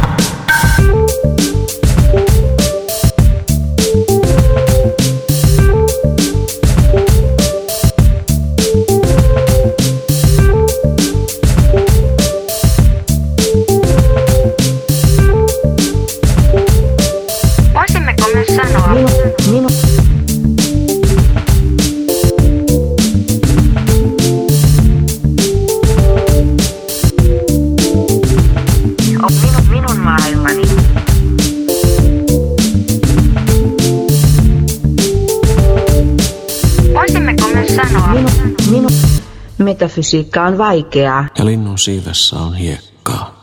metafysiikka 39.72 40.42
on 40.42 40.58
vaikeaa. 40.58 41.26
Ja 41.38 41.44
linnun 41.44 41.78
siivessä 41.78 42.36
on 42.36 42.54
hiekkaa. 42.54 43.41